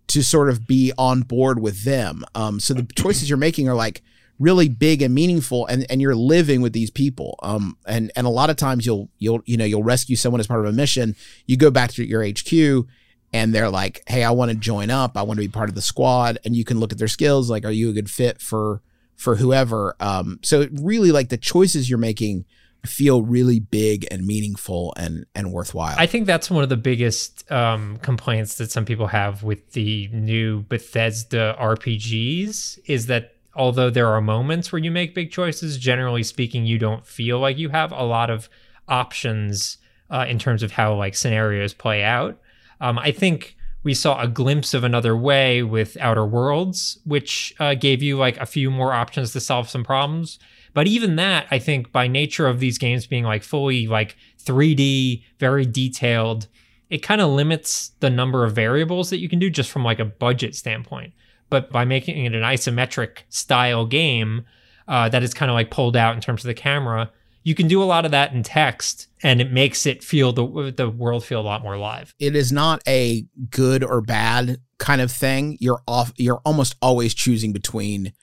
to 0.07 0.23
sort 0.23 0.49
of 0.49 0.67
be 0.67 0.91
on 0.97 1.21
board 1.21 1.59
with 1.59 1.83
them. 1.83 2.23
Um, 2.35 2.59
so 2.59 2.73
the 2.73 2.87
choices 2.95 3.29
you're 3.29 3.37
making 3.37 3.67
are 3.67 3.75
like 3.75 4.03
really 4.39 4.67
big 4.67 5.01
and 5.01 5.13
meaningful 5.13 5.65
and, 5.67 5.85
and 5.89 6.01
you're 6.01 6.15
living 6.15 6.61
with 6.61 6.73
these 6.73 6.89
people. 6.89 7.39
Um, 7.41 7.77
and, 7.85 8.11
and 8.15 8.27
a 8.27 8.29
lot 8.29 8.49
of 8.49 8.57
times 8.57 8.85
you'll, 8.85 9.09
you'll, 9.17 9.41
you 9.45 9.57
know, 9.57 9.65
you'll 9.65 9.83
rescue 9.83 10.15
someone 10.15 10.39
as 10.39 10.47
part 10.47 10.59
of 10.59 10.65
a 10.65 10.73
mission. 10.73 11.15
You 11.45 11.57
go 11.57 11.71
back 11.71 11.91
to 11.93 12.05
your 12.05 12.25
HQ 12.25 12.87
and 13.33 13.53
they're 13.53 13.69
like, 13.69 14.03
Hey, 14.07 14.23
I 14.23 14.31
want 14.31 14.51
to 14.51 14.57
join 14.57 14.89
up. 14.89 15.17
I 15.17 15.21
want 15.23 15.37
to 15.37 15.45
be 15.45 15.51
part 15.51 15.69
of 15.69 15.75
the 15.75 15.81
squad. 15.81 16.37
And 16.43 16.55
you 16.55 16.65
can 16.65 16.79
look 16.79 16.91
at 16.91 16.97
their 16.97 17.07
skills. 17.07 17.49
Like, 17.49 17.65
are 17.65 17.71
you 17.71 17.89
a 17.89 17.93
good 17.93 18.09
fit 18.09 18.41
for, 18.41 18.81
for 19.15 19.37
whoever? 19.37 19.95
Um, 19.99 20.39
so 20.43 20.67
really 20.71 21.11
like 21.11 21.29
the 21.29 21.37
choices 21.37 21.89
you're 21.89 21.99
making 21.99 22.45
feel 22.85 23.23
really 23.23 23.59
big 23.59 24.05
and 24.11 24.25
meaningful 24.27 24.93
and, 24.97 25.25
and 25.33 25.51
worthwhile. 25.51 25.95
I 25.97 26.05
think 26.05 26.27
that's 26.27 26.51
one 26.51 26.61
of 26.61 26.69
the 26.69 26.77
biggest 26.77 27.49
um, 27.51 27.97
complaints 27.97 28.55
that 28.55 28.69
some 28.71 28.85
people 28.85 29.07
have 29.07 29.43
with 29.43 29.71
the 29.71 30.07
new 30.09 30.61
Bethesda 30.63 31.55
RPGs 31.59 32.79
is 32.85 33.07
that 33.07 33.34
although 33.55 33.89
there 33.89 34.09
are 34.09 34.21
moments 34.21 34.71
where 34.71 34.81
you 34.81 34.91
make 34.91 35.15
big 35.15 35.31
choices, 35.31 35.77
generally 35.77 36.23
speaking, 36.23 36.65
you 36.65 36.77
don't 36.77 37.05
feel 37.05 37.39
like 37.39 37.57
you 37.57 37.69
have 37.69 37.91
a 37.91 38.03
lot 38.03 38.29
of 38.29 38.49
options 38.87 39.77
uh, 40.09 40.25
in 40.27 40.37
terms 40.37 40.63
of 40.63 40.71
how 40.71 40.93
like 40.95 41.15
scenarios 41.15 41.73
play 41.73 42.03
out. 42.03 42.39
Um, 42.81 42.99
I 42.99 43.11
think 43.11 43.55
we 43.83 43.93
saw 43.93 44.19
a 44.19 44.27
glimpse 44.27 44.73
of 44.73 44.83
another 44.83 45.15
way 45.15 45.63
with 45.63 45.95
Outer 46.01 46.25
Worlds, 46.25 46.99
which 47.05 47.53
uh, 47.59 47.75
gave 47.75 48.01
you 48.01 48.17
like 48.17 48.37
a 48.37 48.45
few 48.45 48.71
more 48.71 48.93
options 48.93 49.31
to 49.33 49.39
solve 49.39 49.69
some 49.69 49.83
problems. 49.83 50.39
But 50.73 50.87
even 50.87 51.15
that, 51.15 51.47
I 51.51 51.59
think, 51.59 51.91
by 51.91 52.07
nature 52.07 52.47
of 52.47 52.59
these 52.59 52.77
games 52.77 53.07
being 53.07 53.23
like 53.23 53.43
fully 53.43 53.87
like 53.87 54.17
3D, 54.43 55.23
very 55.39 55.65
detailed, 55.65 56.47
it 56.89 56.99
kind 56.99 57.21
of 57.21 57.29
limits 57.29 57.91
the 57.99 58.09
number 58.09 58.43
of 58.43 58.53
variables 58.53 59.09
that 59.09 59.19
you 59.19 59.29
can 59.29 59.39
do 59.39 59.49
just 59.49 59.71
from 59.71 59.83
like 59.83 59.99
a 59.99 60.05
budget 60.05 60.55
standpoint. 60.55 61.13
But 61.49 61.71
by 61.71 61.85
making 61.85 62.25
it 62.25 62.33
an 62.33 62.41
isometric 62.41 63.19
style 63.29 63.85
game 63.85 64.45
uh, 64.87 65.09
that 65.09 65.23
is 65.23 65.33
kind 65.33 65.49
of 65.49 65.53
like 65.55 65.71
pulled 65.71 65.95
out 65.95 66.15
in 66.15 66.21
terms 66.21 66.43
of 66.43 66.47
the 66.47 66.53
camera, 66.53 67.11
you 67.43 67.53
can 67.55 67.67
do 67.67 67.81
a 67.81 67.85
lot 67.85 68.05
of 68.05 68.11
that 68.11 68.33
in 68.33 68.41
text, 68.43 69.07
and 69.23 69.39
it 69.39 69.51
makes 69.51 69.85
it 69.85 70.03
feel 70.03 70.33
the 70.33 70.73
the 70.75 70.89
world 70.89 71.23
feel 71.23 71.39
a 71.39 71.43
lot 71.43 71.61
more 71.61 71.77
live. 71.77 72.13
it 72.19 72.35
is 72.35 72.51
not 72.51 72.81
a 72.87 73.25
good 73.51 73.83
or 73.83 74.01
bad 74.01 74.57
kind 74.79 75.01
of 75.01 75.11
thing. 75.11 75.57
You're 75.59 75.81
off 75.87 76.11
you're 76.17 76.41
almost 76.45 76.75
always 76.81 77.13
choosing 77.13 77.53
between 77.53 78.13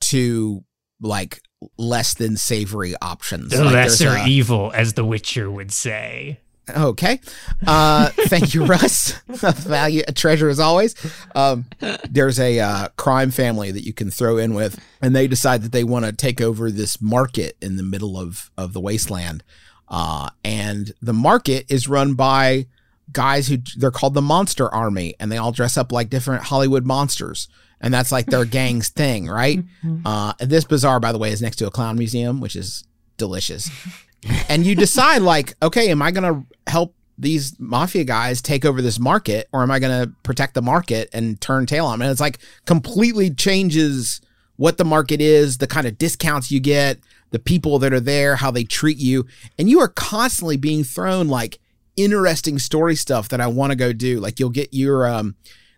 two 0.00 0.64
like 1.00 1.40
less 1.78 2.14
than 2.14 2.36
savory 2.36 2.94
options. 3.00 3.50
The 3.52 3.64
Like, 3.64 3.74
lesser 3.74 4.10
a- 4.10 4.26
evil, 4.26 4.72
as 4.74 4.94
The 4.94 5.04
Witcher 5.04 5.48
would 5.50 5.72
say. 5.72 6.40
Okay. 6.70 7.20
Uh, 7.66 8.08
thank 8.08 8.54
you, 8.54 8.64
Russ. 8.64 9.14
A 9.42 9.52
value, 9.52 10.02
a 10.06 10.12
treasure 10.12 10.48
as 10.48 10.60
always. 10.60 10.94
Um, 11.34 11.66
there's 12.08 12.38
a 12.38 12.60
uh, 12.60 12.88
crime 12.96 13.30
family 13.32 13.72
that 13.72 13.84
you 13.84 13.92
can 13.92 14.10
throw 14.10 14.36
in 14.36 14.54
with, 14.54 14.78
and 15.00 15.14
they 15.16 15.26
decide 15.26 15.62
that 15.62 15.72
they 15.72 15.82
want 15.82 16.04
to 16.04 16.12
take 16.12 16.40
over 16.40 16.70
this 16.70 17.02
market 17.02 17.56
in 17.60 17.76
the 17.76 17.82
middle 17.82 18.16
of 18.16 18.50
of 18.56 18.72
the 18.74 18.80
wasteland. 18.80 19.42
Uh, 19.88 20.30
and 20.44 20.92
the 21.02 21.12
market 21.12 21.66
is 21.68 21.88
run 21.88 22.14
by 22.14 22.66
guys 23.10 23.48
who 23.48 23.58
they're 23.76 23.90
called 23.90 24.14
the 24.14 24.22
Monster 24.22 24.72
Army, 24.72 25.14
and 25.18 25.30
they 25.32 25.36
all 25.38 25.52
dress 25.52 25.76
up 25.76 25.90
like 25.90 26.08
different 26.10 26.44
Hollywood 26.44 26.86
monsters, 26.86 27.48
and 27.80 27.92
that's 27.92 28.12
like 28.12 28.26
their 28.26 28.44
gang's 28.44 28.88
thing, 28.88 29.26
right? 29.28 29.58
Uh, 30.06 30.32
and 30.38 30.48
this 30.48 30.64
bazaar, 30.64 31.00
by 31.00 31.10
the 31.10 31.18
way, 31.18 31.32
is 31.32 31.42
next 31.42 31.56
to 31.56 31.66
a 31.66 31.70
clown 31.70 31.98
museum, 31.98 32.40
which 32.40 32.54
is 32.54 32.84
delicious. 33.16 33.68
And 34.48 34.66
you 34.66 34.74
decide, 34.74 35.22
like, 35.22 35.54
okay, 35.62 35.90
am 35.90 36.02
I 36.02 36.10
gonna 36.10 36.44
help 36.66 36.94
these 37.18 37.58
mafia 37.58 38.04
guys 38.04 38.42
take 38.42 38.64
over 38.64 38.82
this 38.82 38.98
market, 38.98 39.48
or 39.52 39.62
am 39.62 39.70
I 39.70 39.78
gonna 39.78 40.12
protect 40.22 40.54
the 40.54 40.62
market 40.62 41.08
and 41.12 41.40
turn 41.40 41.66
tail 41.66 41.86
on 41.86 41.98
them? 41.98 42.02
And 42.02 42.10
it's 42.10 42.20
like 42.20 42.38
completely 42.66 43.30
changes 43.30 44.20
what 44.56 44.78
the 44.78 44.84
market 44.84 45.20
is, 45.20 45.58
the 45.58 45.66
kind 45.66 45.86
of 45.86 45.98
discounts 45.98 46.50
you 46.50 46.60
get, 46.60 46.98
the 47.30 47.38
people 47.38 47.78
that 47.80 47.92
are 47.92 48.00
there, 48.00 48.36
how 48.36 48.50
they 48.50 48.64
treat 48.64 48.98
you, 48.98 49.26
and 49.58 49.68
you 49.68 49.80
are 49.80 49.88
constantly 49.88 50.56
being 50.56 50.84
thrown 50.84 51.28
like 51.28 51.58
interesting 51.96 52.58
story 52.58 52.96
stuff 52.96 53.28
that 53.28 53.40
I 53.40 53.46
want 53.46 53.70
to 53.72 53.76
go 53.76 53.92
do. 53.92 54.20
Like 54.20 54.38
you'll 54.38 54.50
get 54.50 54.72
your 54.72 55.06
um 55.06 55.34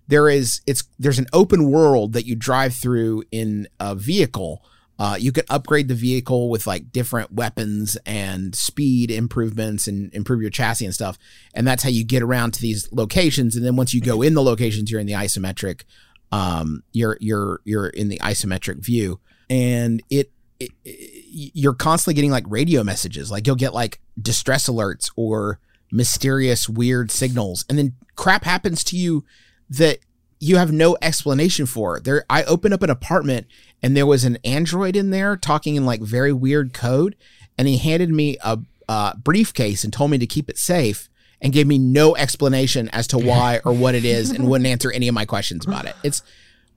there 0.07 0.29
is 0.29 0.61
it's 0.67 0.85
there's 0.99 1.19
an 1.19 1.27
open 1.33 1.71
world 1.71 2.13
that 2.13 2.27
you 2.27 2.35
drive 2.37 2.75
through 2.75 3.25
in 3.31 3.69
a 3.81 3.95
vehicle. 3.95 4.63
Uh, 4.99 5.17
you 5.19 5.33
can 5.33 5.45
upgrade 5.51 5.89
the 5.89 5.95
vehicle 5.95 6.49
with 6.49 6.67
like 6.67 6.93
different 6.93 7.33
weapons 7.33 7.97
and 8.07 8.55
speed 8.55 9.11
improvements 9.11 9.89
and 9.89 10.13
improve 10.15 10.41
your 10.41 10.51
chassis 10.51 10.85
and 10.85 10.95
stuff. 10.95 11.19
And 11.53 11.67
that's 11.67 11.83
how 11.83 11.89
you 11.89 12.05
get 12.05 12.23
around 12.23 12.55
to 12.55 12.61
these 12.61 12.89
locations. 12.93 13.57
And 13.57 13.65
then 13.65 13.77
once 13.77 13.93
you 13.93 14.01
go 14.01 14.23
in 14.23 14.35
the 14.35 14.43
locations, 14.43 14.91
you're 14.91 15.01
in 15.01 15.07
the 15.07 15.15
isometric. 15.15 15.83
Um, 16.31 16.83
you're 16.93 17.17
you're 17.21 17.61
you're 17.65 17.89
in 17.89 18.09
the 18.09 18.19
isometric 18.19 18.85
view, 18.85 19.21
and 19.49 20.03
it, 20.11 20.33
it, 20.59 20.71
it 20.85 21.53
you're 21.55 21.75
constantly 21.75 22.15
getting 22.15 22.31
like 22.31 22.45
radio 22.49 22.83
messages. 22.83 23.31
Like 23.31 23.47
you'll 23.47 23.57
get 23.57 23.75
like 23.75 24.01
distress 24.21 24.69
alerts 24.69 25.11
or 25.17 25.61
mysterious 25.93 26.69
weird 26.69 27.09
signals 27.13 27.65
and 27.69 27.79
then 27.79 27.95
crap 28.17 28.43
happens 28.43 28.83
to 28.83 28.97
you 28.97 29.25
that 29.71 29.99
you 30.45 30.59
have 30.59 30.71
no 30.71 30.97
explanation 31.01 31.65
for. 31.65 32.01
There 32.01 32.25
i 32.29 32.43
opened 32.45 32.75
up 32.75 32.83
an 32.83 32.91
apartment 32.91 33.47
and 33.83 33.97
there 33.97 34.07
was 34.07 34.25
an 34.25 34.37
android 34.45 34.95
in 34.95 35.11
there 35.11 35.37
talking 35.37 35.75
in 35.75 35.87
like 35.87 36.03
very 36.03 36.33
weird 36.33 36.75
code. 36.75 37.17
And 37.57 37.67
he 37.67 37.79
handed 37.79 38.11
me 38.11 38.37
a, 38.43 38.59
a 38.89 39.17
briefcase 39.17 39.85
and 39.85 39.93
told 39.93 40.11
me 40.11 40.19
to 40.19 40.27
keep 40.27 40.51
it 40.51 40.59
safe 40.59 41.09
and 41.41 41.53
gave 41.53 41.67
me 41.67 41.79
no 41.79 42.15
explanation 42.17 42.89
as 42.91 43.07
to 43.09 43.19
why 43.19 43.61
or 43.65 43.73
what 43.73 43.95
it 43.95 44.05
is 44.05 44.31
and 44.31 44.49
wouldn't 44.49 44.67
answer 44.67 44.91
any 44.91 45.09
of 45.09 45.15
my 45.15 45.25
questions 45.25 45.65
about 45.67 45.87
it. 45.87 45.97
It's 46.03 46.23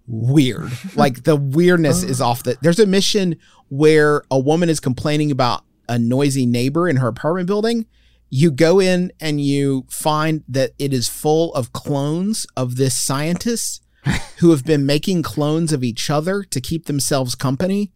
weird. 0.07 0.71
Like 0.95 1.23
the 1.23 1.35
weirdness 1.35 2.03
is 2.03 2.21
off 2.21 2.43
the 2.43 2.57
there's 2.61 2.79
a 2.79 2.85
mission 2.85 3.37
where 3.69 4.23
a 4.31 4.39
woman 4.39 4.69
is 4.69 4.79
complaining 4.79 5.31
about 5.31 5.63
a 5.89 5.99
noisy 5.99 6.45
neighbor 6.45 6.87
in 6.87 6.97
her 6.97 7.07
apartment 7.07 7.47
building 7.47 7.85
you 8.29 8.51
go 8.51 8.79
in 8.79 9.11
and 9.19 9.39
you 9.41 9.85
find 9.89 10.43
that 10.47 10.71
it 10.77 10.93
is 10.93 11.07
full 11.07 11.53
of 11.53 11.73
clones 11.73 12.45
of 12.55 12.75
this 12.75 12.95
scientist 12.95 13.83
who 14.39 14.51
have 14.51 14.65
been 14.65 14.85
making 14.85 15.23
clones 15.23 15.71
of 15.71 15.83
each 15.83 16.09
other 16.09 16.43
to 16.43 16.61
keep 16.61 16.85
themselves 16.85 17.35
company. 17.35 17.91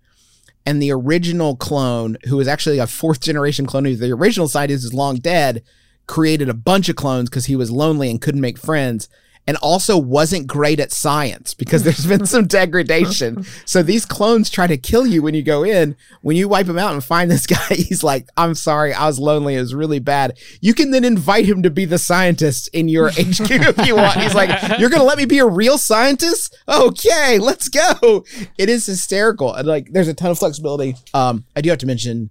And 0.65 0.81
the 0.81 0.91
original 0.91 1.55
clone, 1.55 2.17
who 2.27 2.39
is 2.39 2.47
actually 2.47 2.77
a 2.77 2.87
fourth 2.87 3.19
generation 3.19 3.65
clone, 3.65 3.85
who 3.85 3.95
the 3.95 4.11
original 4.11 4.47
scientist 4.47 4.85
is 4.85 4.93
long 4.93 5.15
dead, 5.17 5.63
created 6.07 6.49
a 6.49 6.53
bunch 6.53 6.87
of 6.87 6.95
clones 6.95 7.29
because 7.29 7.45
he 7.45 7.55
was 7.55 7.71
lonely 7.71 8.09
and 8.11 8.21
couldn't 8.21 8.41
make 8.41 8.57
friends 8.57 9.09
and 9.47 9.57
also 9.57 9.97
wasn't 9.97 10.47
great 10.47 10.79
at 10.79 10.91
science 10.91 11.53
because 11.53 11.83
there's 11.83 12.05
been 12.05 12.25
some 12.25 12.47
degradation. 12.47 13.45
So 13.65 13.83
these 13.83 14.05
clones 14.05 14.49
try 14.49 14.67
to 14.67 14.77
kill 14.77 15.05
you 15.05 15.21
when 15.21 15.33
you 15.33 15.43
go 15.43 15.63
in. 15.63 15.95
When 16.21 16.35
you 16.35 16.47
wipe 16.47 16.67
him 16.67 16.77
out 16.77 16.93
and 16.93 17.03
find 17.03 17.29
this 17.29 17.45
guy, 17.47 17.63
he's 17.69 18.03
like, 18.03 18.27
I'm 18.35 18.55
sorry, 18.55 18.93
I 18.93 19.07
was 19.07 19.19
lonely. 19.19 19.55
It 19.55 19.59
was 19.59 19.75
really 19.75 19.99
bad. 19.99 20.37
You 20.59 20.73
can 20.73 20.91
then 20.91 21.05
invite 21.05 21.45
him 21.45 21.63
to 21.63 21.69
be 21.69 21.85
the 21.85 21.97
scientist 21.97 22.69
in 22.73 22.89
your 22.89 23.09
HQ 23.11 23.49
if 23.49 23.85
you 23.85 23.95
want. 23.95 24.19
He's 24.19 24.33
like, 24.33 24.79
You're 24.79 24.89
going 24.89 25.01
to 25.01 25.07
let 25.07 25.17
me 25.17 25.25
be 25.25 25.39
a 25.39 25.45
real 25.45 25.77
scientist? 25.77 26.57
Okay, 26.67 27.39
let's 27.39 27.69
go. 27.69 28.25
It 28.57 28.69
is 28.69 28.85
hysterical. 28.85 29.53
And 29.53 29.67
like, 29.67 29.91
there's 29.91 30.07
a 30.07 30.13
ton 30.13 30.31
of 30.31 30.39
flexibility. 30.39 30.95
Um, 31.13 31.45
I 31.55 31.61
do 31.61 31.69
have 31.69 31.79
to 31.79 31.87
mention 31.87 32.29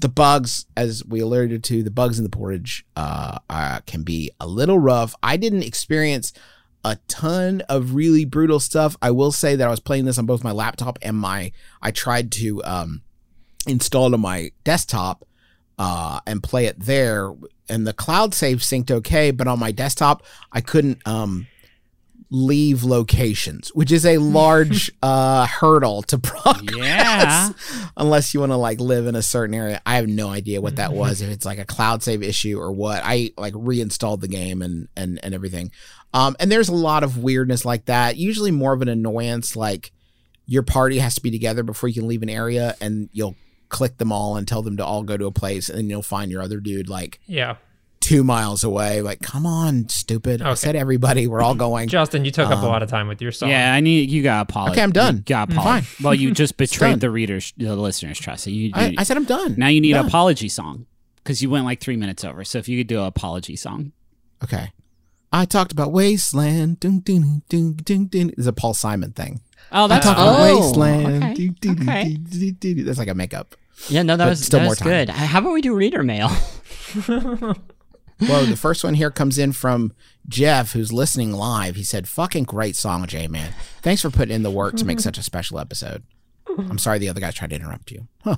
the 0.00 0.08
bugs, 0.08 0.66
as 0.76 1.04
we 1.04 1.20
alluded 1.20 1.62
to, 1.64 1.82
the 1.82 1.90
bugs 1.90 2.18
in 2.18 2.24
the 2.24 2.30
portage 2.30 2.86
uh, 2.96 3.38
uh, 3.48 3.80
can 3.86 4.02
be 4.02 4.30
a 4.40 4.46
little 4.46 4.78
rough. 4.78 5.14
I 5.22 5.36
didn't 5.36 5.62
experience 5.62 6.32
a 6.84 6.96
ton 7.06 7.60
of 7.68 7.94
really 7.94 8.24
brutal 8.24 8.60
stuff. 8.60 8.96
I 9.02 9.10
will 9.10 9.32
say 9.32 9.56
that 9.56 9.66
I 9.66 9.70
was 9.70 9.80
playing 9.80 10.06
this 10.06 10.18
on 10.18 10.24
both 10.24 10.42
my 10.42 10.52
laptop 10.52 10.98
and 11.02 11.16
my. 11.16 11.52
I 11.82 11.90
tried 11.90 12.32
to 12.32 12.64
um, 12.64 13.02
install 13.66 14.06
it 14.06 14.14
on 14.14 14.20
my 14.20 14.52
desktop 14.64 15.26
uh, 15.78 16.20
and 16.26 16.42
play 16.42 16.64
it 16.64 16.80
there, 16.80 17.34
and 17.68 17.86
the 17.86 17.92
cloud 17.92 18.32
save 18.32 18.58
synced 18.58 18.90
okay, 18.90 19.30
but 19.30 19.46
on 19.46 19.58
my 19.58 19.70
desktop 19.70 20.24
I 20.50 20.62
couldn't. 20.62 21.06
Um, 21.06 21.46
leave 22.30 22.84
locations, 22.84 23.70
which 23.70 23.90
is 23.90 24.06
a 24.06 24.18
large 24.18 24.90
uh, 25.02 25.46
hurdle 25.46 26.02
to 26.02 26.18
progress. 26.18 26.76
Yeah. 26.76 27.50
Unless 27.96 28.32
you 28.32 28.40
want 28.40 28.52
to 28.52 28.56
like 28.56 28.80
live 28.80 29.06
in 29.06 29.16
a 29.16 29.22
certain 29.22 29.54
area. 29.54 29.82
I 29.84 29.96
have 29.96 30.06
no 30.06 30.28
idea 30.28 30.60
what 30.60 30.76
that 30.76 30.92
was. 30.94 31.20
If 31.22 31.30
it's 31.30 31.44
like 31.44 31.58
a 31.58 31.64
cloud 31.64 32.02
save 32.02 32.22
issue 32.22 32.58
or 32.58 32.72
what. 32.72 33.02
I 33.04 33.30
like 33.36 33.54
reinstalled 33.56 34.20
the 34.20 34.28
game 34.28 34.62
and 34.62 34.88
and 34.96 35.18
and 35.22 35.34
everything. 35.34 35.70
Um, 36.12 36.36
and 36.40 36.50
there's 36.50 36.68
a 36.68 36.74
lot 36.74 37.02
of 37.04 37.18
weirdness 37.18 37.64
like 37.64 37.86
that. 37.86 38.16
Usually 38.16 38.50
more 38.50 38.72
of 38.72 38.82
an 38.82 38.88
annoyance, 38.88 39.54
like 39.54 39.92
your 40.46 40.62
party 40.62 40.98
has 40.98 41.14
to 41.14 41.22
be 41.22 41.30
together 41.30 41.62
before 41.62 41.88
you 41.88 41.94
can 41.94 42.08
leave 42.08 42.22
an 42.22 42.28
area, 42.28 42.74
and 42.80 43.08
you'll 43.12 43.36
click 43.68 43.98
them 43.98 44.10
all 44.10 44.36
and 44.36 44.48
tell 44.48 44.62
them 44.62 44.76
to 44.76 44.84
all 44.84 45.04
go 45.04 45.16
to 45.16 45.26
a 45.26 45.30
place, 45.30 45.68
and 45.68 45.78
then 45.78 45.88
you'll 45.88 46.02
find 46.02 46.30
your 46.32 46.42
other 46.42 46.58
dude 46.58 46.88
like 46.88 47.20
Yeah. 47.26 47.56
Two 48.10 48.24
miles 48.24 48.64
away. 48.64 49.02
Like, 49.02 49.20
come 49.20 49.46
on, 49.46 49.88
stupid! 49.88 50.42
I 50.42 50.54
said 50.54 50.74
everybody. 50.76 51.26
We're 51.26 51.40
all 51.42 51.54
going. 51.66 51.88
Justin, 51.88 52.24
you 52.24 52.30
took 52.30 52.46
up 52.48 52.58
a 52.58 52.62
Um, 52.62 52.64
lot 52.64 52.82
of 52.82 52.88
time 52.90 53.06
with 53.08 53.22
your 53.22 53.32
song. 53.32 53.50
Yeah, 53.50 53.72
I 53.72 53.80
need 53.80 54.10
you 54.10 54.22
got 54.22 54.42
apologize. 54.50 54.74
Okay, 54.76 54.82
I'm 54.82 54.92
done. 54.92 55.16
You 55.18 55.22
got 55.22 55.50
I'm 55.50 55.56
apologize. 55.58 55.86
fine. 55.86 56.04
Well, 56.04 56.14
you 56.14 56.32
just 56.32 56.56
betrayed 56.58 57.00
the 57.00 57.10
readers, 57.10 57.52
the 57.56 57.74
listeners' 57.76 58.18
trust. 58.18 58.44
So 58.44 58.50
you, 58.50 58.70
I, 58.74 58.86
you- 58.88 58.94
I 58.98 59.02
said 59.04 59.16
I'm 59.16 59.24
done. 59.24 59.54
now 59.56 59.68
you 59.68 59.80
need 59.80 59.92
an 59.96 60.06
apology 60.06 60.48
song 60.48 60.86
because 61.16 61.40
you 61.42 61.50
went 61.50 61.64
like 61.64 61.80
three 61.80 61.96
minutes 61.96 62.24
over. 62.24 62.44
So 62.44 62.58
if 62.58 62.68
you 62.68 62.78
could 62.78 62.86
do 62.88 63.00
an 63.00 63.06
apology 63.06 63.56
song, 63.56 63.92
Okay. 64.42 64.72
I 65.32 65.44
talked 65.44 65.70
about 65.70 65.92
Wasteland. 65.92 66.80
Dun, 66.80 67.00
dun, 67.00 67.42
dun, 67.48 67.74
dun, 67.84 68.06
dun. 68.06 68.30
It's 68.36 68.46
a 68.48 68.52
Paul 68.52 68.74
Simon 68.74 69.12
thing. 69.12 69.40
oh, 69.70 69.86
that's 69.86 70.04
talked 70.04 70.18
about 70.18 70.40
Oh, 70.40 70.58
Wasteland. 70.60 71.22
okay, 71.24 71.48
Dun, 71.60 71.82
okay. 71.88 72.14
dun, 72.14 72.56
dun. 72.58 72.84
That's 72.84 72.98
like 72.98 73.06
a 73.08 73.14
makeup. 73.14 73.54
Yeah, 73.88 74.02
no, 74.02 74.16
that 74.16 74.24
But 74.24 74.30
was 74.30 74.44
still 74.44 74.58
that 74.58 74.64
more 74.64 74.70
was 74.72 74.78
time. 74.78 74.88
good. 74.88 75.08
How 75.10 75.38
about 75.38 75.52
we 75.52 75.60
do 75.62 75.74
reader 75.74 76.02
mail? 76.02 76.30
Well, 78.20 78.44
the 78.46 78.56
first 78.56 78.84
one 78.84 78.94
here 78.94 79.10
comes 79.10 79.38
in 79.38 79.52
from 79.52 79.92
Jeff, 80.28 80.72
who's 80.72 80.92
listening 80.92 81.32
live. 81.32 81.76
He 81.76 81.82
said, 81.82 82.06
"Fucking 82.08 82.44
great 82.44 82.76
song, 82.76 83.06
J 83.06 83.28
Man. 83.28 83.54
Thanks 83.82 84.02
for 84.02 84.10
putting 84.10 84.34
in 84.34 84.42
the 84.42 84.50
work 84.50 84.76
to 84.76 84.84
make 84.84 85.00
such 85.00 85.18
a 85.18 85.22
special 85.22 85.58
episode." 85.58 86.02
I'm 86.58 86.78
sorry 86.78 86.98
the 86.98 87.08
other 87.08 87.20
guys 87.20 87.34
tried 87.34 87.50
to 87.50 87.56
interrupt 87.56 87.90
you. 87.90 88.08
Huh. 88.24 88.36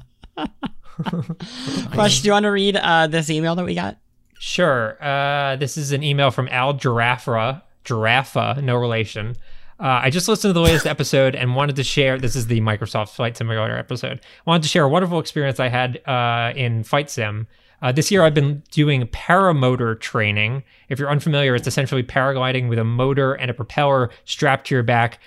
Russ, 1.94 2.20
do 2.20 2.28
you 2.28 2.32
want 2.32 2.44
to 2.44 2.50
read 2.50 2.76
uh, 2.76 3.06
this 3.06 3.30
email 3.30 3.54
that 3.56 3.64
we 3.64 3.74
got? 3.74 3.98
Sure. 4.38 5.02
Uh, 5.02 5.56
this 5.56 5.76
is 5.76 5.92
an 5.92 6.02
email 6.02 6.30
from 6.30 6.48
Al 6.48 6.74
Giraffa. 6.74 7.62
Giraffa, 7.84 8.62
no 8.62 8.76
relation. 8.76 9.36
Uh, 9.80 10.00
I 10.04 10.10
just 10.10 10.28
listened 10.28 10.50
to 10.50 10.52
the 10.52 10.60
latest 10.60 10.86
episode 10.86 11.34
and 11.34 11.56
wanted 11.56 11.76
to 11.76 11.84
share. 11.84 12.18
This 12.18 12.36
is 12.36 12.46
the 12.46 12.60
Microsoft 12.60 13.10
Flight 13.10 13.36
Simulator 13.36 13.76
episode. 13.76 14.20
wanted 14.46 14.62
to 14.62 14.68
share 14.68 14.84
a 14.84 14.88
wonderful 14.88 15.18
experience 15.18 15.58
I 15.58 15.68
had 15.68 16.06
uh, 16.06 16.52
in 16.54 16.84
Flight 16.84 17.10
Sim. 17.10 17.48
Uh, 17.82 17.90
this 17.92 18.10
year, 18.10 18.22
I've 18.22 18.34
been 18.34 18.62
doing 18.70 19.02
paramotor 19.08 19.98
training. 20.00 20.62
If 20.88 20.98
you're 20.98 21.10
unfamiliar, 21.10 21.54
it's 21.56 21.66
essentially 21.66 22.02
paragliding 22.04 22.68
with 22.68 22.78
a 22.78 22.84
motor 22.84 23.34
and 23.34 23.50
a 23.50 23.54
propeller 23.54 24.10
strapped 24.24 24.68
to 24.68 24.74
your 24.76 24.84
back. 24.84 25.18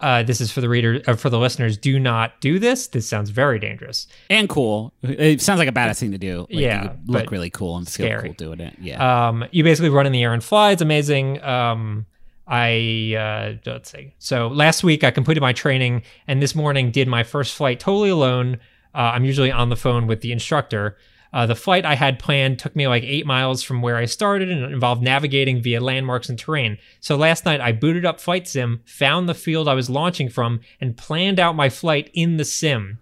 Uh, 0.00 0.22
this 0.22 0.40
is 0.40 0.50
for 0.50 0.60
the 0.60 0.68
reader, 0.68 1.00
uh, 1.06 1.14
for 1.14 1.30
the 1.30 1.38
listeners. 1.38 1.76
Do 1.78 1.98
not 1.98 2.40
do 2.40 2.58
this. 2.58 2.88
This 2.88 3.08
sounds 3.08 3.30
very 3.30 3.58
dangerous. 3.60 4.08
and 4.28 4.48
cool. 4.48 4.92
It 5.02 5.40
sounds 5.40 5.58
like 5.58 5.68
a 5.68 5.72
badass 5.72 6.00
thing 6.00 6.10
to 6.12 6.18
do. 6.18 6.40
Like, 6.40 6.48
Yeah, 6.50 6.82
you 6.82 6.90
look 7.06 7.30
really 7.30 7.50
cool 7.50 7.76
and 7.76 7.86
feel 7.88 8.06
scary. 8.06 8.22
cool 8.24 8.32
doing 8.34 8.60
it. 8.60 8.76
Yeah. 8.80 9.28
Um, 9.28 9.44
you 9.52 9.62
basically 9.62 9.90
run 9.90 10.04
in 10.06 10.12
the 10.12 10.22
air 10.22 10.32
and 10.34 10.42
fly. 10.42 10.72
It's 10.72 10.82
amazing. 10.82 11.40
Um, 11.42 12.06
I 12.48 13.14
uh, 13.16 13.70
let's 13.70 13.92
see. 13.92 14.14
So 14.18 14.48
last 14.48 14.82
week 14.82 15.04
I 15.04 15.12
completed 15.12 15.40
my 15.40 15.52
training, 15.52 16.02
and 16.26 16.42
this 16.42 16.54
morning 16.56 16.90
did 16.90 17.06
my 17.06 17.22
first 17.22 17.54
flight 17.54 17.78
totally 17.78 18.10
alone. 18.10 18.58
Uh, 18.94 19.12
I'm 19.14 19.24
usually 19.24 19.52
on 19.52 19.68
the 19.68 19.76
phone 19.76 20.06
with 20.08 20.20
the 20.20 20.32
instructor. 20.32 20.96
Uh, 21.32 21.46
the 21.46 21.54
flight 21.54 21.86
I 21.86 21.94
had 21.94 22.18
planned 22.18 22.58
took 22.58 22.76
me 22.76 22.86
like 22.86 23.04
eight 23.04 23.26
miles 23.26 23.62
from 23.62 23.80
where 23.80 23.96
I 23.96 24.04
started 24.04 24.50
and 24.50 24.70
involved 24.72 25.02
navigating 25.02 25.62
via 25.62 25.80
landmarks 25.80 26.28
and 26.28 26.38
terrain. 26.38 26.76
So 27.00 27.16
last 27.16 27.46
night 27.46 27.60
I 27.60 27.72
booted 27.72 28.04
up 28.04 28.20
Flight 28.20 28.46
Sim, 28.46 28.82
found 28.84 29.28
the 29.28 29.34
field 29.34 29.66
I 29.66 29.74
was 29.74 29.88
launching 29.88 30.28
from, 30.28 30.60
and 30.80 30.96
planned 30.96 31.40
out 31.40 31.56
my 31.56 31.70
flight 31.70 32.10
in 32.12 32.36
the 32.36 32.44
sim. 32.44 32.98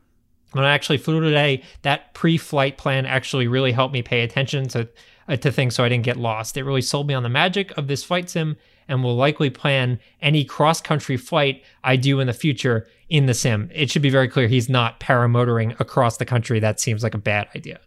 When 0.53 0.65
I 0.65 0.73
actually 0.73 0.99
flew 0.99 1.21
today, 1.21 1.63
that 1.83 2.15
pre-flight 2.15 2.77
plan 2.77 3.07
actually 3.07 3.47
really 3.49 3.73
helped 3.73 3.95
me 3.95 4.03
pay 4.03 4.23
attention 4.23 4.69
to 4.69 4.89
uh, 5.29 5.37
to 5.37 5.53
things 5.53 5.77
so 5.77 5.85
I 5.85 5.89
didn't 5.89 6.05
get 6.05 6.17
lost. 6.17 6.57
It 6.57 6.65
really 6.65 6.83
sold 6.83 7.07
me 7.07 7.15
on 7.15 7.23
the 7.23 7.29
magic 7.29 7.77
of 7.79 7.87
this 7.87 8.03
flight 8.03 8.29
sim 8.29 8.57
and 8.89 9.05
will 9.05 9.15
likely 9.15 9.51
plan 9.51 10.01
any 10.21 10.45
cross-country 10.45 11.17
flight 11.17 11.63
I 11.85 11.95
do 11.95 12.19
in 12.19 12.27
the 12.27 12.33
future 12.33 12.89
in 13.09 13.27
the 13.27 13.35
sim. 13.35 13.71
It 13.73 13.91
should 13.91 14.03
be 14.03 14.11
very 14.11 14.29
clear 14.29 14.49
he's 14.49 14.69
not 14.69 14.99
paramotoring 14.99 15.79
across 15.79 16.17
the 16.17 16.25
country. 16.25 16.59
That 16.59 16.81
seems 16.81 17.05
like 17.05 17.15
a 17.15 17.19
bad 17.19 17.49
idea. 17.55 17.81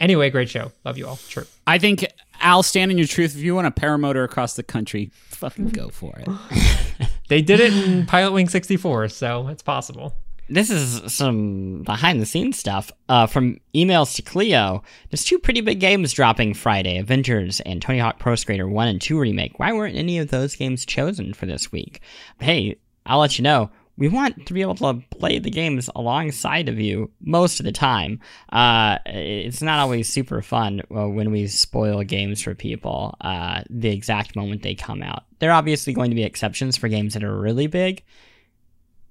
Anyway, 0.00 0.30
great 0.30 0.48
show. 0.48 0.72
Love 0.84 0.98
you 0.98 1.06
all. 1.06 1.16
True. 1.28 1.44
I 1.66 1.78
think 1.78 2.04
Al, 2.40 2.62
stand 2.64 2.90
in 2.90 2.98
your 2.98 3.06
truth. 3.06 3.36
If 3.36 3.42
you 3.42 3.54
want 3.54 3.72
to 3.74 3.80
paramotor 3.80 4.24
across 4.24 4.54
the 4.56 4.62
country, 4.64 5.10
fucking 5.14 5.68
go 5.68 5.90
for 5.90 6.14
it. 6.18 6.28
They 7.28 7.42
did 7.42 7.60
it 7.60 7.72
in 7.72 8.06
Pilot 8.06 8.32
Wing 8.32 8.48
64, 8.48 9.08
so 9.10 9.46
it's 9.46 9.62
possible. 9.62 10.16
this 10.48 10.68
is 10.68 11.12
some 11.14 11.82
behind 11.84 12.20
the 12.20 12.26
scenes 12.26 12.58
stuff 12.58 12.90
uh, 13.08 13.28
from 13.28 13.60
emails 13.72 14.16
to 14.16 14.22
Cleo. 14.22 14.82
There's 15.08 15.22
two 15.22 15.38
pretty 15.38 15.60
big 15.60 15.78
games 15.78 16.12
dropping 16.12 16.54
Friday 16.54 16.98
Avengers 16.98 17.60
and 17.60 17.80
Tony 17.80 18.00
Hawk 18.00 18.18
Pro 18.18 18.34
Skater 18.34 18.68
1 18.68 18.88
and 18.88 19.00
2 19.00 19.16
Remake. 19.16 19.60
Why 19.60 19.72
weren't 19.72 19.96
any 19.96 20.18
of 20.18 20.30
those 20.30 20.56
games 20.56 20.84
chosen 20.84 21.34
for 21.34 21.46
this 21.46 21.70
week? 21.70 22.00
Hey, 22.40 22.74
I'll 23.06 23.20
let 23.20 23.38
you 23.38 23.44
know. 23.44 23.70
We 24.00 24.08
want 24.08 24.46
to 24.46 24.54
be 24.54 24.62
able 24.62 24.76
to 24.76 25.02
play 25.10 25.38
the 25.38 25.50
games 25.50 25.90
alongside 25.94 26.70
of 26.70 26.80
you 26.80 27.10
most 27.20 27.60
of 27.60 27.66
the 27.66 27.72
time. 27.72 28.18
Uh, 28.50 28.96
it's 29.04 29.60
not 29.60 29.78
always 29.78 30.08
super 30.10 30.40
fun 30.40 30.80
uh, 30.90 31.06
when 31.06 31.30
we 31.30 31.46
spoil 31.48 32.02
games 32.02 32.40
for 32.40 32.54
people 32.54 33.14
uh, 33.20 33.60
the 33.68 33.90
exact 33.90 34.34
moment 34.36 34.62
they 34.62 34.74
come 34.74 35.02
out. 35.02 35.24
There 35.38 35.50
are 35.50 35.58
obviously 35.58 35.92
going 35.92 36.10
to 36.10 36.14
be 36.14 36.24
exceptions 36.24 36.78
for 36.78 36.88
games 36.88 37.12
that 37.12 37.22
are 37.22 37.38
really 37.38 37.66
big, 37.66 38.02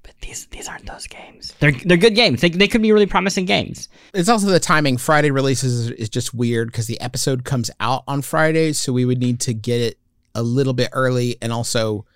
but 0.01 0.15
these 0.21 0.47
these 0.47 0.67
aren't 0.67 0.87
those 0.87 1.05
games. 1.05 1.53
They're 1.59 1.71
they're 1.85 1.95
good 1.95 2.15
games. 2.15 2.41
They, 2.41 2.49
they 2.49 2.67
could 2.67 2.81
be 2.81 2.91
really 2.91 3.05
promising 3.05 3.45
games. 3.45 3.89
It's 4.15 4.27
also 4.27 4.47
the 4.47 4.59
timing. 4.59 4.97
Friday 4.97 5.29
releases 5.29 5.91
is 5.91 6.09
just 6.09 6.33
weird 6.33 6.71
because 6.71 6.87
the 6.87 6.99
episode 6.99 7.43
comes 7.43 7.69
out 7.79 8.03
on 8.07 8.23
Friday, 8.23 8.73
so 8.73 8.91
we 8.91 9.05
would 9.05 9.19
need 9.19 9.39
to 9.41 9.53
get 9.53 9.81
it 9.81 9.99
a 10.33 10.41
little 10.41 10.73
bit 10.73 10.89
early 10.93 11.37
and 11.43 11.53
also 11.53 12.07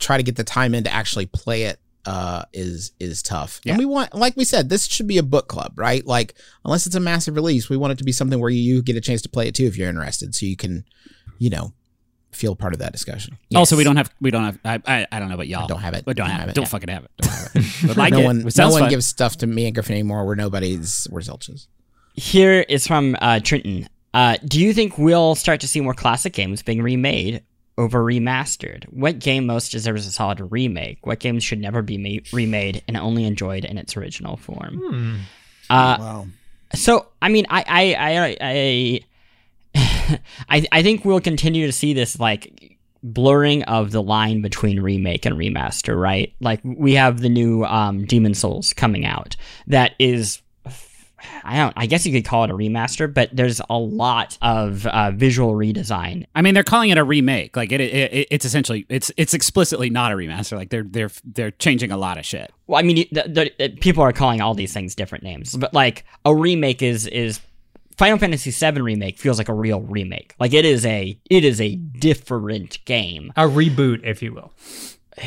try 0.00 0.16
to 0.16 0.22
get 0.22 0.36
the 0.36 0.44
time 0.44 0.74
in 0.74 0.84
to 0.84 0.92
actually 0.92 1.26
play 1.26 1.64
it 1.64 1.78
uh 2.06 2.44
is 2.52 2.92
is 3.00 3.22
tough. 3.22 3.60
Yeah. 3.64 3.72
And 3.72 3.78
we 3.78 3.84
want 3.86 4.14
like 4.14 4.36
we 4.36 4.44
said, 4.44 4.68
this 4.68 4.86
should 4.86 5.06
be 5.06 5.18
a 5.18 5.22
book 5.22 5.48
club, 5.48 5.72
right? 5.76 6.06
Like 6.06 6.34
unless 6.64 6.86
it's 6.86 6.94
a 6.94 7.00
massive 7.00 7.34
release, 7.34 7.68
we 7.68 7.76
want 7.76 7.92
it 7.92 7.98
to 7.98 8.04
be 8.04 8.12
something 8.12 8.38
where 8.40 8.50
you 8.50 8.82
get 8.82 8.96
a 8.96 9.00
chance 9.00 9.22
to 9.22 9.28
play 9.28 9.48
it 9.48 9.54
too 9.54 9.64
if 9.66 9.76
you're 9.76 9.88
interested. 9.88 10.34
So 10.34 10.46
you 10.46 10.56
can, 10.56 10.84
you 11.38 11.50
know, 11.50 11.72
feel 12.32 12.56
part 12.56 12.72
of 12.74 12.80
that 12.80 12.92
discussion. 12.92 13.38
Also, 13.54 13.76
we 13.76 13.84
don't 13.84 13.96
have 13.96 14.10
we 14.20 14.30
don't 14.30 14.44
have 14.44 14.58
I 14.64 14.80
I, 14.86 15.06
I 15.12 15.18
don't 15.18 15.28
know 15.28 15.34
about 15.34 15.48
y'all. 15.48 15.66
don't 15.66 15.80
have 15.80 15.94
it. 15.94 16.04
We 16.06 16.14
don't, 16.14 16.26
Don't 16.26 16.30
have, 16.32 16.40
have 16.40 16.48
it. 16.48 16.52
it. 16.52 16.54
Don't 16.56 16.64
Yeah. 16.64 16.68
fucking 16.68 16.88
have 16.88 17.04
it. 17.04 17.10
Don't 17.18 17.32
have 17.32 17.50
it. 17.56 17.64
But 17.86 17.96
like 17.96 18.12
no 18.12 18.20
it. 18.20 18.24
one 18.24 18.40
It 18.40 18.44
no 18.44 18.48
sounds 18.50 18.72
one 18.72 18.82
fun. 18.82 18.90
gives 18.90 19.06
stuff 19.06 19.36
to 19.38 19.46
me 19.46 19.66
and 19.66 19.74
Griffin 19.74 19.94
anymore 19.94 20.24
where 20.26 20.36
nobody's 20.36 21.06
results. 21.10 21.68
Here 22.14 22.60
is 22.68 22.86
from 22.86 23.16
uh, 23.20 23.40
Trenton. 23.40 23.88
Uh, 24.12 24.36
do 24.46 24.60
you 24.60 24.72
think 24.72 24.96
we'll 24.98 25.34
start 25.34 25.60
to 25.62 25.68
see 25.68 25.80
more 25.80 25.94
classic 25.94 26.32
games 26.32 26.62
being 26.62 26.80
remade 26.82 27.42
over 27.76 28.02
remastered? 28.04 28.84
What 28.84 29.18
game 29.18 29.46
most 29.46 29.72
deserves 29.72 30.06
a 30.06 30.12
solid 30.12 30.40
remake? 30.52 31.06
What 31.06 31.18
games 31.18 31.42
should 31.44 31.60
never 31.60 31.82
be 31.82 31.98
ma- 31.98 32.22
remade 32.32 32.82
and 32.86 32.96
only 32.96 33.24
enjoyed 33.24 33.64
in 33.64 33.78
its 33.78 33.96
original 33.96 34.36
form? 34.36 34.76
Hmm. 34.78 35.16
Uh, 35.70 35.96
Wow. 35.98 36.26
So 36.74 37.06
I 37.22 37.28
mean, 37.28 37.46
I 37.50 37.64
I 37.66 37.94
I 37.94 38.36
I, 38.40 39.00
I 40.48 40.60
I 40.72 40.82
think 40.82 41.04
we'll 41.04 41.20
continue 41.20 41.66
to 41.66 41.72
see 41.72 41.92
this 41.94 42.18
like 42.18 42.78
blurring 43.02 43.62
of 43.64 43.90
the 43.90 44.02
line 44.02 44.40
between 44.40 44.80
remake 44.80 45.26
and 45.26 45.36
remaster, 45.36 45.98
right? 46.00 46.32
Like 46.40 46.60
we 46.64 46.94
have 46.94 47.20
the 47.20 47.28
new 47.28 47.64
um, 47.64 48.06
Demon's 48.06 48.38
Souls 48.38 48.72
coming 48.72 49.04
out 49.06 49.36
that 49.66 49.92
is. 49.98 50.40
I 51.44 51.56
don't. 51.56 51.72
I 51.76 51.86
guess 51.86 52.06
you 52.06 52.12
could 52.12 52.24
call 52.24 52.44
it 52.44 52.50
a 52.50 52.54
remaster, 52.54 53.12
but 53.12 53.28
there's 53.32 53.60
a 53.68 53.78
lot 53.78 54.38
of 54.42 54.86
uh, 54.86 55.10
visual 55.12 55.52
redesign. 55.54 56.26
I 56.34 56.42
mean, 56.42 56.54
they're 56.54 56.62
calling 56.64 56.90
it 56.90 56.98
a 56.98 57.04
remake. 57.04 57.56
Like 57.56 57.72
it, 57.72 57.80
it, 57.80 58.12
it, 58.12 58.28
it's 58.30 58.44
essentially 58.44 58.86
it's 58.88 59.10
it's 59.16 59.34
explicitly 59.34 59.90
not 59.90 60.12
a 60.12 60.14
remaster. 60.14 60.56
Like 60.56 60.70
they're 60.70 60.82
they're 60.84 61.10
they're 61.24 61.50
changing 61.52 61.90
a 61.92 61.96
lot 61.96 62.18
of 62.18 62.24
shit. 62.24 62.52
Well, 62.66 62.78
I 62.78 62.82
mean, 62.82 63.06
the, 63.12 63.22
the, 63.22 63.50
the- 63.58 63.68
people 63.76 64.02
are 64.02 64.12
calling 64.12 64.40
all 64.40 64.54
these 64.54 64.72
things 64.72 64.94
different 64.94 65.24
names, 65.24 65.54
but 65.56 65.74
like 65.74 66.04
a 66.24 66.34
remake 66.34 66.82
is 66.82 67.06
is 67.06 67.40
Final 67.96 68.18
Fantasy 68.18 68.50
VII 68.50 68.80
remake 68.80 69.18
feels 69.18 69.38
like 69.38 69.48
a 69.48 69.54
real 69.54 69.80
remake. 69.82 70.34
Like 70.40 70.52
it 70.52 70.64
is 70.64 70.84
a 70.86 71.18
it 71.30 71.44
is 71.44 71.60
a 71.60 71.76
different 71.76 72.84
game. 72.86 73.32
A 73.36 73.42
reboot, 73.42 74.00
if 74.04 74.22
you 74.22 74.32
will. 74.32 74.52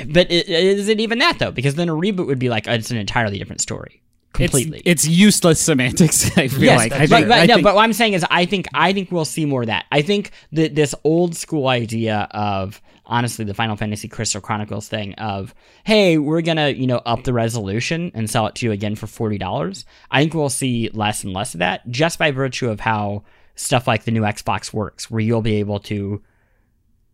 But 0.09 0.29
is 0.29 0.89
it 0.89 0.99
even 0.99 1.19
that 1.19 1.39
though? 1.39 1.51
Because 1.51 1.75
then 1.75 1.87
a 1.87 1.93
reboot 1.93 2.27
would 2.27 2.39
be 2.39 2.49
like 2.49 2.67
it's 2.67 2.91
an 2.91 2.97
entirely 2.97 3.37
different 3.37 3.61
story, 3.61 4.01
completely. 4.38 4.79
It's, 4.85 5.05
it's 5.05 5.07
useless 5.07 5.59
semantics. 5.59 6.38
I 6.38 6.47
feel 6.47 6.63
yes, 6.63 6.77
like. 6.77 6.91
I 6.93 6.99
but, 6.99 7.09
think- 7.09 7.27
but 7.27 7.39
I 7.39 7.45
no. 7.45 7.53
think- 7.55 7.63
But 7.65 7.75
what 7.75 7.83
I'm 7.83 7.93
saying 7.93 8.13
is, 8.13 8.25
I 8.29 8.45
think 8.45 8.67
I 8.73 8.93
think 8.93 9.11
we'll 9.11 9.25
see 9.25 9.45
more 9.45 9.61
of 9.61 9.67
that. 9.67 9.85
I 9.91 10.01
think 10.01 10.31
that 10.53 10.75
this 10.75 10.93
old 11.03 11.35
school 11.35 11.67
idea 11.67 12.27
of 12.31 12.81
honestly 13.05 13.45
the 13.45 13.53
Final 13.53 13.75
Fantasy 13.77 14.07
Crystal 14.09 14.41
Chronicles 14.41 14.88
thing 14.89 15.13
of 15.15 15.53
hey, 15.85 16.17
we're 16.17 16.41
gonna 16.41 16.69
you 16.69 16.88
know 16.88 17.01
up 17.05 17.23
the 17.23 17.33
resolution 17.33 18.11
and 18.13 18.29
sell 18.29 18.47
it 18.47 18.55
to 18.55 18.65
you 18.65 18.71
again 18.71 18.95
for 18.95 19.07
forty 19.07 19.38
dollars. 19.38 19.85
I 20.11 20.21
think 20.21 20.33
we'll 20.33 20.49
see 20.49 20.89
less 20.93 21.23
and 21.23 21.33
less 21.33 21.53
of 21.53 21.59
that 21.59 21.89
just 21.89 22.19
by 22.19 22.31
virtue 22.31 22.69
of 22.69 22.79
how 22.79 23.23
stuff 23.55 23.88
like 23.88 24.03
the 24.03 24.11
new 24.11 24.21
Xbox 24.21 24.71
works, 24.73 25.09
where 25.09 25.19
you'll 25.21 25.41
be 25.41 25.55
able 25.55 25.79
to 25.79 26.21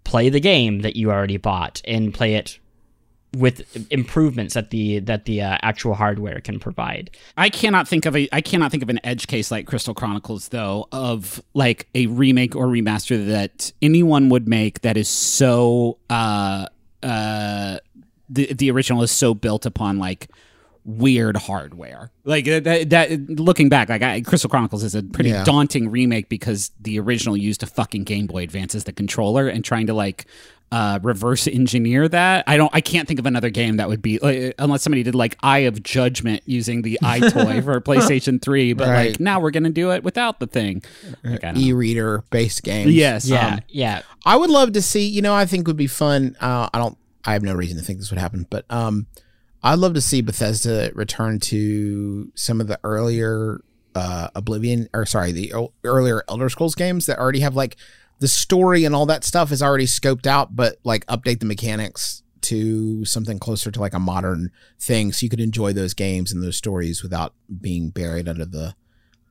play 0.03 0.27
the 0.29 0.39
game 0.41 0.79
that 0.81 0.95
you 0.97 1.09
already 1.11 1.37
bought 1.37 1.81
and 1.85 2.13
play 2.13 2.35
it 2.35 2.59
with 3.35 3.87
improvements 3.91 4.53
that 4.53 4.69
the 4.69 4.99
that 4.99 5.25
the 5.25 5.41
uh, 5.41 5.57
actual 5.61 5.95
hardware 5.95 6.39
can 6.39 6.59
provide. 6.59 7.09
I 7.35 7.49
cannot 7.49 7.87
think 7.87 8.05
of 8.05 8.15
a 8.15 8.29
I 8.31 8.41
cannot 8.41 8.69
think 8.71 8.83
of 8.83 8.89
an 8.89 8.99
edge 9.03 9.27
case 9.27 9.49
like 9.51 9.65
Crystal 9.67 9.93
Chronicles 9.93 10.49
though 10.49 10.87
of 10.91 11.41
like 11.53 11.87
a 11.95 12.05
remake 12.07 12.55
or 12.55 12.67
remaster 12.67 13.25
that 13.27 13.71
anyone 13.81 14.29
would 14.29 14.47
make 14.47 14.81
that 14.81 14.97
is 14.97 15.09
so 15.09 15.97
uh 16.09 16.67
uh 17.01 17.77
the 18.29 18.53
the 18.53 18.69
original 18.71 19.01
is 19.03 19.11
so 19.11 19.33
built 19.33 19.65
upon 19.65 19.97
like 19.97 20.27
weird 20.85 21.37
hardware. 21.37 22.11
Like 22.25 22.43
that, 22.45 22.89
that 22.89 23.29
looking 23.29 23.69
back 23.69 23.87
like 23.89 24.01
I, 24.01 24.19
Crystal 24.21 24.49
Chronicles 24.49 24.83
is 24.83 24.93
a 24.95 25.01
pretty 25.01 25.29
Yeah. 25.29 25.43
daunting 25.45 25.89
remake 25.89 26.27
because 26.29 26.71
the 26.79 26.99
original 26.99 27.37
used 27.37 27.63
a 27.63 27.65
fucking 27.67 28.03
Game 28.03 28.27
Boy 28.27 28.43
Advance 28.43 28.75
as 28.75 28.83
the 28.83 28.91
controller 28.91 29.47
and 29.47 29.63
trying 29.63 29.87
to 29.87 29.93
like 29.93 30.25
uh, 30.73 30.97
reverse 31.03 31.45
engineer 31.47 32.07
that. 32.07 32.45
I 32.47 32.57
don't. 32.57 32.73
I 32.73 32.81
can't 32.81 33.07
think 33.07 33.19
of 33.19 33.27
another 33.27 33.51
game 33.51 33.77
that 33.77 33.87
would 33.89 34.01
be 34.01 34.17
like, 34.17 34.55
unless 34.57 34.81
somebody 34.81 35.03
did 35.03 35.13
like 35.13 35.37
Eye 35.43 35.59
of 35.59 35.83
Judgment 35.83 36.41
using 36.47 36.81
the 36.81 36.97
EyeToy 37.03 37.63
for 37.63 37.79
PlayStation 37.79 38.41
Three. 38.41 38.73
But 38.73 38.87
Right. 38.87 39.09
like 39.11 39.19
now 39.19 39.39
we're 39.39 39.51
gonna 39.51 39.69
do 39.69 39.91
it 39.91 40.03
without 40.03 40.39
the 40.39 40.47
thing. 40.47 40.81
Like, 41.23 41.43
I 41.43 41.51
don't 41.51 41.55
know. 41.55 41.61
E-reader 41.61 42.23
based 42.31 42.63
games. 42.63 42.91
Yes. 42.91 43.27
Yeah, 43.27 43.47
um, 43.55 43.59
yeah. 43.69 44.01
I 44.25 44.35
would 44.35 44.49
love 44.49 44.73
to 44.73 44.81
see. 44.81 45.05
You 45.05 45.21
know, 45.21 45.35
I 45.35 45.45
think 45.45 45.67
would 45.67 45.77
be 45.77 45.85
fun. 45.87 46.35
Uh, 46.41 46.67
I 46.73 46.79
don't. 46.79 46.97
I 47.23 47.33
have 47.33 47.43
no 47.43 47.53
reason 47.53 47.77
to 47.77 47.83
think 47.83 47.99
this 47.99 48.09
would 48.09 48.19
happen, 48.19 48.47
but 48.49 48.65
um, 48.71 49.05
I'd 49.61 49.79
love 49.79 49.93
to 49.93 50.01
see 50.01 50.21
Bethesda 50.21 50.91
return 50.95 51.39
to 51.41 52.31
some 52.35 52.59
of 52.59 52.67
the 52.67 52.79
earlier 52.83 53.61
uh, 53.95 54.29
Oblivion, 54.33 54.89
or 54.93 55.05
sorry, 55.05 55.31
the 55.31 55.53
o- 55.53 55.71
earlier 55.83 56.23
Elder 56.27 56.49
Scrolls 56.49 56.73
games 56.75 57.05
that 57.05 57.19
already 57.19 57.41
have 57.41 57.55
like 57.55 57.77
the 58.19 58.27
story 58.27 58.85
and 58.85 58.95
all 58.95 59.05
that 59.07 59.23
stuff 59.23 59.51
is 59.51 59.61
already 59.61 59.85
scoped 59.85 60.25
out, 60.27 60.55
but 60.55 60.77
like 60.83 61.05
update 61.07 61.39
the 61.39 61.45
mechanics 61.45 62.23
to 62.41 63.05
something 63.05 63.39
closer 63.39 63.71
to 63.71 63.79
like 63.79 63.93
a 63.93 63.99
modern 63.99 64.51
thing, 64.79 65.11
so 65.13 65.23
you 65.23 65.29
could 65.29 65.39
enjoy 65.39 65.71
those 65.73 65.93
games 65.93 66.31
and 66.31 66.43
those 66.43 66.57
stories 66.57 67.01
without 67.03 67.33
being 67.61 67.89
buried 67.89 68.27
under 68.27 68.45
the 68.45 68.75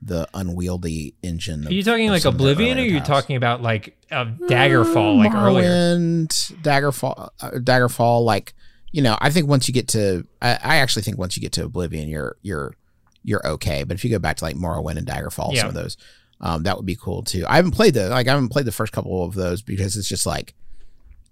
the 0.04 0.26
unwieldy 0.34 1.14
engine. 1.22 1.66
Are 1.66 1.72
you 1.72 1.82
talking 1.84 2.08
like 2.10 2.24
Oblivion, 2.24 2.78
or 2.78 2.82
are 2.82 2.84
you 2.84 3.00
talking 3.00 3.36
about 3.36 3.62
like 3.62 3.96
uh, 4.10 4.24
Daggerfall, 4.48 5.16
like 5.18 5.32
earlier? 5.32 5.68
Morrowind, 5.68 6.28
Daggerfall, 6.62 7.28
uh, 7.40 7.50
Daggerfall. 7.52 8.24
Like 8.24 8.54
you 8.90 9.00
know, 9.02 9.16
I 9.20 9.30
think 9.30 9.46
once 9.48 9.68
you 9.68 9.74
get 9.74 9.88
to, 9.88 10.26
I, 10.42 10.58
I 10.62 10.76
actually 10.78 11.02
think 11.02 11.18
once 11.18 11.36
you 11.36 11.40
get 11.40 11.52
to 11.52 11.64
Oblivion, 11.64 12.08
you're 12.08 12.36
you're 12.42 12.74
you're 13.22 13.46
okay. 13.46 13.84
But 13.84 13.94
if 13.94 14.04
you 14.04 14.10
go 14.10 14.18
back 14.18 14.38
to 14.38 14.44
like 14.44 14.56
Morrowind 14.56 14.96
and 14.98 15.06
Daggerfall, 15.06 15.52
Yeah. 15.54 15.60
some 15.60 15.68
of 15.68 15.74
those, 15.74 15.96
um, 16.42 16.64
that 16.64 16.76
would 16.76 16.86
be 16.86 16.96
cool 16.96 17.22
too. 17.22 17.44
I 17.48 17.56
haven't 17.56 17.70
played 17.72 17.94
the 17.94 18.08
like 18.08 18.26
I 18.28 18.32
haven't 18.32 18.48
played 18.50 18.66
the 18.66 18.72
first 18.72 18.92
couple 18.92 19.24
of 19.24 19.34
those 19.34 19.62
because 19.62 19.96
it's 19.96 20.08
just 20.08 20.26
like 20.26 20.54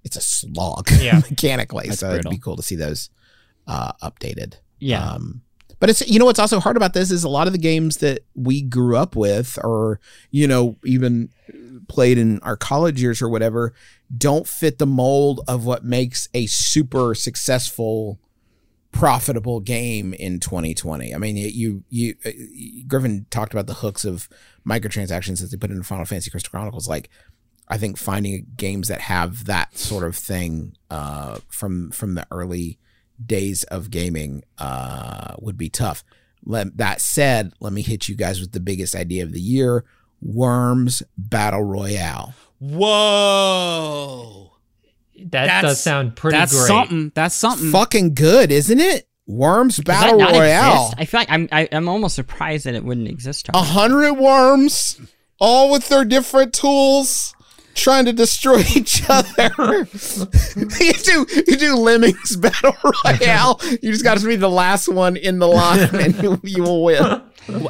it's 0.05 0.17
a 0.17 0.21
slog 0.21 0.89
Yeah. 1.01 1.21
mechanically. 1.31 1.89
That's 1.89 2.01
so 2.01 2.13
it'd 2.15 2.31
be 2.31 2.39
cool 2.39 2.57
to 2.57 2.63
see 2.63 2.77
those 2.77 3.11
uh, 3.67 3.93
updated. 4.03 4.55
Yeah. 4.79 5.05
Um, 5.05 5.43
but 5.79 5.89
it's 5.91 6.07
you 6.09 6.19
know 6.19 6.27
what's 6.27 6.39
also 6.39 6.61
hard 6.61 6.77
about 6.77 6.93
this 6.95 7.11
is 7.11 7.25
a 7.25 7.29
lot 7.29 7.47
of 7.47 7.53
the 7.53 7.59
games 7.59 7.99
that 7.99 8.21
we 8.35 8.61
grew 8.63 8.97
up 8.97 9.17
with, 9.17 9.59
or 9.65 9.99
you 10.31 10.47
know 10.47 10.77
even 10.85 11.31
played 11.89 12.19
in 12.19 12.39
our 12.41 12.57
college 12.57 13.01
years 13.03 13.21
or 13.23 13.29
whatever, 13.29 13.73
don't 14.17 14.47
fit 14.47 14.79
the 14.79 14.87
mold 14.87 15.41
of 15.49 15.65
what 15.65 15.85
makes 15.85 16.29
a 16.35 16.47
super 16.47 17.15
successful, 17.15 18.19
profitable 18.93 19.61
game 19.61 20.15
in 20.15 20.41
2020. 20.41 21.15
I 21.15 21.19
mean, 21.19 21.37
you 21.37 21.85
you, 21.89 22.15
uh, 22.25 22.31
Griffin 22.87 23.27
talked 23.31 23.53
about 23.53 23.67
the 23.67 23.75
hooks 23.75 24.05
of 24.05 24.29
microtransactions 24.67 25.41
that 25.41 25.51
they 25.51 25.57
put 25.57 25.71
into 25.71 25.85
Final 25.85 26.05
Fantasy 26.05 26.31
Crystal 26.31 26.51
Chronicles, 26.51 26.89
like. 26.89 27.11
I 27.73 27.79
think 27.79 27.99
finding 27.99 28.49
games 28.57 28.89
that 28.89 29.01
have 29.03 29.45
that 29.45 29.79
sort 29.79 30.03
of 30.03 30.17
thing 30.17 30.73
uh, 30.91 31.39
from 31.47 31.93
from 31.93 32.17
the 32.17 32.27
early 32.33 32.81
days 33.25 33.63
of 33.65 33.93
gaming 33.93 34.43
uh, 34.59 35.37
would 35.39 35.57
be 35.57 35.69
tough. 35.69 36.03
Let, 36.45 36.79
that 36.79 37.01
said, 37.01 37.53
let 37.61 37.73
me 37.73 37.83
hit 37.83 38.09
you 38.09 38.17
guys 38.17 38.41
with 38.41 38.51
the 38.51 38.59
biggest 38.59 38.97
idea 38.97 39.23
of 39.23 39.31
the 39.31 39.41
year: 39.41 39.85
Worms 40.21 41.05
Battle 41.17 41.63
Royale. 41.63 42.35
Whoa. 42.59 44.50
That 45.31 45.63
does 45.63 45.81
sound 45.81 46.17
pretty 46.17 46.37
That's 46.37 46.53
great. 46.53 46.67
something. 46.67 47.13
That's 47.15 47.35
something. 47.35 47.71
Fucking 47.71 48.15
good, 48.15 48.51
isn't 48.53 48.81
it? 48.81 49.07
Worms 49.27 49.77
Does 49.77 49.85
Battle 49.85 50.19
that 50.19 50.33
not 50.33 50.41
Royale. 50.41 50.83
exist? 50.87 50.95
I 50.99 51.05
feel 51.05 51.21
like 51.21 51.31
I'm 51.31 51.49
I, 51.53 51.69
I'm 51.71 51.89
almost 51.89 52.17
surprised 52.17 52.67
that 52.67 52.75
it 52.75 52.85
wouldn't 52.85 53.07
exist. 53.09 53.49
A 53.55 53.63
hundred 53.63 54.15
worms, 54.15 55.01
all 55.39 55.71
with 55.71 55.89
their 55.89 56.05
different 56.05 56.53
tools, 56.53 57.33
trying 57.75 58.07
to 58.07 58.13
destroy 58.13 58.59
each 58.75 59.03
other. 59.09 59.29
you 60.81 60.93
do 60.95 61.27
you 61.47 61.57
do 61.57 61.77
Lemmings 61.77 62.37
Battle 62.37 62.77
Royale. 63.05 63.61
You 63.81 63.93
just 63.93 64.03
got 64.03 64.19
to 64.19 64.27
be 64.27 64.35
the 64.35 64.51
last 64.51 64.89
one 64.89 65.17
in 65.17 65.39
the 65.39 65.47
line, 65.47 65.81
and 65.95 66.21
you, 66.21 66.41
you 66.43 66.63
will 66.65 66.83
win. 66.83 67.23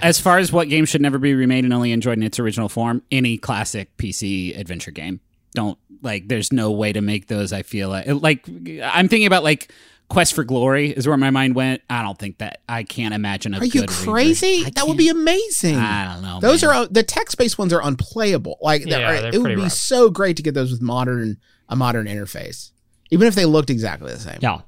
As 0.03 0.18
far 0.18 0.38
as 0.38 0.51
what 0.53 0.68
game 0.70 0.84
should 0.86 1.03
never 1.03 1.18
be 1.18 1.34
remade 1.34 1.64
and 1.64 1.72
only 1.74 1.92
enjoyed 1.92 2.16
in 2.18 2.22
its 2.22 2.38
original 2.38 2.68
form, 2.70 3.03
any 3.11 3.36
classic 3.38 3.94
PC 3.98 4.59
adventure 4.59 4.90
game. 4.92 5.20
Don't 5.55 5.78
like. 6.03 6.28
There's 6.28 6.53
no 6.53 6.70
way 6.70 6.92
to 6.92 7.01
make 7.01 7.26
those. 7.26 7.53
I 7.53 7.62
feel 7.62 7.88
like 7.88 8.07
like 8.07 8.46
I'm 8.82 9.09
thinking 9.09 9.26
about 9.26 9.42
like 9.44 9.72
Quest 10.09 10.34
for 10.34 10.44
Glory 10.44 10.90
is 10.90 11.07
where 11.07 11.16
my 11.16 11.30
mind 11.30 11.55
went. 11.55 11.82
I 11.90 12.03
don't 12.03 12.18
think 12.18 12.38
that 12.38 12.61
I 12.68 12.82
can't 12.84 13.14
imagine 13.14 13.55
a 13.55 13.59
Are 13.59 13.64
you 13.64 13.84
crazy? 13.86 14.64
That 14.70 14.86
would 14.88 14.96
be 14.96 15.09
amazing. 15.09 15.76
I 15.76 16.12
don't 16.12 16.22
know. 16.22 16.40
Those 16.40 16.62
man. 16.62 16.74
are 16.76 16.86
the 16.86 17.03
text-based 17.03 17.59
ones 17.59 17.72
are 17.72 17.80
unplayable. 17.82 18.59
Like 18.61 18.86
Yeah, 18.86 18.98
they're- 19.12 19.22
they're 19.22 19.30
it 19.34 19.38
would 19.38 19.42
pretty 19.42 19.57
be 19.57 19.62
rough. 19.62 19.72
so 19.72 20.11
great 20.11 20.36
to 20.36 20.42
get 20.42 20.55
those 20.55 20.70
with 20.72 20.82
modern 20.82 21.38
a 21.68 21.76
modern 21.76 22.07
interface, 22.07 22.72
even 23.11 23.28
if 23.28 23.34
they 23.36 23.44
looked 23.44 23.70
exactly 23.70 24.12
the 24.12 24.18
same. 24.18 24.38
Yeah. 24.40 24.61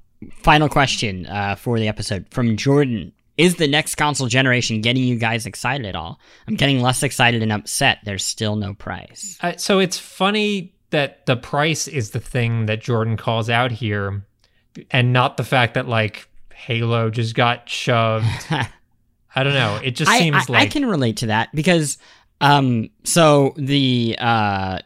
Final 0.45 0.68
question 0.68 1.26
uh, 1.26 1.57
for 1.57 1.78
the 1.80 1.89
episode 1.89 2.26
from 2.30 2.57
Jordan. 2.57 3.12
Is 3.39 3.57
the 3.57 3.66
next 3.66 3.95
console 3.95 4.28
generation 4.28 4.80
getting 4.83 5.05
you 5.05 5.16
guys 5.16 5.47
excited 5.47 5.87
at 5.87 5.97
all? 5.97 6.20
I'm 6.47 6.55
getting 6.55 6.80
less 6.80 7.03
excited 7.03 7.43
and 7.43 7.53
upset. 7.53 7.99
There's 8.05 8.24
still 8.24 8.57
no 8.57 8.74
price. 8.74 9.39
Uh, 9.41 9.57
so 9.57 9.78
it's 9.78 9.99
funny 9.99 10.74
that 10.91 11.24
the 11.24 11.37
price 11.37 11.89
is 11.89 12.11
the 12.11 12.20
thing 12.20 12.66
that 12.66 12.83
Jordan 12.83 13.16
calls 13.16 13.49
out 13.49 13.70
here, 13.72 14.24
and 14.91 15.12
not 15.12 15.39
the 15.39 15.45
fact 15.45 15.74
that 15.74 15.89
like 15.89 16.28
Halo 16.55 17.11
just 17.11 17.35
got 17.35 17.68
shoved. 17.68 18.26
I 19.35 19.43
don't 19.43 19.55
know. 19.55 19.80
It 19.83 19.93
just 19.93 20.11
I, 20.11 20.18
seems 20.18 20.37
I, 20.49 20.53
like 20.53 20.62
I 20.62 20.66
can 20.66 20.87
relate 20.87 21.18
to 21.18 21.26
that 21.26 21.49
because 21.55 21.99
um 22.41 22.91
so 23.05 23.55
the 23.57 24.16
uh 24.18 24.78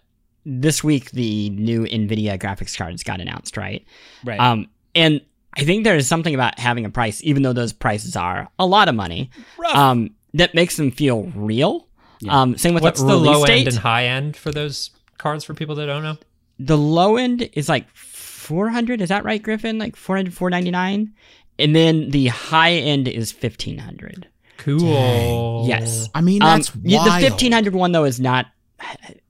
this 0.45 0.85
week 0.85 1.11
the 1.11 1.51
new 1.51 1.83
Nvidia 1.83 2.39
graphics 2.39 2.77
cards 2.77 3.03
got 3.03 3.21
announced, 3.21 3.57
right? 3.57 3.85
right. 4.25 4.39
Um 4.39 4.69
and 4.95 5.21
I 5.57 5.65
think 5.65 5.85
there 5.85 5.97
is 5.97 6.07
something 6.07 6.35
about 6.35 6.59
having 6.59 6.85
a 6.85 6.91
price, 6.91 7.23
even 7.25 7.43
though 7.43 7.53
those 7.53 7.73
prices 7.73 8.15
are 8.17 8.49
a 8.59 8.67
lot 8.67 8.89
of 8.89 8.95
money, 8.95 9.31
um, 9.75 10.11
that 10.35 10.55
makes 10.55 10.77
them 10.77 10.91
feel 10.91 11.25
real. 11.35 11.89
Yeah. 12.21 12.41
Um, 12.41 12.57
same 12.59 12.75
with 12.75 12.83
what's 12.83 13.01
the 13.01 13.07
the 13.09 13.17
low 13.17 13.45
date. 13.47 13.61
end 13.61 13.69
and 13.69 13.77
high 13.79 14.05
end 14.07 14.37
for 14.37 14.51
those 14.53 14.91
cards 15.19 15.45
for 15.45 15.55
people 15.55 15.75
that 15.77 15.87
don't 15.87 16.03
know? 16.03 16.17
the 16.59 16.77
low 16.79 17.17
end 17.17 17.49
is 17.53 17.69
like 17.69 17.87
400 17.95 19.03
is 19.03 19.11
that 19.11 19.25
right 19.25 19.43
griffin 19.43 19.79
like 19.79 19.95
400 19.95 20.33
499 20.33 21.13
and 21.59 21.77
then 21.77 22.09
the 22.11 22.29
high 22.29 22.73
end 22.73 23.09
is 23.09 23.31
1500 23.35 24.27
Cool. 24.57 25.65
yes 25.69 26.09
I 26.15 26.23
mean 26.23 26.43
Um, 26.43 26.49
that's 26.61 26.73
yeah, 26.83 27.03
the 27.05 27.11
wild. 27.11 27.23
1500 27.25 27.75
one 27.75 27.93
though 27.93 28.05
is 28.05 28.19
not 28.21 28.47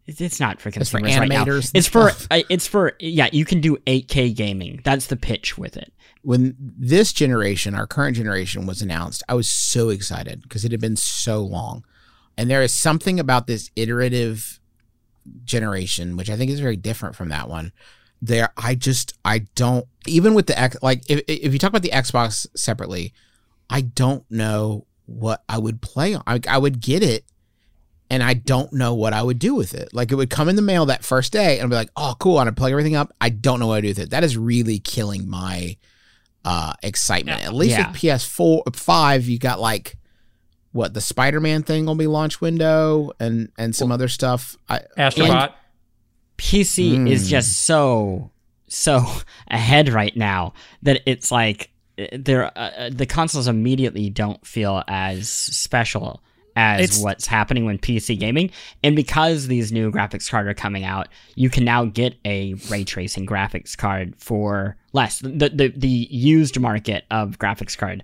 it's 0.06 0.38
not 0.38 0.60
for 0.60 0.68
It's 0.68 0.88
for 0.90 0.98
consumers 1.00 1.18
right 1.18 1.28
now. 1.28 1.44
It's 1.74 1.88
for 1.88 2.10
uh, 2.30 2.42
it's 2.48 2.66
for 2.68 2.92
yeah. 3.00 3.28
You 3.32 3.44
can 3.44 3.60
do 3.60 3.76
8K 3.86 4.34
gaming. 4.36 4.80
That's 4.84 5.06
the 5.08 5.16
pitch 5.16 5.58
with 5.58 5.76
it. 5.76 5.92
When 6.26 6.56
this 6.58 7.12
generation, 7.12 7.72
our 7.72 7.86
current 7.86 8.16
generation, 8.16 8.66
was 8.66 8.82
announced, 8.82 9.22
I 9.28 9.34
was 9.34 9.48
so 9.48 9.90
excited 9.90 10.42
because 10.42 10.64
it 10.64 10.72
had 10.72 10.80
been 10.80 10.96
so 10.96 11.40
long. 11.40 11.84
And 12.36 12.50
there 12.50 12.62
is 12.62 12.74
something 12.74 13.20
about 13.20 13.46
this 13.46 13.70
iterative 13.76 14.58
generation, 15.44 16.16
which 16.16 16.28
I 16.28 16.34
think 16.34 16.50
is 16.50 16.58
very 16.58 16.74
different 16.74 17.14
from 17.14 17.28
that 17.28 17.48
one. 17.48 17.70
There, 18.20 18.48
I 18.56 18.74
just, 18.74 19.14
I 19.24 19.46
don't, 19.54 19.86
even 20.08 20.34
with 20.34 20.48
the 20.48 20.58
X, 20.58 20.76
like, 20.82 21.08
if, 21.08 21.22
if 21.28 21.52
you 21.52 21.60
talk 21.60 21.70
about 21.70 21.82
the 21.82 21.90
Xbox 21.90 22.44
separately, 22.56 23.14
I 23.70 23.82
don't 23.82 24.28
know 24.28 24.84
what 25.04 25.44
I 25.48 25.58
would 25.58 25.80
play 25.80 26.14
on. 26.14 26.24
I, 26.26 26.40
I 26.48 26.58
would 26.58 26.80
get 26.80 27.04
it, 27.04 27.24
and 28.10 28.20
I 28.20 28.34
don't 28.34 28.72
know 28.72 28.94
what 28.94 29.12
I 29.12 29.22
would 29.22 29.38
do 29.38 29.54
with 29.54 29.74
it. 29.74 29.94
Like, 29.94 30.10
it 30.10 30.16
would 30.16 30.30
come 30.30 30.48
in 30.48 30.56
the 30.56 30.62
mail 30.62 30.86
that 30.86 31.04
first 31.04 31.32
day, 31.32 31.60
and 31.60 31.66
I'd 31.66 31.70
be 31.70 31.76
like, 31.76 31.90
oh, 31.96 32.16
cool. 32.18 32.38
I'd 32.38 32.56
plug 32.56 32.72
everything 32.72 32.96
up. 32.96 33.12
I 33.20 33.28
don't 33.28 33.60
know 33.60 33.68
what 33.68 33.76
to 33.76 33.82
do 33.82 33.88
with 33.88 34.00
it. 34.00 34.10
That 34.10 34.24
is 34.24 34.36
really 34.36 34.80
killing 34.80 35.30
my 35.30 35.76
uh 36.46 36.72
excitement. 36.82 37.44
At 37.44 37.52
least 37.52 37.72
Yeah. 37.76 37.90
with 37.90 37.96
PS4 38.00 38.74
5, 38.74 39.28
you 39.28 39.38
got 39.38 39.60
like 39.60 39.96
what 40.72 40.94
the 40.94 41.00
Spider-Man 41.00 41.62
thing 41.64 41.86
will 41.86 41.94
be 41.96 42.06
launch 42.06 42.40
window 42.40 43.10
and 43.20 43.50
and 43.58 43.74
some 43.76 43.90
other 43.92 44.08
stuff. 44.08 44.56
I 44.68 44.80
Astrobot. 44.96 45.52
PC 46.38 47.08
is 47.10 47.26
Mm. 47.26 47.30
just 47.30 47.52
so 47.64 48.30
so 48.68 49.04
ahead 49.48 49.88
right 49.88 50.16
now 50.16 50.52
that 50.82 51.02
it's 51.06 51.30
like 51.30 51.70
there 52.12 52.50
uh, 52.58 52.90
the 52.92 53.06
consoles 53.06 53.48
immediately 53.48 54.10
don't 54.10 54.46
feel 54.46 54.82
as 54.86 55.28
special 55.30 56.22
as 56.56 56.80
It's- 56.80 57.02
what's 57.02 57.26
happening 57.26 57.64
with 57.66 57.80
PC 57.80 58.18
gaming 58.18 58.50
and 58.82 58.96
because 58.96 59.46
these 59.46 59.70
new 59.70 59.92
graphics 59.92 60.28
cards 60.28 60.48
are 60.48 60.54
coming 60.54 60.84
out 60.84 61.08
you 61.34 61.50
can 61.50 61.64
now 61.64 61.84
get 61.84 62.16
a 62.24 62.54
ray 62.70 62.82
tracing 62.82 63.26
graphics 63.26 63.76
card 63.76 64.14
for 64.16 64.76
less 64.92 65.20
the 65.20 65.50
the, 65.50 65.72
the 65.76 66.08
used 66.10 66.58
market 66.58 67.04
of 67.10 67.38
graphics 67.38 67.76
card 67.76 68.02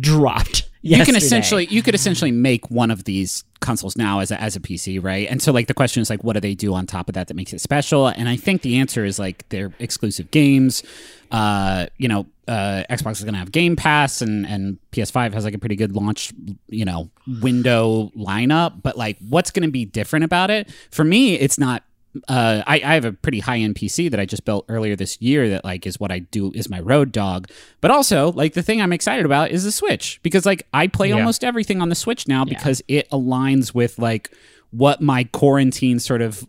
dropped 0.00 0.68
you 0.82 1.04
can 1.04 1.14
essentially 1.16 1.66
you 1.66 1.82
could 1.82 1.94
essentially 1.94 2.32
make 2.32 2.70
one 2.70 2.90
of 2.90 3.04
these 3.04 3.44
consoles 3.60 3.96
now 3.96 4.20
as 4.20 4.30
a, 4.30 4.38
as 4.38 4.54
a 4.54 4.60
PC, 4.60 5.02
right? 5.02 5.26
And 5.30 5.40
so 5.40 5.50
like 5.50 5.68
the 5.68 5.74
question 5.74 6.02
is 6.02 6.10
like, 6.10 6.22
what 6.22 6.34
do 6.34 6.40
they 6.40 6.54
do 6.54 6.74
on 6.74 6.86
top 6.86 7.08
of 7.08 7.14
that 7.14 7.28
that 7.28 7.34
makes 7.34 7.54
it 7.54 7.60
special? 7.62 8.08
And 8.08 8.28
I 8.28 8.36
think 8.36 8.60
the 8.60 8.76
answer 8.76 9.06
is 9.06 9.18
like 9.18 9.48
they're 9.48 9.72
exclusive 9.78 10.30
games. 10.30 10.82
Uh, 11.30 11.86
you 11.96 12.06
know, 12.06 12.26
uh, 12.48 12.84
Xbox 12.90 13.12
is 13.12 13.22
going 13.24 13.34
to 13.34 13.38
have 13.38 13.52
Game 13.52 13.76
Pass, 13.76 14.20
and 14.22 14.46
and 14.46 14.78
PS5 14.92 15.32
has 15.32 15.44
like 15.44 15.54
a 15.54 15.58
pretty 15.58 15.76
good 15.76 15.94
launch, 15.94 16.32
you 16.68 16.84
know, 16.84 17.10
window 17.40 18.10
lineup. 18.16 18.82
But 18.82 18.96
like, 18.96 19.18
what's 19.28 19.50
going 19.50 19.66
to 19.66 19.72
be 19.72 19.84
different 19.84 20.24
about 20.24 20.50
it? 20.50 20.70
For 20.90 21.04
me, 21.04 21.34
it's 21.34 21.58
not 21.58 21.82
uh, 22.28 22.62
I, 22.66 22.76
I 22.76 22.94
have 22.94 23.04
a 23.04 23.12
pretty 23.12 23.40
high 23.40 23.58
end 23.58 23.74
PC 23.74 24.10
that 24.10 24.20
I 24.20 24.24
just 24.24 24.44
built 24.44 24.66
earlier 24.68 24.94
this 24.94 25.20
year 25.20 25.48
that 25.48 25.64
like 25.64 25.84
is 25.86 25.98
what 25.98 26.12
I 26.12 26.20
do 26.20 26.52
is 26.54 26.68
my 26.70 26.80
road 26.80 27.10
dog. 27.12 27.48
But 27.80 27.90
also 27.90 28.30
like 28.32 28.54
the 28.54 28.62
thing 28.62 28.80
I'm 28.80 28.92
excited 28.92 29.24
about 29.26 29.50
is 29.50 29.64
the 29.64 29.72
Switch 29.72 30.20
because 30.22 30.46
like 30.46 30.66
I 30.72 30.86
play 30.86 31.08
Yeah. 31.08 31.16
almost 31.16 31.42
everything 31.42 31.82
on 31.82 31.88
the 31.88 31.94
Switch 31.96 32.28
now 32.28 32.44
because 32.44 32.82
it 32.88 33.10
aligns 33.10 33.74
with 33.74 33.98
like 33.98 34.30
what 34.76 35.00
my 35.00 35.22
quarantine 35.24 36.00
sort 36.00 36.20
of 36.20 36.44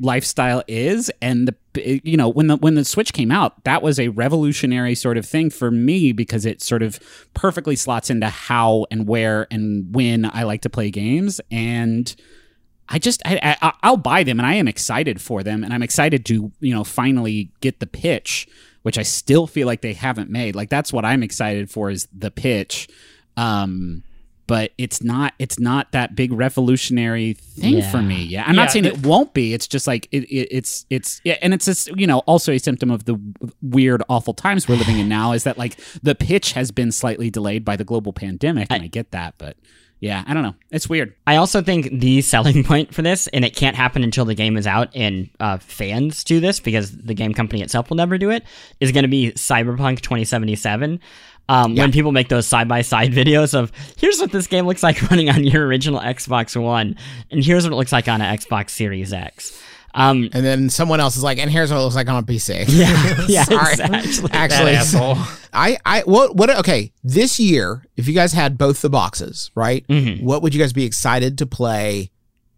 lifestyle 0.00 0.64
is. 0.66 1.12
And 1.20 1.46
the 1.46 2.00
you 2.04 2.16
know 2.16 2.28
when 2.28 2.48
the 2.48 2.56
when 2.56 2.74
the 2.74 2.84
switch 2.84 3.12
came 3.12 3.30
out 3.30 3.62
that 3.64 3.82
was 3.82 3.98
a 3.98 4.08
revolutionary 4.08 4.94
sort 4.94 5.16
of 5.16 5.24
thing 5.24 5.48
for 5.48 5.70
me 5.70 6.12
because 6.12 6.44
it 6.44 6.60
sort 6.60 6.82
of 6.82 7.00
perfectly 7.34 7.76
slots 7.76 8.10
into 8.10 8.28
how 8.28 8.86
and 8.90 9.06
where 9.06 9.46
and 9.50 9.94
when 9.94 10.24
I 10.24 10.42
like 10.42 10.62
to 10.62 10.70
play 10.70 10.90
games. 10.90 11.40
And 11.50 12.14
I 12.88 12.98
just 12.98 13.22
I, 13.24 13.56
I 13.62 13.72
I'll 13.82 13.96
buy 13.96 14.24
them 14.24 14.40
and 14.40 14.46
I 14.46 14.54
am 14.54 14.66
excited 14.66 15.20
for 15.20 15.44
them. 15.44 15.62
And 15.62 15.72
I'm 15.72 15.82
excited 15.82 16.26
to 16.26 16.50
you 16.58 16.74
know 16.74 16.82
finally 16.82 17.50
get 17.60 17.78
the 17.78 17.86
pitch 17.86 18.48
which 18.82 18.98
I 18.98 19.04
still 19.04 19.46
feel 19.46 19.68
like 19.68 19.80
they 19.80 19.92
haven't 19.92 20.28
made. 20.28 20.56
Like 20.56 20.68
that's 20.68 20.92
what 20.92 21.04
I'm 21.04 21.22
excited 21.22 21.70
for 21.70 21.90
is 21.90 22.08
the 22.12 22.32
pitch. 22.32 22.88
Um 23.36 24.02
but 24.46 24.72
it's 24.78 25.02
not 25.02 25.34
it's 25.38 25.58
not 25.58 25.92
that 25.92 26.14
big 26.16 26.32
revolutionary 26.32 27.34
thing 27.34 27.78
Yeah. 27.78 27.90
for 27.90 28.02
me. 28.02 28.24
Yeah. 28.24 28.42
I'm 28.46 28.54
Yeah, 28.54 28.60
not 28.62 28.70
saying 28.72 28.84
it- 28.84 28.94
it 28.94 29.06
won't 29.06 29.32
be. 29.34 29.54
It's 29.54 29.66
just 29.68 29.86
like 29.86 30.08
it, 30.12 30.24
it 30.24 30.48
it's 30.50 30.84
it's 30.90 31.20
yeah 31.24 31.36
and 31.42 31.54
it's 31.54 31.64
just 31.66 31.88
you 31.96 32.06
know 32.06 32.18
also 32.20 32.52
a 32.52 32.58
symptom 32.58 32.90
of 32.90 33.04
the 33.04 33.18
weird 33.62 34.02
awful 34.08 34.34
times 34.34 34.68
we're 34.68 34.76
living 34.76 34.98
in 34.98 35.08
now 35.08 35.32
is 35.32 35.44
that 35.44 35.58
like 35.58 35.76
the 36.02 36.14
pitch 36.14 36.52
has 36.52 36.70
been 36.70 36.92
slightly 36.92 37.30
delayed 37.30 37.64
by 37.64 37.76
the 37.76 37.84
global 37.84 38.12
pandemic 38.12 38.68
and 38.70 38.82
I 38.82 38.86
get 38.88 39.10
that 39.12 39.34
but 39.38 39.56
yeah 40.00 40.24
I 40.26 40.34
don't 40.34 40.42
know. 40.42 40.54
It's 40.72 40.88
weird. 40.88 41.14
I 41.26 41.36
also 41.36 41.62
think 41.62 42.00
the 42.00 42.22
selling 42.22 42.64
point 42.70 42.92
for 42.92 43.02
this, 43.02 43.28
and 43.28 43.44
it 43.44 43.54
can't 43.54 43.76
happen 43.76 44.02
until 44.02 44.24
the 44.24 44.34
game 44.34 44.56
is 44.56 44.66
out 44.66 44.88
and 44.96 45.28
uh, 45.38 45.58
fans 45.58 46.24
do 46.24 46.40
this 46.40 46.58
because 46.60 46.90
the 46.96 47.14
game 47.14 47.32
company 47.34 47.62
itself 47.62 47.88
will 47.90 47.98
never 47.98 48.18
do 48.18 48.30
it, 48.30 48.42
is 48.80 48.90
going 48.90 49.04
to 49.04 49.08
be 49.08 49.30
Cyberpunk 49.32 50.00
2077. 50.00 50.98
Um, 51.52 51.74
When 51.74 51.92
people 51.92 52.12
make 52.12 52.28
those 52.28 52.46
side 52.46 52.66
by 52.68 52.82
side 52.82 53.12
videos 53.12 53.52
of 53.52 53.70
here's 53.96 54.18
what 54.18 54.32
this 54.32 54.46
game 54.46 54.66
looks 54.66 54.82
like 54.82 55.02
running 55.10 55.28
on 55.28 55.44
your 55.44 55.66
original 55.66 56.00
Xbox 56.00 56.60
One, 56.60 56.96
and 57.30 57.44
here's 57.44 57.64
what 57.64 57.72
it 57.72 57.76
looks 57.76 57.92
like 57.92 58.08
on 58.08 58.20
an 58.22 58.36
Xbox 58.36 58.70
Series 58.70 59.12
X. 59.12 59.60
Um, 59.94 60.30
and 60.32 60.42
then 60.42 60.70
someone 60.70 61.00
else 61.00 61.18
is 61.18 61.22
like, 61.22 61.36
and 61.36 61.50
here's 61.50 61.70
what 61.70 61.76
it 61.76 61.82
looks 61.82 61.94
like 61.94 62.08
on 62.08 62.16
a 62.16 62.26
PC. 62.26 62.64
yeah, 62.68 63.24
yeah, 63.28 63.44
Sorry. 63.44 63.72
exactly. 63.72 64.28
That 64.28 64.34
Actually, 64.34 64.72
asshole. 64.72 65.16
I, 65.52 65.76
I, 65.84 66.00
what, 66.06 66.34
what, 66.34 66.48
okay, 66.60 66.92
this 67.04 67.38
year, 67.38 67.84
if 67.98 68.08
you 68.08 68.14
guys 68.14 68.32
had 68.32 68.56
both 68.56 68.80
the 68.80 68.88
boxes, 68.88 69.50
right? 69.54 69.86
Mhm. 69.88 70.22
What 70.22 70.40
would 70.42 70.54
you 70.54 70.60
guys 70.60 70.72
be 70.72 70.84
excited 70.84 71.36
to 71.38 71.46
play 71.46 72.10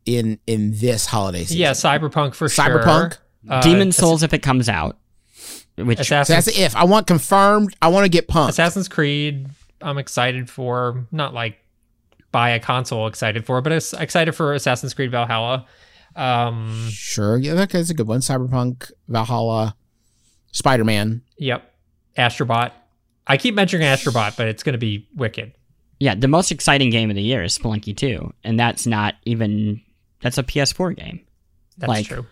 in 0.06 0.38
in 0.46 0.78
this 0.78 1.06
holiday 1.06 1.40
season? 1.40 1.56
Yeah, 1.56 1.72
Cyberpunk 1.72 2.34
for 2.34 2.46
Cyberpunk? 2.46 3.14
sure. 3.14 3.20
Uh, 3.50 3.60
Demon's 3.62 3.96
Souls 3.96 4.22
if 4.22 4.32
it 4.32 4.38
comes 4.42 4.68
out, 4.68 4.96
which 5.76 5.98
So 6.06 6.22
that's 6.24 6.46
the 6.46 6.60
if. 6.62 6.76
I 6.76 6.84
want 6.84 7.06
confirmed. 7.06 7.74
I 7.82 7.88
want 7.88 8.04
to 8.04 8.08
get 8.08 8.28
pumped. 8.28 8.50
Assassin's 8.50 8.88
Creed. 8.88 9.48
I'm 9.82 9.98
excited 9.98 10.48
for. 10.48 11.06
Not 11.12 11.34
like 11.34 11.58
buy 12.32 12.50
a 12.50 12.60
console 12.60 13.06
excited 13.06 13.44
for, 13.46 13.60
but 13.60 13.72
it's 13.72 13.92
excited 13.92 14.32
for 14.32 14.54
Assassin's 14.54 14.94
Creed 14.94 15.10
Valhalla. 15.10 15.66
Um, 16.16 16.88
Sure. 16.90 17.36
Yeah, 17.36 17.54
that 17.54 17.70
guy's 17.70 17.90
a 17.90 17.94
good 17.94 18.06
one. 18.06 18.20
Cyberpunk, 18.20 18.90
Valhalla, 19.08 19.76
Spider 20.52 20.84
Man. 20.84 21.22
yep. 21.38 21.70
Astrobot. 22.16 22.70
I 23.26 23.36
keep 23.36 23.54
mentioning 23.54 23.86
Astrobot, 23.86 24.36
but 24.36 24.46
it's 24.48 24.62
going 24.62 24.74
to 24.74 24.78
be 24.78 25.08
wicked. 25.16 25.52
Yeah, 25.98 26.14
the 26.14 26.28
most 26.28 26.52
exciting 26.52 26.90
game 26.90 27.10
of 27.10 27.16
the 27.16 27.22
year 27.22 27.42
is 27.42 27.56
Spelunky 27.56 27.96
2, 27.96 28.32
and 28.44 28.58
that's 28.60 28.86
not 28.86 29.14
even 29.24 29.80
that's 30.20 30.38
a 30.38 30.42
PS4 30.42 30.96
game. 30.96 31.20
That's 31.78 31.88
Like- 31.88 32.06
true. 32.06 32.26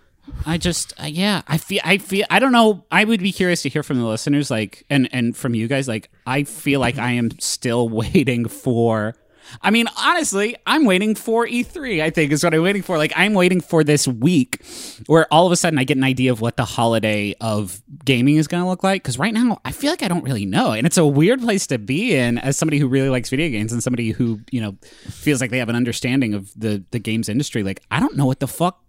I 0.46 0.58
just 0.58 0.92
uh, 1.00 1.06
yeah, 1.06 1.42
I 1.48 1.58
feel 1.58 1.80
I 1.84 1.98
feel 1.98 2.26
I 2.30 2.38
don't 2.38 2.52
know. 2.52 2.84
I 2.90 3.04
would 3.04 3.20
be 3.20 3.32
curious 3.32 3.62
to 3.62 3.68
hear 3.68 3.82
from 3.82 3.98
the 3.98 4.06
listeners 4.06 4.50
like 4.50 4.84
and 4.88 5.08
and 5.12 5.36
from 5.36 5.54
you 5.54 5.68
guys 5.68 5.88
like 5.88 6.10
I 6.26 6.44
feel 6.44 6.80
like 6.80 6.98
I 6.98 7.12
am 7.12 7.30
still 7.40 7.88
waiting 7.88 8.46
for 8.48 9.14
I 9.60 9.70
mean, 9.70 9.86
honestly, 9.98 10.56
I'm 10.66 10.84
waiting 10.84 11.14
for 11.14 11.46
E3, 11.46 12.02
I 12.02 12.10
think 12.10 12.32
is 12.32 12.44
what 12.44 12.54
I'm 12.54 12.62
waiting 12.62 12.82
for. 12.82 12.96
Like 12.96 13.12
I'm 13.16 13.34
waiting 13.34 13.60
for 13.60 13.84
this 13.84 14.06
week 14.06 14.64
where 15.06 15.26
all 15.32 15.46
of 15.46 15.52
a 15.52 15.56
sudden 15.56 15.78
I 15.78 15.84
get 15.84 15.96
an 15.96 16.04
idea 16.04 16.32
of 16.32 16.40
what 16.40 16.56
the 16.56 16.64
holiday 16.64 17.34
of 17.40 17.82
gaming 18.04 18.36
is 18.36 18.48
going 18.48 18.62
to 18.62 18.68
look 18.68 18.82
like 18.82 19.02
cuz 19.02 19.18
right 19.18 19.34
now 19.34 19.60
I 19.64 19.72
feel 19.72 19.90
like 19.90 20.02
I 20.02 20.08
don't 20.08 20.24
really 20.24 20.46
know. 20.46 20.72
And 20.72 20.86
it's 20.86 20.96
a 20.96 21.06
weird 21.06 21.40
place 21.40 21.66
to 21.68 21.78
be 21.78 22.14
in 22.14 22.38
as 22.38 22.56
somebody 22.56 22.78
who 22.78 22.88
really 22.88 23.10
likes 23.10 23.30
video 23.30 23.48
games 23.48 23.72
and 23.72 23.82
somebody 23.82 24.10
who, 24.10 24.40
you 24.50 24.60
know, 24.60 24.76
feels 25.08 25.40
like 25.40 25.50
they 25.50 25.58
have 25.58 25.68
an 25.68 25.76
understanding 25.76 26.34
of 26.34 26.52
the 26.56 26.84
the 26.90 26.98
games 26.98 27.28
industry. 27.28 27.62
Like 27.62 27.82
I 27.90 28.00
don't 28.00 28.16
know 28.16 28.26
what 28.26 28.40
the 28.40 28.48
fuck 28.48 28.80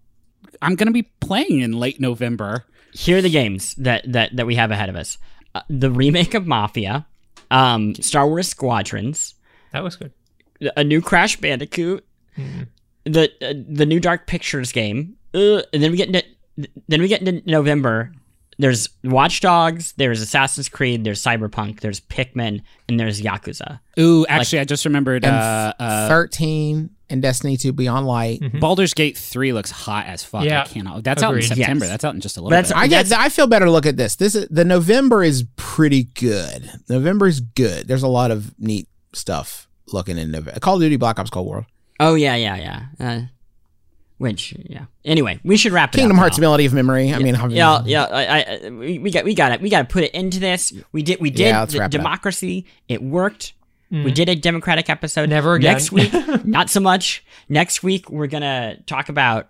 I'm 0.63 0.75
going 0.75 0.87
to 0.87 0.93
be 0.93 1.03
playing 1.19 1.59
in 1.59 1.73
late 1.73 1.99
November. 1.99 2.65
Here 2.93 3.17
are 3.17 3.21
the 3.21 3.29
games 3.29 3.73
that 3.75 4.11
that, 4.11 4.35
that 4.35 4.45
we 4.45 4.55
have 4.55 4.71
ahead 4.71 4.89
of 4.89 4.95
us: 4.95 5.17
uh, 5.55 5.61
the 5.69 5.91
remake 5.91 6.33
of 6.33 6.47
Mafia, 6.47 7.05
um, 7.51 7.95
Star 7.95 8.27
Wars 8.27 8.47
Squadrons, 8.47 9.33
That 9.71 9.83
was 9.83 9.95
good. 9.95 10.11
a 10.75 10.83
new 10.83 11.01
Crash 11.01 11.37
Bandicoot, 11.37 12.05
the 13.05 13.31
uh, 13.41 13.53
the 13.67 13.85
new 13.85 13.99
Dark 13.99 14.27
Pictures 14.27 14.71
game, 14.71 15.15
uh, 15.33 15.61
and 15.73 15.83
then 15.83 15.91
we 15.91 15.97
get 15.97 16.07
into 16.07 16.23
then 16.87 17.01
we 17.01 17.07
get 17.07 17.21
into 17.27 17.41
November. 17.49 18.11
There's 18.59 18.87
Watch 19.03 19.41
Dogs, 19.41 19.93
there's 19.97 20.21
Assassin's 20.21 20.69
Creed, 20.69 21.03
there's 21.03 21.19
Cyberpunk, 21.21 21.79
there's 21.79 21.99
Pikmin, 21.99 22.61
and 22.87 22.99
there's 22.99 23.19
Yakuza. 23.19 23.79
Ooh, 23.99 24.27
actually, 24.27 24.59
I 24.59 24.65
just 24.65 24.85
remembered 24.85 25.25
And 25.25 25.35
uh, 25.35 25.73
uh, 25.79 26.07
13 26.07 26.91
and 27.13 27.21
Destiny 27.21 27.55
2 27.55 27.71
Beyond 27.71 28.05
Light. 28.05 28.41
Baldur's 28.59 28.93
Gate 28.93 29.17
3 29.17 29.53
looks 29.53 29.71
hot 29.71 30.07
as 30.07 30.23
fuck. 30.23 30.43
Yeah. 30.43 30.63
I 30.63 30.65
cannot. 30.65 31.03
That's 31.03 31.23
out 31.23 31.33
in 31.35 31.41
September. 31.41 31.85
Yes. 31.85 31.91
That's 31.93 32.03
out 32.03 32.15
in 32.15 32.19
just 32.19 32.35
a 32.35 32.41
little 32.41 32.49
that's- 32.49 32.69
bit. 32.73 32.77
I 32.77 32.87
get. 32.87 33.11
I 33.13 33.29
feel 33.29 33.47
better 33.47 33.69
look 33.69 33.85
at 33.85 33.95
this. 33.95 34.17
This 34.17 34.35
is 34.35 34.47
the 34.49 34.65
November 34.65 35.23
is 35.23 35.45
pretty 35.55 36.03
good. 36.15 36.69
November 36.89 37.27
is 37.27 37.39
good. 37.39 37.87
There's 37.87 38.03
a 38.03 38.07
lot 38.09 38.31
of 38.31 38.53
neat 38.59 38.89
stuff 39.13 39.69
looking 39.93 40.17
in 40.17 40.31
November. 40.31 40.59
Call 40.59 40.75
of 40.75 40.81
Duty 40.81 40.97
Black 40.97 41.19
Ops 41.19 41.29
Cold 41.29 41.45
War. 41.45 41.65
Oh 41.99 42.15
yeah, 42.15 42.35
yeah, 42.35 42.55
yeah. 42.57 42.81
Uh, 42.99 43.21
which 44.17 44.53
yeah. 44.57 44.85
Anyway, 45.05 45.39
we 45.43 45.57
should 45.57 45.73
wrap 45.73 45.93
it 45.93 45.97
Kingdom 45.97 46.17
up 46.17 46.21
Hearts 46.21 46.37
now. 46.37 46.43
Melody 46.43 46.65
of 46.65 46.73
Memory. 46.73 47.13
I 47.13 47.19
mean, 47.19 47.35
Yeah, 47.51 47.81
yeah. 47.85 48.03
I, 48.05 48.41
I, 48.65 48.69
we, 48.69 48.99
we 48.99 49.11
got, 49.11 49.25
we 49.25 49.33
got 49.35 49.51
it. 49.51 49.61
We 49.61 49.69
got 49.69 49.79
to 49.87 49.91
put 49.93 50.03
it 50.03 50.11
into 50.11 50.39
this. 50.39 50.71
We 50.91 51.03
did, 51.03 51.19
we 51.19 51.29
did 51.29 51.47
Yeah, 51.47 51.59
let's 51.61 51.73
the 51.73 51.79
wrap 51.79 51.91
it 51.93 51.95
up. 51.95 52.01
democracy. 52.01 52.65
It 52.87 53.01
worked. 53.03 53.53
We 53.93 54.11
did 54.11 54.27
a 54.27 54.35
democratic 54.35 54.89
episode. 54.89 55.29
Never 55.29 55.53
again. 55.53 55.73
Next 55.73 55.91
week, 55.91 56.11
not 56.45 56.69
so 56.71 56.79
much. 56.79 57.23
Next 57.47 57.83
week, 57.83 58.09
we're 58.09 58.27
gonna 58.27 58.77
talk 58.87 59.07
about 59.09 59.49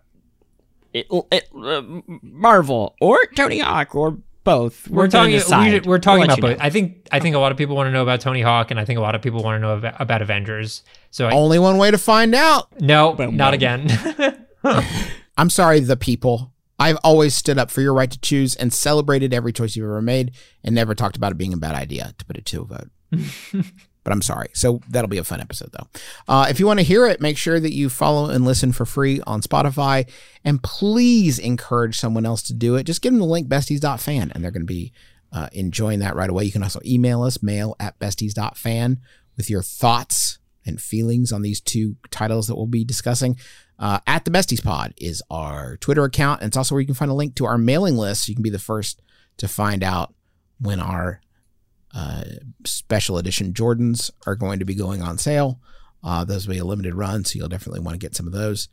it, 0.93 1.07
it, 1.31 1.47
uh, 1.55 1.81
Marvel 2.21 2.95
or 2.99 3.19
Tony 3.35 3.59
Hawk 3.59 3.95
or 3.95 4.17
both. 4.43 4.89
We're, 4.89 5.07
gonna 5.07 5.11
talking. 5.11 5.31
decide. 5.37 5.85
We, 5.85 5.89
we're 5.89 5.99
talking 5.99 6.19
We'll 6.19 6.25
about 6.25 6.37
you 6.37 6.55
both. 6.55 6.57
I 6.59 6.69
think. 6.69 7.07
I 7.11 7.19
think 7.21 7.35
a 7.35 7.39
lot 7.39 7.53
of 7.53 7.57
people 7.57 7.75
want 7.77 7.87
to 7.87 7.91
know 7.91 8.03
about 8.03 8.19
Tony 8.19 8.41
Hawk, 8.41 8.69
and 8.69 8.79
I 8.79 8.85
think 8.85 8.99
a 8.99 9.01
lot 9.01 9.15
of 9.15 9.21
people 9.21 9.41
want 9.43 9.55
to 9.55 9.59
know 9.59 9.77
about, 9.77 9.95
about 10.01 10.21
Avengers. 10.21 10.83
So 11.09 11.27
I, 11.27 11.31
Only 11.31 11.57
one 11.57 11.77
way 11.77 11.89
to 11.91 11.97
find 11.97 12.35
out. 12.35 12.81
no, 12.81 13.13
Boom, 13.13 13.37
not 13.37 13.51
boom. 13.51 13.53
again. 13.55 14.45
I'm 15.37 15.49
sorry, 15.49 15.79
the 15.79 15.97
people. 15.97 16.51
I've 16.79 16.97
always 17.03 17.33
stood 17.35 17.57
up 17.57 17.71
for 17.71 17.79
your 17.81 17.93
right 17.93 18.11
to 18.11 18.19
choose 18.19 18.55
and 18.55 18.73
celebrated 18.73 19.33
every 19.33 19.53
choice 19.53 19.75
you've 19.75 19.85
ever 19.85 20.01
made 20.01 20.31
and 20.63 20.75
never 20.75 20.93
talked 20.95 21.15
about 21.15 21.31
it 21.31 21.37
being 21.37 21.53
a 21.53 21.57
bad 21.57 21.75
idea 21.75 22.13
to 22.17 22.25
put 22.25 22.35
it 22.35 22.45
to 22.47 22.61
a 22.61 22.65
vote. 22.65 22.89
But 24.03 24.11
I'm 24.11 24.21
sorry. 24.21 24.49
So 24.53 24.81
that'll 24.89 25.09
be 25.09 25.17
a 25.17 25.23
fun 25.23 25.41
episode, 25.41 25.71
though. 25.71 25.87
Uh, 26.27 26.47
if 26.49 26.59
you 26.59 26.67
want 26.67 26.79
to 26.79 26.85
hear 26.85 27.07
it, 27.07 27.21
make 27.21 27.37
sure 27.37 27.59
that 27.59 27.73
you 27.73 27.89
follow 27.89 28.29
and 28.29 28.45
listen 28.45 28.71
for 28.71 28.85
free 28.85 29.21
on 29.25 29.41
Spotify. 29.41 30.09
And 30.43 30.61
please 30.61 31.39
encourage 31.39 31.97
someone 31.97 32.25
else 32.25 32.41
to 32.43 32.53
do 32.53 32.75
it. 32.75 32.83
Just 32.83 33.01
give 33.01 33.13
them 33.13 33.19
the 33.19 33.25
link, 33.25 33.47
besties.fan, 33.47 34.31
and 34.33 34.43
they're 34.43 34.51
going 34.51 34.63
to 34.63 34.65
be 34.65 34.91
uh, 35.31 35.47
enjoying 35.53 35.99
that 35.99 36.15
right 36.15 36.29
away. 36.29 36.43
You 36.43 36.51
can 36.51 36.63
also 36.63 36.81
email 36.85 37.23
us, 37.23 37.41
mail 37.41 37.75
at 37.79 37.97
besties.fan, 37.99 38.99
with 39.37 39.49
your 39.49 39.61
thoughts 39.61 40.37
and 40.65 40.81
feelings 40.81 41.31
on 41.31 41.41
these 41.41 41.59
two 41.59 41.95
titles 42.11 42.47
that 42.47 42.55
we'll 42.55 42.67
be 42.67 42.85
discussing. 42.85 43.37
Uh, 43.79 43.99
at 44.05 44.23
the 44.23 44.31
Besties 44.31 44.63
Pod 44.63 44.93
is 44.97 45.21
our 45.29 45.77
Twitter 45.77 46.03
account, 46.03 46.41
and 46.41 46.47
it's 46.47 46.57
also 46.57 46.75
where 46.75 46.79
you 46.81 46.85
can 46.85 46.95
find 46.95 47.11
a 47.11 47.15
link 47.15 47.35
to 47.35 47.45
our 47.45 47.57
mailing 47.57 47.97
list. 47.97 48.25
So 48.25 48.29
you 48.29 48.35
can 48.35 48.43
be 48.43 48.49
the 48.49 48.59
first 48.59 49.01
to 49.37 49.47
find 49.47 49.83
out 49.83 50.13
when 50.59 50.79
our 50.79 51.21
uh, 51.93 52.23
special 52.65 53.17
edition 53.17 53.53
Jordans 53.53 54.11
are 54.25 54.35
going 54.35 54.59
to 54.59 54.65
be 54.65 54.75
going 54.75 55.01
on 55.01 55.17
sale. 55.17 55.59
Uh, 56.03 56.23
those 56.25 56.47
will 56.47 56.53
be 56.55 56.59
a 56.59 56.65
limited 56.65 56.95
run, 56.95 57.23
so 57.23 57.37
you'll 57.37 57.47
definitely 57.47 57.79
want 57.79 57.93
to 57.95 57.99
get 57.99 58.15
some 58.15 58.27
of 58.27 58.33
those. 58.33 58.67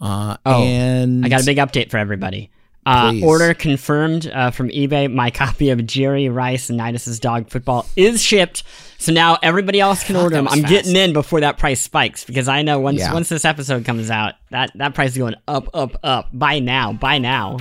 Uh, 0.00 0.36
Oh, 0.44 0.62
and 0.64 1.24
I 1.24 1.28
got 1.28 1.42
a 1.42 1.46
big 1.46 1.58
update 1.58 1.90
for 1.90 1.98
everybody. 1.98 2.50
Uh, 2.84 3.14
order 3.22 3.54
confirmed 3.54 4.26
uh, 4.26 4.50
from 4.50 4.68
eBay. 4.70 5.08
My 5.12 5.30
copy 5.42 5.70
of 5.70 5.86
Jerry 5.86 6.28
Rice 6.28 6.68
and 6.68 6.78
Nitus's 6.78 7.20
Dog 7.20 7.48
Football 7.48 7.86
is 7.94 8.20
shipped, 8.20 8.64
so 8.98 9.12
now 9.12 9.38
everybody 9.40 9.78
else 9.78 10.02
can 10.02 10.16
order 10.16 10.34
them. 10.34 10.48
I'm 10.48 10.62
fast. 10.62 10.68
getting 10.72 10.96
in 10.96 11.12
before 11.12 11.42
that 11.42 11.58
price 11.58 11.80
spikes 11.80 12.24
because 12.24 12.48
I 12.48 12.62
know 12.62 12.80
once 12.80 12.98
Yeah. 12.98 13.12
once 13.14 13.28
this 13.28 13.44
episode 13.44 13.84
comes 13.84 14.10
out, 14.10 14.34
that 14.50 14.72
that 14.74 14.96
price 14.96 15.12
is 15.12 15.18
going 15.18 15.36
up, 15.46 15.68
up, 15.74 15.92
up. 16.02 16.30
Buy 16.32 16.58
now, 16.58 16.92
buy 16.92 17.18
now. 17.18 17.58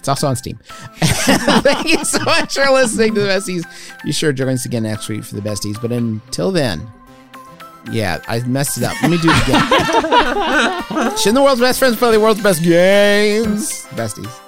It's 0.00 0.08
also 0.08 0.28
on 0.28 0.34
Steam. 0.36 0.58
Thank 0.96 1.88
you 1.88 2.02
so 2.04 2.24
much 2.24 2.54
for 2.54 2.70
listening 2.70 3.14
to 3.14 3.20
the 3.20 3.28
Besties. 3.28 3.64
Be 4.02 4.12
sure 4.12 4.32
to 4.32 4.36
join 4.36 4.54
us 4.54 4.64
again 4.64 4.84
next 4.84 5.10
week 5.10 5.22
for 5.24 5.34
the 5.34 5.42
Besties. 5.42 5.80
But 5.80 5.92
until 5.92 6.50
then, 6.50 6.90
yeah, 7.92 8.22
I 8.26 8.40
messed 8.40 8.78
it 8.78 8.84
up. 8.84 8.94
Let 9.02 9.10
me 9.10 9.18
do 9.18 9.28
it 9.30 9.42
again. 9.42 9.60
Shouldn't 11.18 11.34
the 11.34 11.42
world's 11.42 11.60
best 11.60 11.78
friends 11.78 11.96
play 11.96 12.12
the 12.12 12.20
world's 12.20 12.42
best 12.42 12.62
games? 12.62 13.84
Besties. 13.88 14.39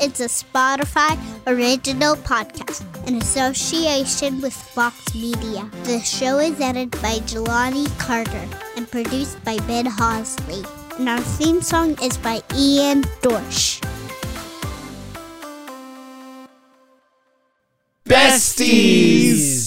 Is 0.00 0.18
a 0.18 0.32
Spotify 0.32 1.12
original 1.46 2.16
podcast 2.16 2.80
in 3.06 3.16
association 3.16 4.40
with 4.40 4.54
Vox 4.72 5.14
Media. 5.14 5.68
The 5.84 6.00
show 6.00 6.38
is 6.38 6.58
edited 6.58 6.92
by 7.02 7.20
Jelani 7.28 7.86
Carter 7.98 8.48
and 8.78 8.90
produced 8.90 9.44
by 9.44 9.58
Ben 9.68 9.84
Hosley. 9.84 10.64
And 10.98 11.06
our 11.06 11.20
theme 11.20 11.60
song 11.60 11.98
is 12.02 12.16
by 12.16 12.40
Ian 12.56 13.02
Dorsch. 13.20 13.84
Besties! 18.06 19.59